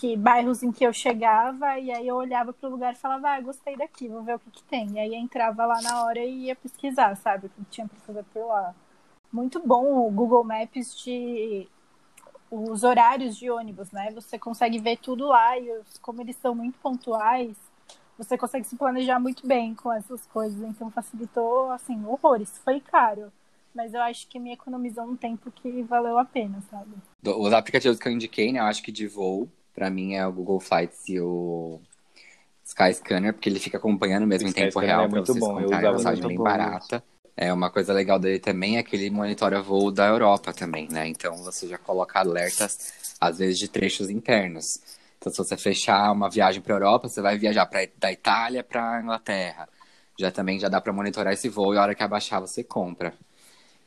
que 0.00 0.16
bairros 0.16 0.62
em 0.62 0.72
que 0.72 0.84
eu 0.84 0.92
chegava 0.92 1.78
e 1.78 1.90
aí 1.90 2.08
eu 2.08 2.16
olhava 2.16 2.52
pro 2.52 2.68
lugar 2.70 2.94
e 2.94 2.96
falava, 2.96 3.30
ah, 3.30 3.40
gostei 3.40 3.76
daqui, 3.76 4.08
vou 4.08 4.22
ver 4.22 4.36
o 4.36 4.38
que, 4.38 4.50
que 4.50 4.62
tem. 4.64 4.92
E 4.92 4.98
aí 4.98 5.14
entrava 5.14 5.66
lá 5.66 5.80
na 5.82 6.04
hora 6.04 6.18
e 6.20 6.46
ia 6.46 6.56
pesquisar, 6.56 7.14
sabe, 7.16 7.46
o 7.46 7.50
que 7.50 7.64
tinha 7.70 7.86
pra 7.86 7.98
fazer 8.00 8.24
por 8.32 8.46
lá. 8.46 8.74
Muito 9.32 9.60
bom 9.66 10.06
o 10.06 10.10
Google 10.10 10.44
Maps 10.44 10.96
de 10.98 11.68
os 12.50 12.84
horários 12.84 13.36
de 13.36 13.50
ônibus, 13.50 13.90
né? 13.90 14.10
Você 14.12 14.38
consegue 14.38 14.78
ver 14.78 14.98
tudo 14.98 15.26
lá 15.26 15.58
e 15.58 15.70
os- 15.78 15.98
como 15.98 16.20
eles 16.22 16.36
são 16.36 16.54
muito 16.54 16.78
pontuais, 16.78 17.56
você 18.16 18.38
consegue 18.38 18.66
se 18.66 18.76
planejar 18.76 19.18
muito 19.20 19.46
bem 19.46 19.74
com 19.74 19.92
essas 19.92 20.24
coisas. 20.26 20.60
Então 20.62 20.90
facilitou, 20.90 21.70
assim, 21.72 22.04
horrores. 22.06 22.56
Foi 22.58 22.80
caro, 22.80 23.32
mas 23.74 23.92
eu 23.94 24.00
acho 24.02 24.28
que 24.28 24.38
me 24.38 24.52
economizou 24.52 25.04
um 25.04 25.16
tempo 25.16 25.50
que 25.50 25.82
valeu 25.82 26.18
a 26.18 26.24
pena, 26.24 26.62
sabe? 26.70 26.92
Os 27.24 27.52
aplicativos 27.52 27.98
que 27.98 28.08
eu 28.08 28.12
indiquei, 28.12 28.52
né? 28.52 28.60
Eu 28.60 28.64
acho 28.64 28.82
que 28.82 28.92
de 28.92 29.06
voo, 29.08 29.50
pra 29.76 29.90
mim 29.90 30.14
é 30.14 30.26
o 30.26 30.32
Google 30.32 30.58
Flights 30.58 31.06
e 31.08 31.20
o 31.20 31.78
Skyscanner, 32.64 33.34
porque 33.34 33.48
ele 33.48 33.60
fica 33.60 33.76
acompanhando 33.76 34.26
mesmo 34.26 34.48
O 34.48 34.50
em 34.50 34.54
tempo 34.54 34.80
real 34.80 35.04
é 35.04 35.08
pra 35.08 35.18
muito 35.18 35.32
vocês 35.32 35.38
bom, 35.38 35.60
eu 35.60 35.64
comprarem 35.64 35.88
a 35.88 35.92
passagem 35.92 36.26
bem 36.26 36.36
bom. 36.38 36.44
barata. 36.44 37.04
É, 37.36 37.52
uma 37.52 37.70
coisa 37.70 37.92
legal 37.92 38.18
dele 38.18 38.38
também 38.38 38.78
é 38.78 38.82
que 38.82 38.96
ele 38.96 39.10
monitora 39.10 39.60
voo 39.60 39.92
da 39.92 40.06
Europa 40.06 40.54
também, 40.54 40.88
né? 40.88 41.06
Então 41.06 41.36
você 41.36 41.68
já 41.68 41.76
coloca 41.76 42.18
alertas, 42.18 43.14
às 43.20 43.38
vezes, 43.38 43.58
de 43.58 43.68
trechos 43.68 44.08
internos. 44.08 44.80
Então, 45.18 45.30
se 45.30 45.38
você 45.38 45.56
fechar 45.56 46.10
uma 46.12 46.30
viagem 46.30 46.62
para 46.62 46.74
Europa, 46.74 47.08
você 47.08 47.20
vai 47.20 47.36
viajar 47.36 47.66
pra, 47.66 47.80
da 47.98 48.10
Itália 48.10 48.64
para 48.64 49.02
Inglaterra. 49.02 49.68
Já 50.18 50.30
também 50.30 50.58
já 50.58 50.68
dá 50.68 50.80
para 50.80 50.94
monitorar 50.94 51.34
esse 51.34 51.48
voo 51.50 51.74
e 51.74 51.78
a 51.78 51.82
hora 51.82 51.94
que 51.94 52.02
abaixar 52.02 52.40
você 52.40 52.64
compra. 52.64 53.12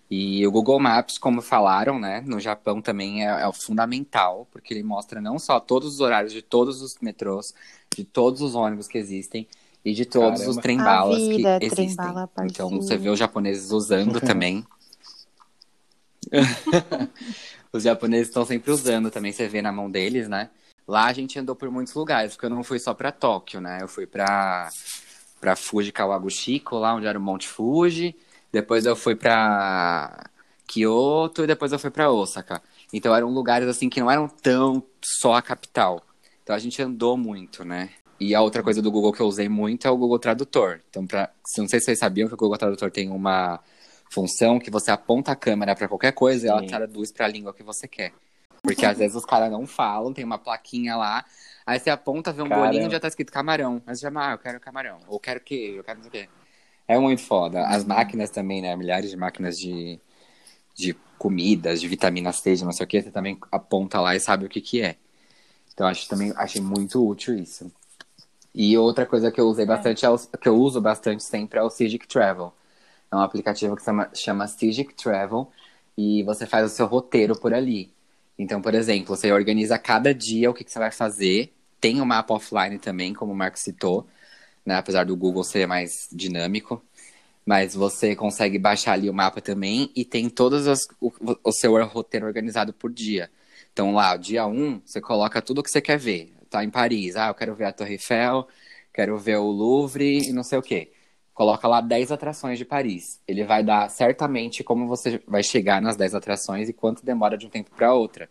E 0.09 0.45
o 0.47 0.51
Google 0.51 0.79
Maps, 0.79 1.19
como 1.19 1.39
falaram, 1.39 1.99
né, 1.99 2.23
no 2.25 2.39
Japão 2.39 2.81
também 2.81 3.27
é, 3.27 3.41
é 3.41 3.47
o 3.47 3.53
fundamental, 3.53 4.47
porque 4.51 4.73
ele 4.73 4.81
mostra 4.81 5.21
não 5.21 5.37
só 5.37 5.59
todos 5.59 5.93
os 5.93 5.99
horários 5.99 6.33
de 6.33 6.41
todos 6.41 6.81
os 6.81 6.97
metrôs, 6.99 7.53
de 7.95 8.03
todos 8.03 8.41
os 8.41 8.55
ônibus 8.55 8.87
que 8.87 8.97
existem 8.97 9.47
e 9.85 9.93
de 9.93 10.05
todos 10.05 10.39
Caramba. 10.39 10.49
os 10.49 10.57
trem-balas 10.57 11.17
que 11.19 11.45
existem. 11.45 11.69
trem-bala, 11.69 12.29
Então 12.43 12.69
você 12.69 12.97
vê 12.97 13.09
os 13.09 13.19
japoneses 13.19 13.71
usando 13.71 14.19
também. 14.21 14.65
os 17.71 17.83
japoneses 17.83 18.29
estão 18.29 18.45
sempre 18.45 18.71
usando 18.71 19.11
também, 19.11 19.31
você 19.31 19.47
vê 19.47 19.61
na 19.61 19.71
mão 19.71 19.91
deles, 19.91 20.27
né? 20.27 20.49
Lá 20.87 21.05
a 21.05 21.13
gente 21.13 21.37
andou 21.37 21.55
por 21.55 21.69
muitos 21.69 21.93
lugares, 21.93 22.33
porque 22.33 22.47
eu 22.47 22.49
não 22.49 22.63
fui 22.63 22.79
só 22.79 22.95
pra 22.95 23.11
Tóquio, 23.11 23.61
né? 23.61 23.77
Eu 23.79 23.87
fui 23.87 24.07
pra, 24.07 24.69
pra 25.39 25.55
Fuji 25.55 25.91
Kawaguchiko, 25.91 26.77
lá 26.77 26.95
onde 26.95 27.05
era 27.05 27.19
o 27.19 27.21
Monte 27.21 27.47
Fuji. 27.47 28.15
Depois 28.51 28.85
eu 28.85 28.95
fui 28.95 29.15
pra 29.15 30.29
Kyoto 30.67 31.43
e 31.43 31.47
depois 31.47 31.71
eu 31.71 31.79
fui 31.79 31.91
pra 31.91 32.11
Osaka. 32.11 32.61
Então 32.91 33.15
eram 33.15 33.29
lugares 33.29 33.67
assim 33.67 33.89
que 33.89 33.99
não 33.99 34.09
eram 34.09 34.27
tão 34.27 34.83
só 35.03 35.33
a 35.33 35.41
capital. 35.41 36.01
Então 36.43 36.55
a 36.55 36.59
gente 36.59 36.81
andou 36.81 37.15
muito, 37.15 37.63
né? 37.63 37.89
E 38.19 38.35
a 38.35 38.41
outra 38.41 38.61
coisa 38.61 38.81
do 38.81 38.91
Google 38.91 39.13
que 39.13 39.21
eu 39.21 39.27
usei 39.27 39.47
muito 39.47 39.87
é 39.87 39.91
o 39.91 39.97
Google 39.97 40.19
Tradutor. 40.19 40.81
Então, 40.89 41.07
pra, 41.07 41.29
não 41.57 41.67
sei 41.67 41.79
se 41.79 41.85
vocês 41.85 41.99
sabiam 41.99 42.27
que 42.27 42.33
o 42.33 42.37
Google 42.37 42.57
Tradutor 42.57 42.91
tem 42.91 43.09
uma 43.09 43.59
função 44.11 44.59
que 44.59 44.69
você 44.69 44.91
aponta 44.91 45.31
a 45.31 45.35
câmera 45.35 45.75
pra 45.75 45.87
qualquer 45.87 46.11
coisa 46.11 46.45
e 46.45 46.49
ela 46.49 46.59
Sim. 46.59 46.67
traduz 46.67 47.11
pra 47.13 47.27
língua 47.27 47.53
que 47.53 47.63
você 47.63 47.87
quer. 47.87 48.11
Porque 48.61 48.85
às 48.85 48.97
vezes 48.97 49.15
os 49.15 49.23
caras 49.23 49.49
não 49.49 49.65
falam, 49.65 50.11
tem 50.11 50.25
uma 50.25 50.37
plaquinha 50.37 50.97
lá, 50.97 51.23
aí 51.65 51.79
você 51.79 51.89
aponta, 51.89 52.33
vê 52.33 52.41
um 52.41 52.49
Caramba. 52.49 52.67
bolinho 52.67 52.87
e 52.87 52.91
já 52.91 52.99
tá 52.99 53.07
escrito 53.07 53.31
camarão. 53.31 53.81
Você 53.87 54.01
chama, 54.01 54.27
ah, 54.27 54.31
eu 54.33 54.37
quero 54.37 54.59
camarão, 54.59 54.99
ou 55.07 55.17
quero 55.17 55.39
queijo, 55.39 55.77
eu 55.77 55.83
quero 55.83 55.99
não 55.99 56.09
sei 56.09 56.09
o 56.09 56.11
quê. 56.25 56.29
É 56.89 56.97
muito 56.97 57.21
foda. 57.21 57.67
As 57.67 57.85
máquinas 57.85 58.31
também, 58.31 58.63
né? 58.63 58.75
Milhares 58.75 59.11
de 59.11 59.15
máquinas 59.15 59.59
de, 59.59 59.99
de 60.73 60.95
comidas, 61.19 61.79
de 61.79 61.87
vitamina 61.87 62.33
C, 62.33 62.55
de 62.55 62.65
não 62.65 62.71
sei 62.71 62.83
o 62.83 62.87
que, 62.87 62.99
você 62.99 63.11
também 63.11 63.37
aponta 63.51 64.01
lá 64.01 64.15
e 64.15 64.19
sabe 64.19 64.45
o 64.45 64.49
que 64.49 64.59
que 64.59 64.81
é. 64.81 64.95
Então 65.71 65.85
acho 65.85 66.09
também 66.09 66.33
achei 66.35 66.59
muito 66.59 67.07
útil 67.07 67.37
isso. 67.37 67.71
E 68.55 68.75
outra 68.75 69.05
coisa 69.05 69.31
que 69.31 69.39
eu 69.39 69.47
usei 69.47 69.67
bastante, 69.67 70.03
é 70.03 70.09
o, 70.09 70.17
que 70.17 70.49
eu 70.49 70.55
uso 70.55 70.81
bastante 70.81 71.21
sempre 71.21 71.59
é 71.59 71.63
o 71.63 71.69
Cigic 71.69 72.07
Travel. 72.07 72.51
É 73.11 73.15
um 73.15 73.19
aplicativo 73.21 73.75
que 73.75 73.83
chama, 73.83 74.09
chama 74.15 74.47
Cigic 74.47 74.95
Travel 74.95 75.47
e 75.95 76.23
você 76.23 76.47
faz 76.47 76.65
o 76.71 76.75
seu 76.75 76.87
roteiro 76.87 77.39
por 77.39 77.53
ali. 77.53 77.93
Então, 78.37 78.63
por 78.63 78.73
exemplo, 78.73 79.15
você 79.15 79.31
organiza 79.31 79.77
cada 79.77 80.11
dia 80.11 80.49
o 80.49 80.55
que, 80.55 80.63
que 80.63 80.71
você 80.71 80.79
vai 80.79 80.91
fazer. 80.91 81.53
Tem 81.79 82.01
o 82.01 82.05
mapa 82.05 82.33
offline 82.33 82.79
também, 82.79 83.13
como 83.13 83.31
o 83.31 83.35
Marco 83.35 83.59
citou, 83.59 84.07
né? 84.69 84.75
Apesar 84.77 85.03
do 85.05 85.17
Google 85.17 85.43
ser 85.43 85.67
mais 85.67 86.07
dinâmico. 86.11 86.81
Mas 87.45 87.73
você 87.75 88.15
consegue 88.15 88.59
baixar 88.59 88.93
ali 88.93 89.09
o 89.09 89.13
mapa 89.13 89.41
também 89.41 89.91
e 89.95 90.05
tem 90.05 90.29
todos 90.29 90.67
os, 90.67 90.87
o, 91.01 91.11
o 91.43 91.51
seu 91.51 91.83
roteiro 91.85 92.27
organizado 92.27 92.71
por 92.73 92.91
dia. 92.91 93.31
Então 93.73 93.93
lá, 93.93 94.15
dia 94.17 94.45
1, 94.45 94.81
você 94.85 95.01
coloca 95.01 95.41
tudo 95.41 95.59
o 95.59 95.63
que 95.63 95.71
você 95.71 95.81
quer 95.81 95.97
ver. 95.97 96.33
Tá 96.49 96.63
em 96.63 96.69
Paris, 96.69 97.15
ah, 97.15 97.27
eu 97.29 97.33
quero 97.35 97.55
ver 97.55 97.65
a 97.65 97.71
Torre 97.73 97.93
Eiffel, 97.93 98.47
quero 98.93 99.17
ver 99.17 99.37
o 99.37 99.47
Louvre 99.47 100.29
e 100.29 100.33
não 100.33 100.43
sei 100.43 100.59
o 100.59 100.61
quê. 100.61 100.91
Coloca 101.33 101.67
lá 101.67 101.81
10 101.81 102.11
atrações 102.11 102.57
de 102.59 102.65
Paris. 102.65 103.21
Ele 103.27 103.43
vai 103.45 103.63
dar 103.63 103.89
certamente 103.89 104.63
como 104.63 104.87
você 104.87 105.21
vai 105.27 105.43
chegar 105.43 105.81
nas 105.81 105.95
10 105.95 106.15
atrações 106.15 106.69
e 106.69 106.73
quanto 106.73 107.05
demora 107.05 107.37
de 107.37 107.47
um 107.47 107.49
tempo 107.49 107.71
para 107.75 107.93
outra. 107.93 108.29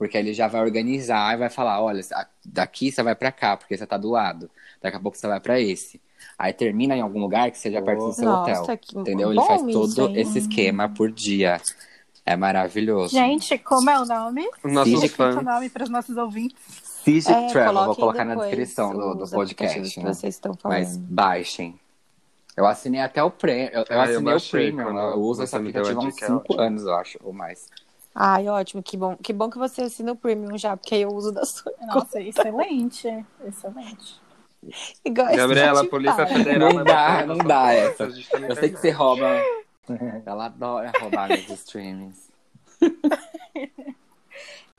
Porque 0.00 0.16
ele 0.16 0.32
já 0.32 0.48
vai 0.48 0.62
organizar 0.62 1.34
e 1.34 1.36
vai 1.36 1.50
falar, 1.50 1.78
olha, 1.82 2.00
daqui 2.42 2.90
você 2.90 3.02
vai 3.02 3.14
para 3.14 3.30
cá, 3.30 3.54
porque 3.54 3.76
você 3.76 3.86
tá 3.86 3.98
do 3.98 4.08
lado. 4.08 4.50
Daqui 4.80 4.96
a 4.96 5.00
pouco 5.00 5.14
você 5.14 5.26
vai 5.26 5.38
para 5.38 5.60
esse. 5.60 6.00
Aí 6.38 6.54
termina 6.54 6.96
em 6.96 7.02
algum 7.02 7.20
lugar 7.20 7.50
que 7.50 7.58
seja 7.58 7.82
perto 7.82 8.06
do 8.06 8.12
seu 8.14 8.24
Nossa, 8.24 8.62
hotel. 8.62 8.78
que 8.78 8.98
Entendeu? 8.98 9.30
Ele 9.30 9.42
faz 9.44 9.60
isso, 9.60 9.94
todo 9.94 10.08
hein? 10.08 10.18
esse 10.18 10.38
esquema 10.38 10.88
por 10.88 11.12
dia. 11.12 11.60
É 12.24 12.34
maravilhoso. 12.34 13.14
Gente, 13.14 13.58
como 13.58 13.90
é 13.90 14.00
o 14.00 14.06
nome? 14.06 14.48
Nossos 14.64 14.90
Sim, 14.94 15.00
Repita 15.00 15.38
o 15.38 15.42
nome 15.42 15.68
para 15.68 15.84
os 15.84 15.90
nossos 15.90 16.16
ouvintes. 16.16 16.56
Cigic 17.04 17.30
É, 17.30 17.48
Travel, 17.48 17.84
vou 17.84 17.94
colocar 17.96 18.24
na 18.24 18.36
descrição 18.36 18.94
do, 18.94 19.14
do 19.16 19.30
podcast, 19.30 20.00
né? 20.00 20.14
vocês 20.14 20.34
estão 20.34 20.54
falando. 20.54 20.78
Mas 20.78 20.96
baixem. 20.96 21.78
Eu 22.56 22.64
assinei 22.64 23.02
até 23.02 23.22
o 23.22 23.30
Premium. 23.30 23.68
Eu, 23.70 23.80
eu 23.80 23.84
Ah, 23.90 23.94
eu 23.94 24.00
assinei 24.00 24.18
o 24.18 24.22
baixei 24.22 24.72
Premium. 24.72 24.98
Eu 24.98 25.18
uso 25.20 25.42
esse 25.42 25.50
você 25.50 25.58
me 25.58 25.70
deu 25.72 25.82
a 25.82 25.90
aplicativo 25.90 26.00
há 26.00 26.04
uns 26.08 26.14
dica, 26.14 26.24
é 26.24 26.28
5 26.28 26.38
ótimo. 26.40 26.60
anos, 26.62 26.82
eu 26.84 26.94
acho, 26.94 27.18
ou 27.22 27.32
mais. 27.34 27.68
Ai, 28.14 28.48
ótimo, 28.48 28.82
que 28.82 28.96
bom. 28.96 29.16
Que 29.16 29.32
bom 29.32 29.48
que 29.48 29.58
você 29.58 29.82
assina 29.82 30.12
o 30.12 30.16
Premium 30.16 30.58
já, 30.58 30.76
porque 30.76 30.94
aí 30.94 31.02
eu 31.02 31.10
uso 31.10 31.32
da 31.32 31.44
sua. 31.44 31.72
Nossa, 31.86 32.20
excelente. 32.20 33.24
Excelente. 33.44 34.20
Igual 35.04 35.34
Gabriela, 35.34 35.80
a 35.82 35.86
Polícia 35.86 36.16
para. 36.16 36.26
Federal 36.26 36.72
Não 36.74 36.84
dá, 36.84 37.26
não 37.26 37.38
dá 37.38 37.72
essa. 37.72 38.04
Eu 38.04 38.56
sei 38.56 38.70
que 38.70 38.78
você 38.78 38.90
rouba. 38.90 39.42
Ela 40.26 40.46
adora 40.46 40.92
roubar 41.00 41.28
meus 41.28 41.48
streamings. 41.50 42.30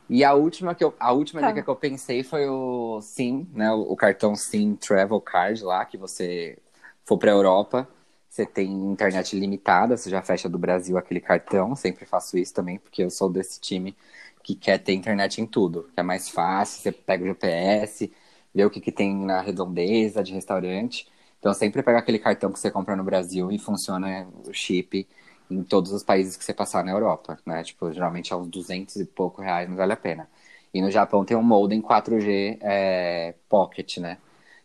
E 0.10 0.24
a 0.24 0.34
última, 0.34 0.76
que 0.76 0.84
eu, 0.84 0.94
a 1.00 1.12
última 1.14 1.40
Tá. 1.42 1.48
dica 1.48 1.64
que 1.64 1.70
eu 1.70 1.76
pensei 1.76 2.22
foi 2.24 2.48
o 2.48 3.00
SIM, 3.02 3.50
né? 3.54 3.72
O, 3.72 3.94
o 3.94 3.96
cartão 3.96 4.36
SIM 4.36 4.76
Travel 4.76 5.22
Card 5.22 5.64
lá, 5.64 5.86
que 5.86 5.98
você 5.98 6.58
for 7.06 7.18
pra 7.18 7.32
Europa, 7.32 7.88
você 8.32 8.46
tem 8.46 8.72
internet 8.72 9.36
limitada, 9.38 9.98
você 9.98 10.10
já 10.10 10.22
fecha 10.22 10.48
do 10.50 10.58
Brasil 10.58 10.98
aquele 10.98 11.20
cartão. 11.20 11.76
Sempre 11.76 12.06
faço 12.06 12.38
isso 12.38 12.54
também, 12.54 12.80
porque 12.80 13.04
eu 13.04 13.10
sou 13.12 13.30
desse 13.30 13.60
time 13.60 13.96
que 14.44 14.56
quer 14.56 14.78
ter 14.80 14.94
internet 14.94 15.42
em 15.42 15.46
tudo. 15.46 15.90
Que 15.94 16.00
é 16.00 16.04
mais 16.04 16.30
fácil, 16.30 16.82
você 16.82 16.92
pega 16.94 17.24
o 17.26 17.28
GPS, 17.28 18.12
vê 18.56 18.66
o 18.66 18.70
que, 18.70 18.80
que 18.82 18.92
tem 18.92 19.14
na 19.16 19.42
redondeza 19.42 20.24
de 20.24 20.34
restaurante. 20.34 21.08
Então 21.40 21.54
sempre 21.54 21.84
pega 21.84 22.00
aquele 22.00 22.20
cartão 22.20 22.52
que 22.54 22.60
você 22.60 22.72
compra 22.72 22.96
no 22.96 23.04
Brasil 23.04 23.52
e 23.52 23.60
funciona 23.60 24.28
o 24.48 24.54
chip 24.54 25.08
em 25.50 25.64
todos 25.64 25.92
os 25.92 26.04
países 26.04 26.38
que 26.38 26.46
você 26.46 26.54
passar 26.54 26.84
na 26.86 26.92
Europa, 26.92 27.38
né? 27.46 27.64
Tipo, 27.64 27.92
geralmente 27.92 28.32
é 28.32 28.36
uns 28.36 28.48
200 28.48 28.96
e 28.96 29.06
pouco 29.06 29.42
reais, 29.42 29.68
mas 29.68 29.78
vale 29.78 29.92
a 29.94 29.98
pena. 29.98 30.30
E 30.74 30.82
no 30.82 30.90
Japão 30.90 31.26
tem 31.26 31.36
um 31.36 31.44
modem 31.44 31.82
4G 31.82 32.58
é, 32.62 33.34
Pocket, 33.50 33.98
né? 33.98 34.18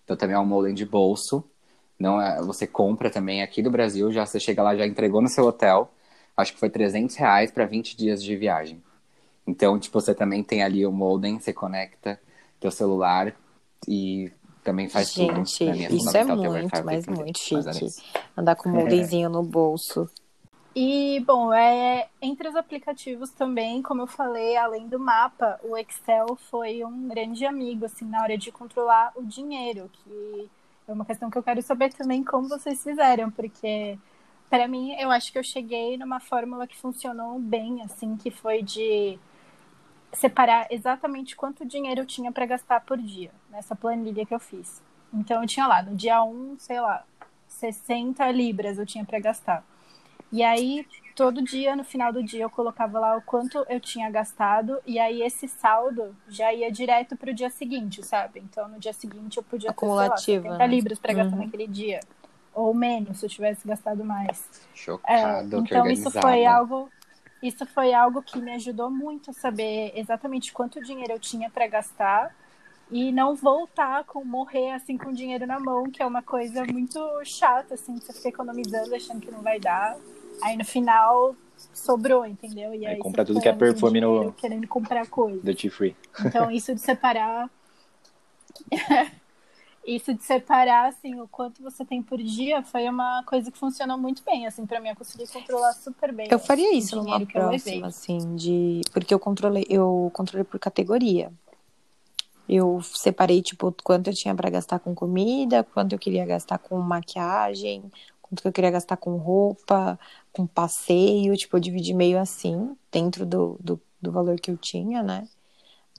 Então 0.04 0.16
também 0.16 0.36
é 0.36 0.38
um 0.38 0.46
modem 0.46 0.72
de 0.74 0.86
bolso. 0.86 1.44
Não 1.98 2.20
é, 2.20 2.40
você 2.42 2.66
compra 2.66 3.10
também 3.10 3.42
aqui 3.42 3.62
do 3.62 3.70
Brasil, 3.70 4.12
já 4.12 4.26
você 4.26 4.38
chega 4.38 4.62
lá, 4.62 4.76
já 4.76 4.86
entregou 4.86 5.22
no 5.22 5.28
seu 5.28 5.46
hotel. 5.46 5.90
Acho 6.36 6.52
que 6.52 6.60
foi 6.60 6.68
300 6.68 7.16
reais 7.16 7.50
para 7.50 7.64
20 7.64 7.96
dias 7.96 8.22
de 8.22 8.36
viagem. 8.36 8.82
Então, 9.46 9.78
tipo, 9.78 9.98
você 9.98 10.14
também 10.14 10.42
tem 10.42 10.62
ali 10.62 10.84
o 10.84 10.92
modem, 10.92 11.38
você 11.38 11.52
conecta 11.52 12.20
teu 12.60 12.70
celular 12.70 13.34
e 13.88 14.30
também 14.62 14.88
faz 14.88 15.14
tudo. 15.14 15.34
Gente, 15.36 15.64
mim 15.64 15.96
isso 15.96 16.16
é 16.16 16.24
muito, 16.24 16.84
mas 16.84 17.06
muito 17.06 17.38
chique. 17.38 17.86
Andar 18.36 18.56
com 18.56 18.68
um 18.68 18.72
modemzinho 18.72 19.30
no 19.30 19.42
bolso. 19.42 20.10
E, 20.74 21.20
bom, 21.20 21.54
é, 21.54 22.08
entre 22.20 22.48
os 22.48 22.54
aplicativos 22.54 23.30
também, 23.30 23.80
como 23.80 24.02
eu 24.02 24.06
falei, 24.06 24.58
além 24.58 24.86
do 24.88 24.98
mapa, 24.98 25.58
o 25.62 25.74
Excel 25.74 26.36
foi 26.50 26.84
um 26.84 27.08
grande 27.08 27.46
amigo, 27.46 27.86
assim, 27.86 28.04
na 28.04 28.20
hora 28.20 28.36
de 28.36 28.52
controlar 28.52 29.10
o 29.16 29.22
dinheiro, 29.22 29.90
que 29.90 30.50
é 30.88 30.92
uma 30.92 31.04
questão 31.04 31.30
que 31.30 31.36
eu 31.36 31.42
quero 31.42 31.60
saber 31.62 31.92
também 31.92 32.22
como 32.22 32.48
vocês 32.48 32.82
fizeram, 32.82 33.30
porque, 33.30 33.98
para 34.48 34.68
mim, 34.68 34.94
eu 34.98 35.10
acho 35.10 35.32
que 35.32 35.38
eu 35.38 35.42
cheguei 35.42 35.96
numa 35.96 36.20
fórmula 36.20 36.66
que 36.66 36.76
funcionou 36.76 37.38
bem, 37.38 37.82
assim, 37.82 38.16
que 38.16 38.30
foi 38.30 38.62
de 38.62 39.18
separar 40.12 40.66
exatamente 40.70 41.36
quanto 41.36 41.66
dinheiro 41.66 42.02
eu 42.02 42.06
tinha 42.06 42.30
para 42.30 42.46
gastar 42.46 42.80
por 42.80 42.98
dia, 42.98 43.30
nessa 43.50 43.74
planilha 43.74 44.24
que 44.24 44.34
eu 44.34 44.40
fiz. 44.40 44.82
Então, 45.12 45.42
eu 45.42 45.48
tinha 45.48 45.66
lá, 45.66 45.82
no 45.82 45.94
dia 45.96 46.22
1, 46.22 46.56
sei 46.58 46.80
lá, 46.80 47.04
60 47.48 48.30
libras 48.30 48.78
eu 48.78 48.86
tinha 48.86 49.04
para 49.04 49.18
gastar. 49.18 49.64
E 50.30 50.42
aí, 50.42 50.86
todo 51.16 51.42
dia, 51.42 51.74
no 51.74 51.82
final 51.82 52.12
do 52.12 52.22
dia, 52.22 52.44
eu 52.44 52.50
colocava 52.50 53.00
lá 53.00 53.16
o 53.16 53.22
quanto 53.22 53.64
eu 53.68 53.80
tinha 53.80 54.10
gastado, 54.10 54.78
e 54.86 54.98
aí 54.98 55.22
esse 55.22 55.48
saldo 55.48 56.14
já 56.28 56.52
ia 56.52 56.70
direto 56.70 57.16
pro 57.16 57.34
dia 57.34 57.50
seguinte, 57.50 58.02
sabe? 58.04 58.40
Então, 58.40 58.68
no 58.68 58.78
dia 58.78 58.92
seguinte, 58.92 59.38
eu 59.38 59.42
podia 59.42 59.72
ter, 59.72 59.78
sei 59.78 59.88
lá, 59.88 60.04
Acumulativo, 60.04 60.44
70 60.44 60.58
né? 60.58 60.66
libras 60.66 60.98
para 60.98 61.14
gastar 61.14 61.36
Uhum. 61.36 61.44
naquele 61.44 61.66
dia. 61.66 62.00
Ou 62.54 62.74
menos, 62.74 63.18
se 63.18 63.26
eu 63.26 63.30
tivesse 63.30 63.66
gastado 63.66 64.04
mais. 64.04 64.48
É, 65.06 65.14
Chocado, 65.42 65.62
que 65.62 65.74
então, 65.74 65.86
isso 65.90 66.10
foi 66.10 66.44
algo. 66.46 66.88
Isso 67.42 67.66
foi 67.66 67.92
algo 67.94 68.22
que 68.22 68.40
me 68.40 68.52
ajudou 68.54 68.90
muito 68.90 69.30
a 69.30 69.34
saber 69.34 69.92
exatamente 69.94 70.52
quanto 70.52 70.82
dinheiro 70.82 71.12
eu 71.12 71.20
tinha 71.20 71.50
para 71.50 71.66
gastar 71.66 72.34
e 72.90 73.12
não 73.12 73.34
voltar 73.34 74.04
com 74.04 74.24
morrer 74.24 74.72
assim 74.72 74.96
com 74.96 75.12
dinheiro 75.12 75.46
na 75.46 75.60
mão, 75.60 75.84
que 75.90 76.02
é 76.02 76.06
uma 76.06 76.22
coisa 76.22 76.64
muito 76.64 76.98
chata 77.24 77.74
assim, 77.74 77.98
você 77.98 78.12
fica 78.12 78.28
economizando 78.30 78.94
achando 78.94 79.20
que 79.20 79.30
não 79.30 79.42
vai 79.42 79.60
dar. 79.60 79.96
Aí 80.42 80.56
no 80.56 80.64
final 80.64 81.34
sobrou, 81.72 82.24
entendeu? 82.26 82.74
E 82.74 82.86
Aí 82.86 82.94
aí 82.94 82.98
compra 82.98 83.24
tudo 83.24 83.40
que 83.40 83.48
é 83.48 83.52
perfume 83.52 84.00
no- 84.00 84.32
Querendo 84.32 84.66
comprar 84.68 85.06
coisa. 85.08 85.40
Duty 85.42 85.70
Free. 85.70 85.96
Então, 86.24 86.50
isso 86.50 86.74
de 86.74 86.80
separar. 86.80 87.50
isso 89.86 90.12
de 90.14 90.22
separar, 90.22 90.88
assim, 90.88 91.20
o 91.20 91.28
quanto 91.28 91.62
você 91.62 91.84
tem 91.84 92.02
por 92.02 92.18
dia 92.18 92.62
foi 92.62 92.88
uma 92.88 93.22
coisa 93.24 93.50
que 93.50 93.58
funcionou 93.58 93.96
muito 93.96 94.22
bem. 94.24 94.46
Assim, 94.46 94.66
pra 94.66 94.80
mim, 94.80 94.88
eu 94.88 94.96
consegui 94.96 95.26
controlar 95.28 95.72
super 95.74 96.12
bem. 96.12 96.26
Eu 96.30 96.38
faria 96.38 96.74
isso 96.74 96.96
numa 96.96 97.24
próxima, 97.24 97.86
assim, 97.86 98.34
de. 98.36 98.80
Porque 98.92 99.14
eu 99.14 99.18
controlei, 99.18 99.64
eu 99.68 100.10
controlei 100.12 100.44
por 100.44 100.58
categoria. 100.58 101.32
Eu 102.48 102.80
separei, 102.80 103.42
tipo, 103.42 103.74
quanto 103.82 104.08
eu 104.08 104.14
tinha 104.14 104.32
pra 104.34 104.48
gastar 104.48 104.78
com 104.78 104.94
comida, 104.94 105.64
quanto 105.64 105.94
eu 105.94 105.98
queria 105.98 106.24
gastar 106.24 106.58
com 106.58 106.78
maquiagem, 106.78 107.90
quanto 108.36 108.42
que 108.42 108.48
eu 108.48 108.52
queria 108.52 108.70
gastar 108.70 108.96
com 108.96 109.16
roupa, 109.16 109.98
com 110.32 110.46
passeio, 110.46 111.36
tipo, 111.36 111.56
eu 111.56 111.60
dividi 111.60 111.94
meio 111.94 112.18
assim, 112.18 112.76
dentro 112.92 113.24
do, 113.24 113.56
do, 113.60 113.80
do 114.00 114.12
valor 114.12 114.38
que 114.38 114.50
eu 114.50 114.56
tinha, 114.56 115.02
né? 115.02 115.26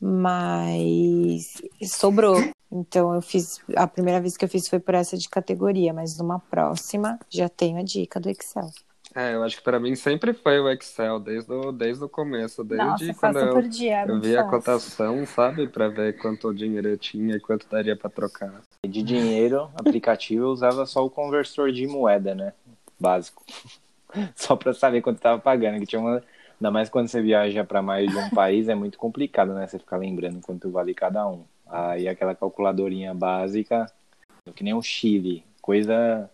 Mas 0.02 1.54
sobrou. 1.84 2.36
Então 2.72 3.16
eu 3.16 3.22
fiz. 3.22 3.60
A 3.76 3.88
primeira 3.88 4.22
vez 4.22 4.38
que 4.38 4.46
eu 4.46 4.50
fiz 4.50 4.68
foi 4.68 4.80
por 4.80 4.94
essa 4.94 5.18
de 5.18 5.28
categoria, 5.30 5.94
mas 5.94 6.18
numa 6.18 6.40
próxima 6.40 7.20
já 7.30 7.50
tenho 7.50 7.80
a 7.80 7.84
dica 7.84 8.20
do 8.20 8.30
Excel. 8.30 8.70
É, 9.16 9.34
eu 9.34 9.44
acho 9.44 9.58
que 9.58 9.64
pra 9.64 9.80
mim 9.80 9.96
sempre 9.96 10.34
foi 10.34 10.60
o 10.60 10.70
Excel, 10.70 11.20
desde 11.20 11.52
o, 11.52 11.72
desde 11.72 12.04
o 12.04 12.10
começo, 12.10 12.64
desde 12.64 13.08
Nossa, 13.08 13.14
quando 13.20 13.40
eu, 13.40 13.54
por 13.54 13.64
dia. 13.64 14.02
é 14.02 14.10
eu 14.10 14.20
vi 14.20 14.38
a 14.38 14.44
cotação, 14.44 15.26
sabe? 15.26 15.68
Pra 15.68 15.88
ver 15.88 16.18
quanto 16.18 16.54
dinheiro 16.54 16.88
eu 16.88 16.98
tinha 16.98 17.36
e 17.36 17.40
quanto 17.40 17.68
daria 17.68 17.96
pra 17.96 18.10
trocar. 18.10 18.62
De 18.88 19.02
dinheiro, 19.02 19.72
aplicativo, 19.76 20.46
eu 20.46 20.50
usava 20.50 20.86
só 20.86 21.06
o 21.06 21.10
conversor 21.10 21.72
de 21.72 21.88
moeda, 21.88 22.36
né? 22.36 22.54
Básico. 23.00 23.44
Só 24.36 24.56
pra 24.56 24.74
saber 24.74 25.02
quanto 25.02 25.20
tava 25.20 25.40
pagando. 25.40 25.80
Que 25.80 25.86
tinha 25.86 26.00
uma... 26.00 26.24
Ainda 26.60 26.72
mais 26.72 26.90
quando 26.90 27.08
você 27.08 27.22
viaja 27.22 27.64
pra 27.64 27.82
mais 27.82 28.10
de 28.10 28.18
um 28.18 28.30
país, 28.30 28.68
é 28.70 28.74
muito 28.74 28.98
complicado, 28.98 29.54
né? 29.54 29.68
Você 29.68 29.78
ficar 29.78 29.98
lembrando 29.98 30.42
quanto 30.42 30.72
vale 30.72 30.94
cada 30.94 31.28
um. 31.28 31.44
Aí 31.68 32.08
aquela 32.08 32.34
calculadorinha 32.34 33.14
básica, 33.14 33.86
que 34.56 34.64
nem 34.64 34.74
o 34.74 34.82
Chile, 34.82 35.44
coisa. 35.62 36.30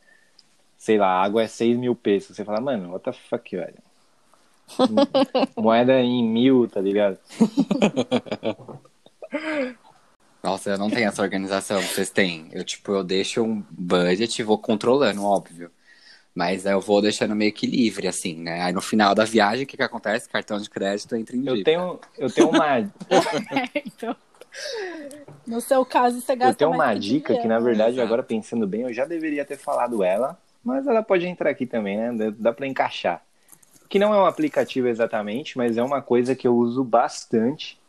Sei 0.84 0.98
lá, 0.98 1.24
água 1.24 1.42
é 1.42 1.48
6 1.48 1.78
mil 1.78 1.96
pesos. 1.96 2.36
Você 2.36 2.44
fala, 2.44 2.60
mano, 2.60 2.92
what 2.92 3.06
the 3.06 3.14
fuck, 3.14 3.56
velho? 3.56 3.78
Moeda 5.56 5.98
em 6.02 6.22
mil, 6.28 6.68
tá 6.68 6.82
ligado? 6.82 7.18
Nossa, 10.44 10.72
eu 10.72 10.78
não 10.78 10.90
tenho 10.90 11.08
essa 11.08 11.22
organização 11.22 11.80
que 11.80 11.88
vocês 11.88 12.10
têm. 12.10 12.50
Eu, 12.52 12.66
tipo, 12.66 12.92
eu 12.92 13.02
deixo 13.02 13.42
um 13.42 13.64
budget 13.72 14.38
e 14.38 14.44
vou 14.44 14.58
controlando, 14.58 15.24
óbvio. 15.24 15.72
Mas 16.36 16.66
eu 16.66 16.82
vou 16.82 17.02
deixando 17.02 17.34
meio 17.34 17.54
que 17.54 17.66
livre, 17.66 18.06
assim, 18.06 18.36
né? 18.42 18.62
Aí 18.64 18.74
no 18.74 18.82
final 18.82 19.16
da 19.16 19.24
viagem, 19.24 19.64
o 19.64 19.68
que 19.68 19.78
que 19.78 19.84
acontece? 19.84 20.28
Cartão 20.28 20.60
de 20.60 20.70
crédito 20.70 21.16
entra 21.16 21.38
em 21.38 21.44
dívida. 21.44 21.60
Eu 21.60 21.64
tenho, 21.64 22.00
eu 22.18 22.30
tenho 22.30 22.50
uma, 22.50 22.80
então, 23.86 24.14
no 25.48 25.62
seu 25.62 25.86
caso, 25.86 26.20
você 26.20 26.36
gasta 26.36 26.52
Eu 26.52 26.56
tenho 26.58 26.72
uma 26.72 26.94
que 26.94 27.00
dica 27.00 27.28
que, 27.28 27.40
dinheiro, 27.40 27.48
na 27.48 27.60
né? 27.62 27.66
verdade, 27.66 28.02
agora 28.02 28.22
pensando 28.22 28.68
bem, 28.68 28.82
eu 28.82 28.92
já 28.92 29.06
deveria 29.06 29.46
ter 29.46 29.56
falado 29.58 30.04
ela, 30.04 30.38
mas 30.64 30.88
ela 30.88 31.04
pode 31.04 31.26
entrar 31.28 31.50
aqui 31.50 31.66
também, 31.66 31.98
né? 31.98 32.32
Dá- 32.38 32.54
pra 32.54 32.68
encaixar. 32.68 33.22
Que 33.90 34.00
não 34.00 34.14
é 34.14 34.18
um 34.18 34.26
aplicativo 34.26 34.88
exatamente, 34.88 35.58
mas 35.58 35.78
é 35.78 35.84
uma 35.84 36.02
coisa 36.02 36.36
que 36.36 36.48
eu 36.48 36.56
uso 36.56 36.84
bastante 36.84 37.80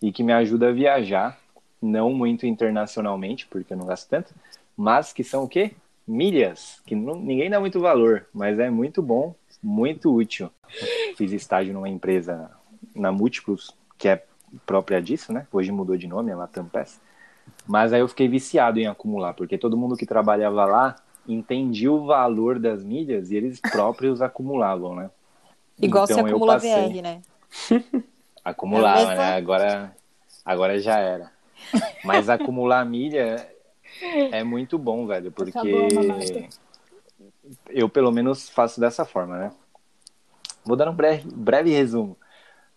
e 0.00 0.10
que 0.12 0.22
me 0.22 0.32
ajuda 0.32 0.68
a 0.68 0.72
viajar, 0.72 1.38
não 1.80 2.12
muito 2.12 2.46
internacionalmente, 2.46 3.46
porque 3.46 3.72
eu 3.72 3.76
não 3.76 3.86
gasto 3.86 4.08
tanto, 4.08 4.32
mas 4.76 5.12
que 5.12 5.22
são 5.22 5.44
o 5.44 5.48
quê? 5.48 5.72
Milhas, 6.06 6.80
que 6.86 6.94
não- 6.94 7.16
ninguém 7.16 7.50
dá 7.50 7.60
muito 7.60 7.80
valor, 7.80 8.26
mas 8.32 8.58
é 8.58 8.70
muito 8.70 9.02
bom, 9.02 9.34
muito 9.62 10.14
útil. 10.14 10.50
Fiz 11.16 11.32
estágio 11.32 11.74
numa 11.74 11.88
empresa 11.88 12.50
na 12.94 13.12
Múltiplos, 13.12 13.76
que 13.98 14.08
é 14.08 14.24
própria 14.66 15.00
disso, 15.00 15.32
né? 15.32 15.46
Hoje 15.52 15.70
mudou 15.70 15.96
de 15.96 16.06
nome, 16.06 16.30
é 16.30 16.34
Latam 16.34 16.66
Pass. 16.66 17.00
Mas 17.66 17.92
aí 17.92 18.00
eu 18.00 18.08
fiquei 18.08 18.28
viciado 18.28 18.78
em 18.80 18.86
acumular, 18.86 19.34
porque 19.34 19.56
todo 19.58 19.76
mundo 19.76 19.96
que 19.96 20.06
trabalhava 20.06 20.64
lá 20.64 20.96
entendia 21.26 21.90
o 21.92 22.04
valor 22.06 22.58
das 22.58 22.82
milhas 22.84 23.30
e 23.30 23.36
eles 23.36 23.60
próprios 23.60 24.20
acumulavam, 24.22 24.94
né? 24.94 25.10
Igual 25.80 26.04
Então, 26.04 26.18
eu 26.20 26.26
acumula 26.26 26.54
passei. 26.54 26.88
VR, 26.88 27.02
né? 27.02 27.22
Acumulava, 28.44 29.00
É 29.00 29.06
mesma- 29.06 29.14
né? 29.24 29.36
Agora, 29.36 29.96
agora 30.44 30.78
já 30.80 30.98
era. 30.98 31.32
Mas 32.04 32.28
acumular 32.28 32.84
milha 32.84 33.48
é 34.32 34.42
muito 34.42 34.78
bom, 34.78 35.06
velho, 35.06 35.30
porque 35.30 35.56
a 35.58 35.64
mamata. 35.94 36.48
eu 37.70 37.88
pelo 37.88 38.10
menos 38.10 38.48
faço 38.50 38.80
dessa 38.80 39.04
forma, 39.04 39.38
né? 39.38 39.52
Vou 40.64 40.76
dar 40.76 40.88
um 40.90 40.94
breve, 40.94 41.28
breve 41.30 41.70
resumo. 41.70 42.16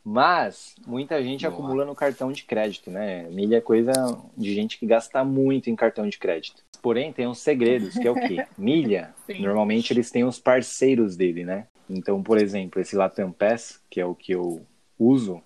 Mas 0.05 0.75
muita 0.85 1.21
gente 1.23 1.47
Boa. 1.47 1.53
acumula 1.53 1.83
no 1.83 1.95
cartão 1.95 2.31
de 2.31 2.43
crédito, 2.43 2.91
né? 2.91 3.23
Milha 3.31 3.57
é 3.57 3.61
coisa 3.61 3.91
de 4.37 4.53
gente 4.53 4.77
que 4.77 4.85
gasta 4.85 5.23
muito 5.23 5.67
em 5.67 5.75
cartão 5.75 6.07
de 6.07 6.19
crédito. 6.19 6.63
Porém, 6.79 7.11
tem 7.11 7.25
uns 7.25 7.39
segredos, 7.39 7.95
que 7.95 8.07
é 8.07 8.11
o 8.11 8.13
quê? 8.13 8.45
Milha, 8.55 9.15
Sim. 9.25 9.41
normalmente 9.41 9.91
eles 9.91 10.11
têm 10.11 10.23
os 10.23 10.37
parceiros 10.37 11.17
dele, 11.17 11.43
né? 11.43 11.65
Então, 11.89 12.21
por 12.21 12.37
exemplo, 12.37 12.79
esse 12.79 12.95
Latam 12.95 13.31
Pass, 13.31 13.81
que 13.89 13.99
é 13.99 14.05
o 14.05 14.13
que 14.13 14.33
eu 14.33 14.61
uso, 14.99 15.41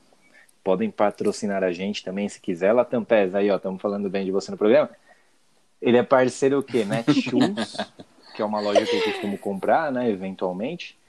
podem 0.61 0.91
patrocinar 0.91 1.63
a 1.63 1.71
gente 1.71 2.03
também, 2.03 2.27
se 2.27 2.41
quiser. 2.41 2.73
Latam 2.73 3.05
Pass, 3.05 3.33
aí 3.35 3.49
ó, 3.49 3.55
estamos 3.55 3.81
falando 3.81 4.09
bem 4.09 4.25
de 4.25 4.31
você 4.31 4.51
no 4.51 4.57
programa. 4.57 4.89
Ele 5.81 5.95
é 5.95 6.03
parceiro 6.03 6.59
o 6.59 6.63
quê? 6.63 6.83
Netshoes, 6.83 7.77
que 8.35 8.41
é 8.41 8.45
uma 8.45 8.59
loja 8.59 8.85
que 8.85 8.97
eu 8.97 9.03
costumo 9.03 9.37
comprar, 9.37 9.89
né, 9.89 10.09
eventualmente. 10.09 10.99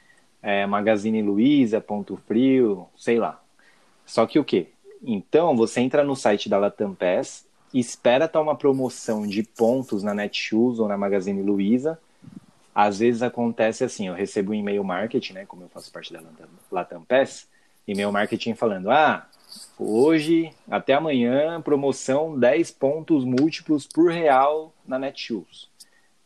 É, 0.41 0.65
Magazine 0.67 1.21
Luiza, 1.21 1.81
Ponto 1.81 2.17
Frio, 2.17 2.87
sei 2.97 3.19
lá. 3.19 3.40
Só 4.11 4.27
que 4.27 4.41
o 4.41 4.45
quê? 4.45 4.67
Então, 5.01 5.57
você 5.57 5.81
entra 5.81 6.03
no 6.03 6.17
site 6.17 6.49
da 6.49 6.59
Latam 6.59 6.97
Pass, 6.97 7.47
espera 7.73 8.25
estar 8.25 8.41
uma 8.41 8.57
promoção 8.57 9.25
de 9.25 9.45
pontos 9.45 10.03
na 10.03 10.13
Netshoes 10.13 10.81
ou 10.81 10.89
na 10.89 10.99
Magazine 10.99 11.41
Luiza. 11.41 11.97
Às 12.75 12.99
vezes 12.99 13.23
acontece 13.23 13.85
assim, 13.85 14.09
eu 14.09 14.15
recebo 14.15 14.51
um 14.51 14.55
e-mail 14.55 14.83
marketing, 14.83 15.35
né, 15.35 15.47
como 15.47 15.63
eu 15.63 15.69
faço 15.69 15.93
parte 15.93 16.13
da 16.13 16.21
Latam, 16.21 16.49
Latam 16.73 17.05
Pass, 17.05 17.47
e-mail 17.87 18.11
marketing 18.11 18.55
falando, 18.55 18.91
ah, 18.91 19.29
hoje, 19.79 20.53
até 20.69 20.95
amanhã, 20.95 21.63
promoção 21.63 22.37
10 22.37 22.69
pontos 22.73 23.25
múltiplos 23.25 23.87
por 23.87 24.11
real 24.11 24.75
na 24.85 24.99
Netshoes. 24.99 25.69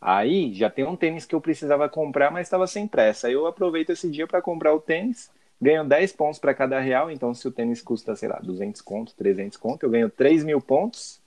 Aí 0.01 0.55
já 0.55 0.71
tem 0.71 0.87
um 0.87 0.97
tênis 0.97 1.27
que 1.27 1.35
eu 1.35 1.41
precisava 1.41 1.87
comprar, 1.91 2.31
mas 2.31 2.47
estava 2.47 2.67
sem 2.67 2.89
pressa. 2.89 3.27
Aí 3.27 3.35
eu 3.35 3.47
aproveito 3.47 3.91
esse 3.91 4.11
dia 4.11 4.27
para 4.27 4.41
comprar 4.41 4.73
o 4.73 4.81
tênis, 4.81 5.31
ganho 5.65 5.85
10 5.85 6.13
pontos 6.13 6.39
para 6.39 6.55
cada 6.55 6.79
real. 6.79 7.11
Então, 7.11 7.35
se 7.35 7.49
o 7.49 7.51
tênis 7.51 7.81
custa, 7.83 8.15
sei 8.15 8.29
lá, 8.29 8.39
200 8.43 8.81
conto, 8.83 9.15
300 9.17 9.57
conto, 9.57 9.83
eu 9.83 9.91
ganho 9.91 10.11
3 10.11 10.45
mil 10.45 10.61
pontos. 10.61 11.21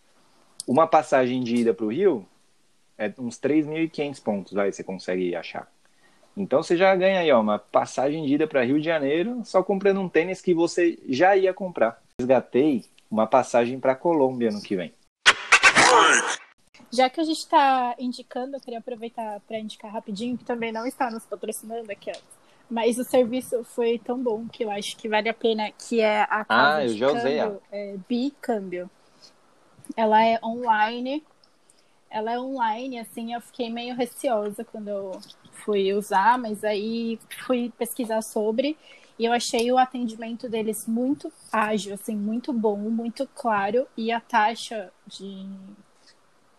Uma 0.68 0.86
passagem 0.86 1.44
de 1.44 1.56
ida 1.56 1.74
para 1.74 1.86
o 1.86 1.92
Rio 1.92 2.26
é 2.98 3.12
uns 3.18 3.40
3.500 3.40 4.24
pontos. 4.24 4.58
Aí 4.58 4.72
você 4.72 4.84
consegue 4.84 5.36
achar. 5.36 5.70
Então 6.36 6.62
você 6.62 6.78
já 6.78 6.96
ganha 6.96 7.20
aí 7.20 7.32
ó, 7.32 7.42
uma 7.42 7.58
passagem 7.58 8.24
de 8.24 8.36
ida 8.36 8.46
para 8.46 8.64
Rio 8.64 8.80
de 8.80 8.86
Janeiro 8.86 9.42
só 9.44 9.64
comprando 9.64 10.00
um 10.00 10.08
tênis 10.08 10.40
que 10.40 10.54
você 10.54 11.00
já 11.10 11.36
ia 11.36 11.52
comprar. 11.52 12.00
Resgatei 12.20 12.86
uma 13.10 13.26
passagem 13.26 13.80
para 13.80 13.96
Colômbia 13.96 14.52
no 14.52 14.62
que 14.62 14.76
vem. 14.76 14.94
Já 16.92 17.10
que 17.10 17.20
a 17.20 17.24
gente 17.24 17.40
está 17.40 17.96
indicando, 17.98 18.56
eu 18.56 18.62
queria 18.62 18.80
aproveitar 18.80 19.40
para 19.48 19.58
indicar 19.58 19.92
rapidinho, 19.92 20.38
que 20.38 20.46
também 20.46 20.72
não 20.72 20.86
está 20.86 21.10
nos 21.10 21.26
patrocinando 21.26 21.92
aqui, 21.92 22.12
ó. 22.12 22.37
Mas 22.70 22.97
o 22.97 23.03
serviço 23.03 23.63
foi 23.63 23.99
tão 23.99 24.22
bom 24.22 24.47
que 24.47 24.63
eu 24.63 24.72
acho 24.72 24.95
que 24.97 25.07
vale 25.07 25.30
a 25.30 25.34
pena, 25.34 25.72
que 25.72 26.01
é 26.01 26.22
a 26.22 26.43
casa 26.43 26.78
Ah, 26.78 26.84
eu 26.84 26.89
já 26.89 27.11
usei 27.11 27.38
câmbio, 27.38 27.61
é, 27.72 27.95
Bicâmbio. 28.07 28.89
Ela 29.95 30.24
é 30.24 30.39
online, 30.43 31.24
ela 32.09 32.32
é 32.32 32.39
online, 32.39 32.99
assim, 32.99 33.34
eu 33.34 33.41
fiquei 33.41 33.70
meio 33.70 33.95
receosa 33.95 34.63
quando 34.63 34.89
eu 34.89 35.11
fui 35.51 35.93
usar, 35.93 36.38
mas 36.38 36.63
aí 36.63 37.20
fui 37.45 37.72
pesquisar 37.78 38.22
sobre 38.22 38.78
e 39.20 39.26
eu 39.26 39.34
achei 39.34 39.72
o 39.72 39.78
atendimento 39.78 40.47
deles 40.47 40.86
muito 40.88 41.32
ágil, 41.51 41.93
assim, 41.93 42.15
muito 42.15 42.53
bom, 42.53 42.78
muito 42.78 43.28
claro 43.34 43.88
e 43.97 44.11
a 44.11 44.20
taxa 44.20 44.91
de 45.07 45.47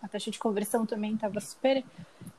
a 0.02 0.08
taxa 0.08 0.30
de 0.30 0.38
conversão 0.38 0.86
também 0.86 1.14
estava 1.14 1.40
super 1.40 1.84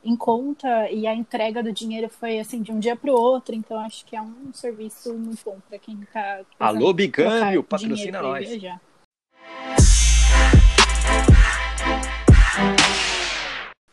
em 0.03 0.15
conta 0.15 0.89
e 0.89 1.05
a 1.05 1.13
entrega 1.13 1.61
do 1.61 1.71
dinheiro 1.71 2.09
foi 2.09 2.39
assim 2.39 2.61
de 2.61 2.71
um 2.71 2.79
dia 2.79 2.95
para 2.95 3.11
o 3.11 3.13
outro, 3.13 3.53
então 3.53 3.77
acho 3.79 4.05
que 4.05 4.15
é 4.15 4.21
um 4.21 4.53
serviço 4.53 5.13
muito 5.13 5.43
bom 5.43 5.59
para 5.67 5.77
quem 5.77 5.99
está 6.01 6.41
Alô, 6.57 6.93
Bicâmbio, 6.93 7.63
patrocina 7.63 8.21
nós. 8.21 8.47
Viajar. 8.47 8.81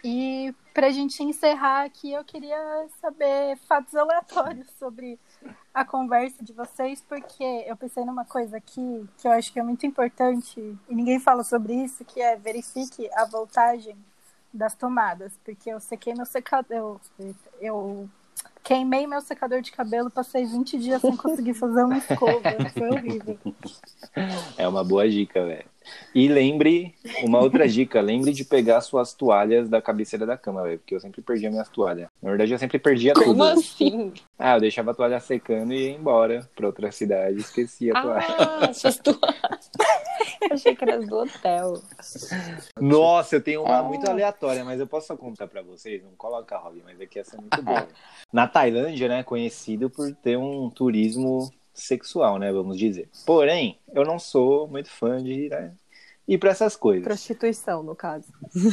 E 0.04 0.54
para 0.72 0.86
a 0.86 0.90
gente 0.90 1.20
encerrar 1.22 1.84
aqui, 1.84 2.12
eu 2.12 2.24
queria 2.24 2.86
saber 3.00 3.56
fatos 3.68 3.94
aleatórios 3.94 4.68
sobre 4.78 5.18
a 5.76 5.84
conversa 5.84 6.42
de 6.42 6.54
vocês, 6.54 7.04
porque 7.06 7.44
eu 7.44 7.76
pensei 7.76 8.02
numa 8.02 8.24
coisa 8.24 8.56
aqui 8.56 9.06
que 9.18 9.28
eu 9.28 9.32
acho 9.32 9.52
que 9.52 9.60
é 9.60 9.62
muito 9.62 9.84
importante 9.84 10.58
e 10.88 10.94
ninguém 10.94 11.20
fala 11.20 11.44
sobre 11.44 11.74
isso, 11.74 12.02
que 12.02 12.18
é 12.18 12.34
verifique 12.34 13.06
a 13.12 13.26
voltagem 13.26 13.94
das 14.50 14.74
tomadas, 14.74 15.38
porque 15.44 15.68
eu 15.68 15.78
sequei 15.78 16.14
meu 16.14 16.24
secador, 16.24 16.70
eu, 16.70 17.00
eu 17.60 18.08
Queimei 18.64 19.06
meu 19.06 19.20
secador 19.20 19.60
de 19.60 19.70
cabelo, 19.70 20.10
passei 20.10 20.44
20 20.44 20.78
dias 20.78 21.00
sem 21.00 21.16
conseguir 21.16 21.54
fazer 21.54 21.84
uma 21.84 21.98
escova. 21.98 22.42
Foi 22.72 22.88
horrível. 22.88 23.38
É 24.58 24.66
uma 24.66 24.82
boa 24.82 25.08
dica, 25.08 25.44
velho. 25.44 25.68
E 26.14 26.28
lembre, 26.28 26.94
uma 27.22 27.40
outra 27.40 27.68
dica, 27.68 28.00
lembre 28.00 28.32
de 28.32 28.44
pegar 28.44 28.80
suas 28.80 29.12
toalhas 29.14 29.68
da 29.68 29.80
cabeceira 29.82 30.24
da 30.26 30.36
cama, 30.36 30.62
velho, 30.62 30.78
porque 30.78 30.94
eu 30.94 31.00
sempre 31.00 31.20
perdia 31.22 31.50
minhas 31.50 31.68
toalhas. 31.68 32.08
Na 32.22 32.30
verdade, 32.30 32.52
eu 32.52 32.58
sempre 32.58 32.78
perdia 32.78 33.12
Como 33.14 33.26
tudo. 33.26 33.42
assim? 33.44 34.12
Ah, 34.38 34.56
eu 34.56 34.60
deixava 34.60 34.90
a 34.90 34.94
toalha 34.94 35.20
secando 35.20 35.72
e 35.72 35.84
ia 35.84 35.90
embora 35.90 36.48
pra 36.56 36.66
outra 36.66 36.90
cidade, 36.90 37.38
esquecia 37.38 37.92
a 37.96 38.02
toalha. 38.02 38.26
Ah, 38.38 38.72
suas 38.72 38.98
toalhas. 38.98 39.70
Eu 40.40 40.52
achei 40.54 40.74
que 40.76 40.84
era 40.84 40.98
do 41.00 41.16
hotel. 41.16 41.80
Nossa, 42.80 43.36
eu 43.36 43.40
tenho 43.42 43.62
uma 43.62 43.78
Ah. 43.78 43.82
muito 43.82 44.08
aleatória, 44.08 44.64
mas 44.64 44.78
eu 44.80 44.86
posso 44.86 45.06
só 45.08 45.16
contar 45.16 45.46
pra 45.46 45.62
vocês. 45.62 46.02
Não 46.02 46.12
coloca, 46.16 46.56
Robin, 46.56 46.82
mas 46.84 47.00
aqui 47.00 47.18
essa 47.18 47.36
é 47.36 47.40
muito 47.40 47.62
boa. 47.62 47.86
Na 48.32 48.46
Tailândia, 48.46 49.08
né, 49.08 49.22
conhecido 49.22 49.88
por 49.90 50.12
ter 50.14 50.36
um 50.36 50.70
turismo 50.70 51.50
sexual, 51.80 52.38
né, 52.38 52.52
vamos 52.52 52.78
dizer. 52.78 53.08
Porém, 53.24 53.78
eu 53.92 54.04
não 54.04 54.18
sou 54.18 54.66
muito 54.66 54.90
fã 54.90 55.22
de 55.22 55.48
né, 55.48 55.72
ir 56.26 56.38
pra 56.38 56.50
essas 56.50 56.76
coisas. 56.76 57.04
Prostituição, 57.04 57.82
no 57.82 57.94
caso. 57.94 58.26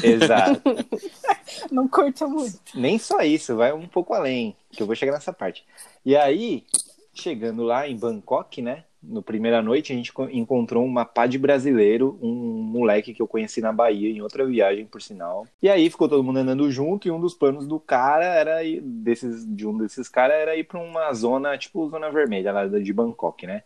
Exato. 0.03 0.61
Não 1.71 1.87
curto 1.87 2.27
muito. 2.27 2.59
Nem 2.73 2.97
só 2.97 3.21
isso, 3.21 3.55
vai 3.55 3.71
um 3.71 3.87
pouco 3.87 4.13
além, 4.13 4.55
que 4.71 4.81
eu 4.81 4.87
vou 4.87 4.95
chegar 4.95 5.11
nessa 5.11 5.31
parte. 5.31 5.63
E 6.03 6.15
aí, 6.15 6.65
chegando 7.13 7.63
lá 7.63 7.87
em 7.87 7.95
Bangkok, 7.95 8.61
né? 8.61 8.83
No 9.03 9.21
primeira 9.21 9.61
noite, 9.61 9.91
a 9.91 9.95
gente 9.95 10.13
co- 10.13 10.29
encontrou 10.29 10.85
uma 10.85 11.03
pá 11.03 11.27
de 11.27 11.37
brasileiro, 11.37 12.17
um 12.21 12.33
moleque 12.33 13.13
que 13.13 13.21
eu 13.21 13.27
conheci 13.27 13.59
na 13.59 13.73
Bahia, 13.73 14.09
em 14.09 14.21
outra 14.21 14.45
viagem, 14.45 14.85
por 14.85 15.01
sinal. 15.01 15.45
E 15.61 15.69
aí 15.69 15.89
ficou 15.89 16.07
todo 16.07 16.23
mundo 16.23 16.39
andando 16.39 16.71
junto, 16.71 17.07
e 17.07 17.11
um 17.11 17.19
dos 17.19 17.33
planos 17.33 17.67
do 17.67 17.79
cara 17.79 18.23
era 18.25 18.59
desses, 18.81 19.45
de 19.45 19.67
um 19.67 19.77
desses 19.77 20.07
caras 20.07 20.37
era 20.37 20.55
ir 20.55 20.63
pra 20.63 20.79
uma 20.79 21.11
zona, 21.13 21.57
tipo 21.57 21.87
zona 21.89 22.09
vermelha 22.09 22.53
lá 22.53 22.65
de 22.65 22.93
Bangkok, 22.93 23.45
né? 23.45 23.63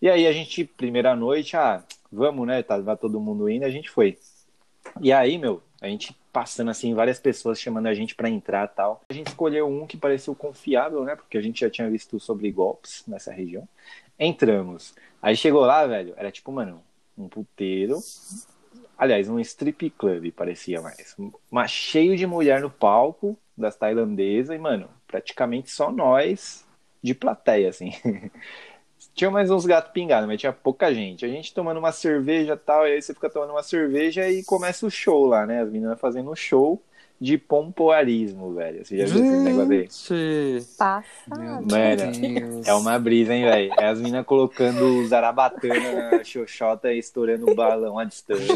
E 0.00 0.08
aí 0.08 0.26
a 0.26 0.32
gente, 0.32 0.64
primeira 0.64 1.14
noite, 1.14 1.56
ah, 1.56 1.84
vamos, 2.10 2.46
né? 2.46 2.62
Tava 2.62 2.96
todo 2.96 3.20
mundo 3.20 3.50
indo, 3.50 3.64
a 3.66 3.70
gente 3.70 3.90
foi. 3.90 4.16
E 5.00 5.12
aí, 5.12 5.38
meu, 5.38 5.62
a 5.80 5.88
gente 5.88 6.16
passando 6.32 6.70
assim, 6.70 6.94
várias 6.94 7.18
pessoas 7.18 7.60
chamando 7.60 7.86
a 7.86 7.94
gente 7.94 8.14
pra 8.14 8.28
entrar 8.30 8.68
tal. 8.68 9.02
A 9.08 9.12
gente 9.12 9.28
escolheu 9.28 9.68
um 9.68 9.86
que 9.86 9.96
pareceu 9.96 10.34
confiável, 10.34 11.04
né? 11.04 11.16
Porque 11.16 11.36
a 11.36 11.42
gente 11.42 11.60
já 11.60 11.70
tinha 11.70 11.90
visto 11.90 12.18
sobre 12.20 12.50
golpes 12.50 13.02
nessa 13.06 13.32
região. 13.32 13.68
Entramos. 14.20 14.94
Aí 15.22 15.34
chegou 15.34 15.62
lá, 15.62 15.86
velho, 15.86 16.12
era 16.18 16.30
tipo, 16.30 16.52
mano, 16.52 16.82
um 17.16 17.26
puteiro. 17.26 17.98
Aliás, 18.98 19.30
um 19.30 19.40
strip 19.40 19.88
club, 19.90 20.30
parecia 20.32 20.82
mais. 20.82 21.16
Mas 21.50 21.70
cheio 21.70 22.14
de 22.18 22.26
mulher 22.26 22.60
no 22.60 22.70
palco, 22.70 23.34
das 23.56 23.76
tailandesas, 23.76 24.54
e, 24.54 24.58
mano, 24.58 24.90
praticamente 25.06 25.70
só 25.70 25.90
nós 25.90 26.66
de 27.02 27.14
plateia, 27.14 27.70
assim. 27.70 27.92
Tinha 29.14 29.30
mais 29.30 29.50
uns 29.50 29.64
gatos 29.64 29.92
pingados, 29.92 30.28
mas 30.28 30.38
tinha 30.38 30.52
pouca 30.52 30.92
gente. 30.92 31.24
A 31.24 31.28
gente 31.28 31.54
tomando 31.54 31.78
uma 31.78 31.90
cerveja 31.90 32.56
tal, 32.56 32.86
e 32.86 32.92
aí 32.92 33.02
você 33.02 33.14
fica 33.14 33.30
tomando 33.30 33.50
uma 33.50 33.62
cerveja 33.62 34.28
e 34.28 34.44
começa 34.44 34.86
o 34.86 34.90
show 34.90 35.26
lá, 35.26 35.46
né? 35.46 35.62
As 35.62 35.70
meninas 35.70 35.98
fazendo 35.98 36.30
um 36.30 36.36
show 36.36 36.82
de 37.20 37.36
pompoarismo, 37.36 38.54
velho. 38.54 38.84
Você 38.84 38.96
já 38.96 39.04
viu 39.04 39.22
esse 39.22 39.42
negócio 39.42 39.72
aí? 39.72 39.88
Gente, 39.90 40.66
Passado. 40.78 41.66
Mano, 41.70 42.62
é 42.64 42.74
uma 42.74 42.98
brisa, 42.98 43.34
hein, 43.34 43.44
velho? 43.44 43.72
É 43.78 43.86
as 43.88 43.98
meninas 44.00 44.24
colocando 44.24 45.06
zarabatana 45.06 46.10
na 46.10 46.24
xoxota 46.24 46.92
e 46.92 46.98
estourando 46.98 47.50
o 47.50 47.54
balão 47.54 47.98
à 47.98 48.04
distância. 48.04 48.54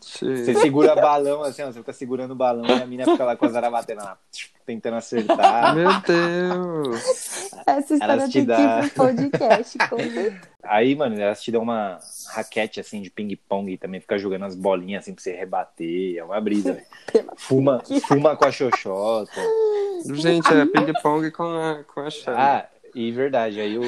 Você 0.00 0.44
Gente. 0.44 0.58
segura 0.58 0.96
balão 0.96 1.42
assim, 1.44 1.62
ó, 1.62 1.66
você 1.66 1.78
fica 1.78 1.92
segurando 1.92 2.32
o 2.32 2.36
balão 2.36 2.66
e 2.66 2.82
a 2.82 2.86
mina 2.86 3.04
fica 3.04 3.24
lá 3.24 3.36
com 3.36 3.46
a 3.46 3.48
zarabatana 3.48 4.02
lá, 4.02 4.18
tentando 4.64 4.96
acertar. 4.96 5.74
Meu 5.74 5.88
Deus. 6.00 7.50
Essa 7.66 7.94
história 7.94 8.12
Elas 8.12 8.28
te 8.30 8.32
tem 8.38 8.44
dá- 8.44 8.56
que 8.80 8.86
ir 8.86 8.90
pro 8.90 9.06
podcast. 9.06 9.78
com 9.88 9.96
certeza. 9.98 10.40
Aí, 10.62 10.94
mano, 10.94 11.20
elas 11.20 11.42
te 11.42 11.52
dão 11.52 11.62
uma 11.62 11.98
raquete 12.30 12.80
assim 12.80 13.02
de 13.02 13.10
ping-pong 13.10 13.72
e 13.72 13.76
também 13.78 14.00
fica 14.00 14.18
jogando 14.18 14.44
as 14.46 14.54
bolinhas 14.54 15.02
assim 15.04 15.14
pra 15.14 15.22
você 15.22 15.32
rebater. 15.32 16.16
É 16.18 16.24
uma 16.24 16.40
brisa, 16.40 16.82
Fuma, 17.36 17.82
fuma 18.08 18.36
com 18.36 18.44
a 18.46 18.50
xoxota. 18.52 19.32
Gente, 20.14 20.52
é 20.52 20.66
ping-pong 20.66 21.30
com 21.30 21.42
a, 21.44 21.84
com 21.84 22.00
a 22.00 22.10
chave. 22.10 22.38
Ah, 22.40 22.66
e 22.94 23.10
verdade, 23.12 23.60
aí 23.60 23.78
o. 23.78 23.82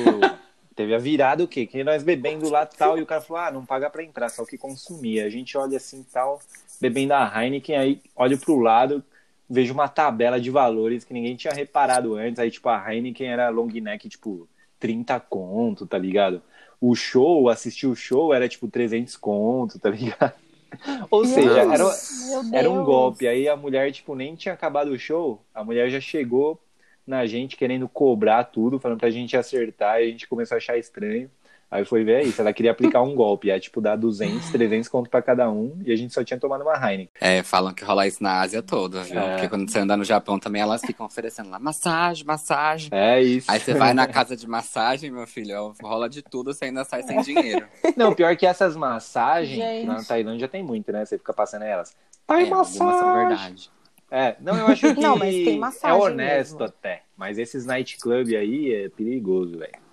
Teve 0.75 0.95
a 0.95 0.99
virada 0.99 1.43
o 1.43 1.49
quê? 1.49 1.65
Que 1.65 1.83
nós 1.83 2.03
bebendo 2.03 2.51
lá 2.51 2.67
tal, 2.67 2.99
e 2.99 3.03
o 3.03 3.07
cara 3.07 3.23
falou: 3.23 3.43
ah, 3.43 3.51
não 3.51 3.65
paga 3.65 3.89
pra 3.89 4.05
entrar, 4.05 4.29
só 4.29 4.43
o 4.43 4.47
que 4.47 4.59
consumia. 4.59 5.25
A 5.25 5.31
gente 5.31 5.57
olha 5.57 5.79
assim 5.79 6.05
tal, 6.13 6.39
bebendo 6.79 7.15
a 7.15 7.43
Heineken, 7.43 7.77
aí 7.77 8.03
olho 8.15 8.37
pro 8.39 8.61
lado, 8.61 9.03
vejo 9.49 9.73
uma 9.73 9.89
tabela 9.89 10.41
de 10.41 10.51
valores 10.51 11.05
que 11.05 11.13
ninguém 11.13 11.37
tinha 11.37 11.53
reparado 11.53 12.15
antes. 12.15 12.39
Aí, 12.39 12.51
tipo, 12.51 12.69
a 12.69 12.93
Heineken 12.93 13.29
era 13.29 13.49
long 13.49 13.69
neck, 13.69 14.09
tipo, 14.09 14.49
30 14.79 15.19
conto, 15.21 15.87
tá 15.87 15.99
ligado? 15.99 16.43
O 16.81 16.95
show, 16.95 17.49
assistir 17.49 17.87
o 17.87 17.97
show 17.97 18.35
era 18.35 18.49
tipo 18.49 18.69
300 18.69 19.17
conto, 19.17 19.79
tá 19.79 19.89
ligado? 19.89 20.35
Ou 21.11 21.25
seja, 21.25 21.61
era, 21.61 21.77
Deus. 21.79 22.53
era 22.53 22.71
um 22.71 22.85
golpe. 22.85 23.27
Aí 23.27 23.49
a 23.49 23.57
mulher, 23.57 23.91
tipo, 23.93 24.15
nem 24.15 24.35
tinha 24.35 24.55
acabado 24.55 24.89
o 24.89 24.99
show. 24.99 25.43
A 25.55 25.65
mulher 25.65 25.89
já 25.91 26.01
chegou 26.01 26.61
na 27.07 27.25
gente 27.25 27.57
querendo 27.57 27.89
cobrar 27.89 28.45
tudo, 28.45 28.79
falando 28.79 28.99
pra 28.99 29.11
gente 29.11 29.37
acertar. 29.37 30.01
E 30.01 30.05
a 30.05 30.11
gente 30.11 30.29
começou 30.29 30.57
a 30.57 30.59
achar 30.59 30.77
estranho. 30.77 31.31
Aí 31.77 31.85
foi 31.85 32.05
ver 32.05 32.23
isso. 32.23 32.41
Ela 32.41 32.53
queria 32.53 32.71
aplicar 32.71 33.03
um 33.03 33.15
golpe. 33.15 33.49
Ia, 33.49 33.61
tipo, 33.61 33.81
dar 33.83 33.97
200, 33.97 34.49
300 34.51 34.89
conto 34.89 35.11
pra 35.11 35.21
cada 35.21 35.51
um. 35.51 35.79
E 35.85 35.93
a 35.93 35.97
gente 35.97 36.15
só 36.15 36.25
tinha 36.25 36.41
tomado 36.41 36.63
uma 36.63 36.73
Heineken. 36.75 37.11
É, 37.21 37.43
falam 37.43 37.75
que 37.75 37.85
rola 37.85 38.07
isso 38.07 38.23
na 38.23 38.41
Ásia 38.41 38.63
toda, 38.63 39.03
viu? 39.03 39.21
É. 39.21 39.33
Porque 39.33 39.49
quando 39.49 39.71
você 39.71 39.79
anda 39.81 39.95
no 39.97 40.05
Japão 40.05 40.39
também, 40.39 40.63
elas 40.63 40.81
ficam 40.81 41.05
oferecendo 41.05 41.51
lá 41.51 41.59
massagem, 41.59 42.25
massagem. 42.25 42.89
É 42.93 43.21
isso. 43.23 43.51
Aí 43.51 43.61
você 43.61 43.75
vai 43.75 43.93
na 43.93 44.07
casa 44.09 44.35
de 44.35 44.49
massagem, 44.49 45.11
meu 45.11 45.27
filho, 45.27 45.75
rola 45.83 46.09
de 46.09 46.23
tudo, 46.23 46.55
você 46.55 46.65
ainda 46.65 46.83
sai 46.85 47.03
sem 47.03 47.21
dinheiro. 47.21 47.67
Não, 47.95 48.15
pior 48.15 48.35
que 48.37 48.47
essas 48.47 48.75
massagens, 48.75 49.57
Gente. 49.59 49.87
na 49.87 50.03
Tailândia 50.03 50.49
tem 50.49 50.63
muito, 50.63 50.91
né? 50.91 51.05
Você 51.05 51.19
fica 51.19 51.35
passando 51.35 51.63
elas. 51.63 51.91
É, 51.91 51.95
Pai, 52.27 52.47
são 52.47 52.87
massagem. 52.87 53.29
verdade. 53.29 53.71
É, 54.11 54.37
não, 54.41 54.57
eu 54.57 54.67
acho 54.69 54.95
que 54.95 55.01
Não, 55.01 55.17
mas 55.17 55.35
tem 55.35 55.57
é 55.57 55.59
massagem 55.59 56.01
honesto 56.01 56.53
mesmo. 56.53 56.65
até. 56.65 57.03
Mas 57.17 57.39
esses 57.39 57.67
nightclub 57.67 58.37
aí 58.37 58.73
é 58.73 58.89
perigoso, 58.89 59.59
velho. 59.59 59.86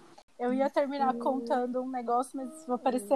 Eu 0.43 0.53
ia 0.53 0.69
terminar 0.69 1.13
contando 1.13 1.81
um 1.81 1.89
negócio, 1.89 2.31
mas 2.35 2.65
vou 2.67 2.77
parecer 2.77 3.15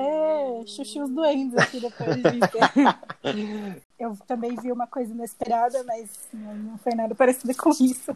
Xuxi 0.66 1.02
os 1.02 1.10
Duendes 1.10 1.58
aqui 1.58 1.82
depois 1.82 2.16
disso. 2.16 2.58
Eu 4.00 4.16
também 4.26 4.56
vi 4.56 4.72
uma 4.72 4.88
coisa 4.88 5.12
inesperada, 5.12 5.84
mas 5.84 6.30
não, 6.32 6.56
não 6.56 6.78
foi 6.78 6.96
nada 6.96 7.14
parecido 7.14 7.54
com 7.58 7.72
isso. 7.72 8.16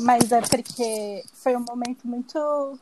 Mas 0.00 0.32
é 0.32 0.40
porque 0.40 1.22
foi 1.34 1.54
um 1.54 1.64
momento 1.68 2.08
muito 2.08 2.76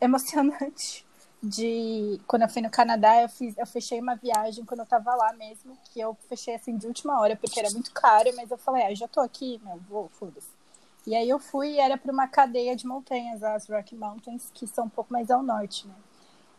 emocionante. 0.00 1.04
De 1.42 2.18
quando 2.26 2.42
eu 2.42 2.48
fui 2.48 2.62
no 2.62 2.70
Canadá, 2.70 3.20
eu 3.20 3.28
fiz, 3.28 3.56
eu 3.58 3.66
fechei 3.66 4.00
uma 4.00 4.16
viagem 4.16 4.64
quando 4.64 4.80
eu 4.80 4.86
tava 4.86 5.14
lá 5.14 5.34
mesmo, 5.34 5.76
que 5.92 6.00
eu 6.00 6.16
fechei 6.26 6.54
assim 6.54 6.76
de 6.76 6.86
última 6.86 7.20
hora, 7.20 7.36
porque 7.36 7.60
era 7.60 7.70
muito 7.70 7.92
caro, 7.92 8.30
mas 8.34 8.50
eu 8.50 8.56
falei, 8.56 8.86
ah, 8.86 8.94
já 8.94 9.06
tô 9.06 9.20
aqui, 9.20 9.60
meu, 9.62 9.78
vou, 9.88 10.08
foda-se. 10.08 10.55
E 11.06 11.14
aí 11.14 11.28
eu 11.28 11.38
fui 11.38 11.72
e 11.74 11.78
era 11.78 11.96
para 11.96 12.12
uma 12.12 12.26
cadeia 12.26 12.74
de 12.74 12.86
montanhas, 12.86 13.42
as 13.42 13.68
Rocky 13.68 13.94
Mountains, 13.94 14.50
que 14.52 14.66
são 14.66 14.86
um 14.86 14.88
pouco 14.88 15.12
mais 15.12 15.30
ao 15.30 15.42
norte, 15.42 15.86
né? 15.86 15.94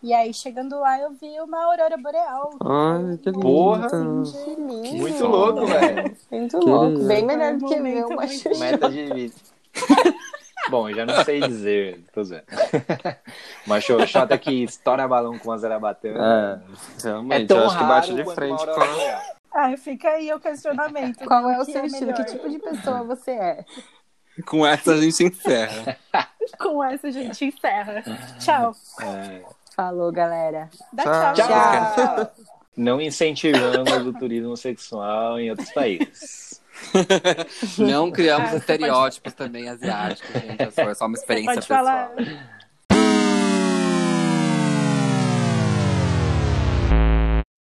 E 0.02 0.14
aí, 0.14 0.32
chegando 0.32 0.80
lá, 0.80 1.00
eu 1.00 1.12
vi 1.12 1.40
uma 1.42 1.66
aurora 1.66 1.98
boreal. 1.98 2.52
Ai, 2.64 3.18
que 3.18 3.30
lindo. 3.32 3.40
Porra. 3.42 3.88
Assim, 3.88 4.24
Que 4.46 4.56
lindo. 4.62 4.98
Muito 5.02 5.26
louco, 5.28 5.66
velho. 5.66 6.18
Muito 6.32 6.60
Que 6.60 6.66
louco. 6.70 6.86
lindo. 6.86 7.08
Bem 7.08 7.26
melhor 7.26 7.58
do 7.58 7.66
que 7.66 7.76
ver 7.76 7.80
momento 7.82 8.08
uma 8.10 8.16
muito- 8.18 8.32
Xuxa. 8.34 8.60
Meta 8.60 8.90
de 8.90 9.06
vida. 9.14 9.36
Bom, 10.70 10.90
eu 10.90 10.96
já 10.96 11.06
não 11.06 11.24
sei 11.24 11.40
dizer, 11.42 12.04
tô 12.14 12.24
zoando. 12.24 12.44
Uma 13.66 13.80
xoxota 13.82 14.38
que 14.38 14.64
estoura 14.66 15.08
balão 15.08 15.40
com 15.40 15.50
uma 15.50 15.58
zarabatana. 15.58 16.62
É, 17.00 17.04
realmente, 17.04 17.44
É 17.44 17.48
tão 17.48 17.58
eu 17.60 17.66
acho 17.68 17.78
que 17.78 17.84
bate 17.86 18.14
de 18.14 18.26
frente 18.36 18.66
com 18.66 18.72
aurora 18.72 19.18
a... 19.18 19.38
Ah, 19.60 19.78
fica 19.78 20.10
aí 20.10 20.32
o 20.34 20.40
questionamento. 20.40 21.26
Qual 21.26 21.50
é 21.50 21.60
o 21.60 21.66
seu 21.66 21.86
estilo? 21.86 22.08
melhor? 22.12 22.26
Que 22.26 22.32
tipo 22.32 22.50
de 22.50 22.60
pessoa 22.60 23.04
você 23.04 23.32
é? 23.32 23.66
Com 24.46 24.66
essa 24.66 24.94
a 24.94 24.98
gente 25.02 25.24
encerra. 25.24 25.98
Com 26.60 26.84
essa 26.84 27.08
a 27.08 27.12
gente 27.12 27.46
encerra. 27.46 28.04
Tchau. 28.40 28.76
É. 29.02 29.42
Falou, 29.76 30.12
galera. 30.12 30.70
Dá 30.94 31.04
Tchau. 31.04 31.34
tchau. 31.34 31.96
Tchau. 32.16 32.32
Não 32.76 33.02
incentivamos 33.02 34.06
o 34.06 34.14
turismo 34.14 34.56
sexual 34.56 35.40
em 35.40 35.50
outros 35.50 35.72
países. 35.72 36.62
Não 37.80 38.12
criamos 38.12 38.52
você 38.52 38.58
estereótipos 38.58 39.34
também 39.34 39.68
asiáticos, 39.68 40.30
gente. 40.42 40.62
É 40.62 40.70
só- 40.70 40.82
É 40.84 40.94
só 40.94 41.06
uma 41.08 41.16
experiência 41.18 41.54
Pode 41.56 41.68
pessoal. 41.68 41.84
falar. 41.86 42.57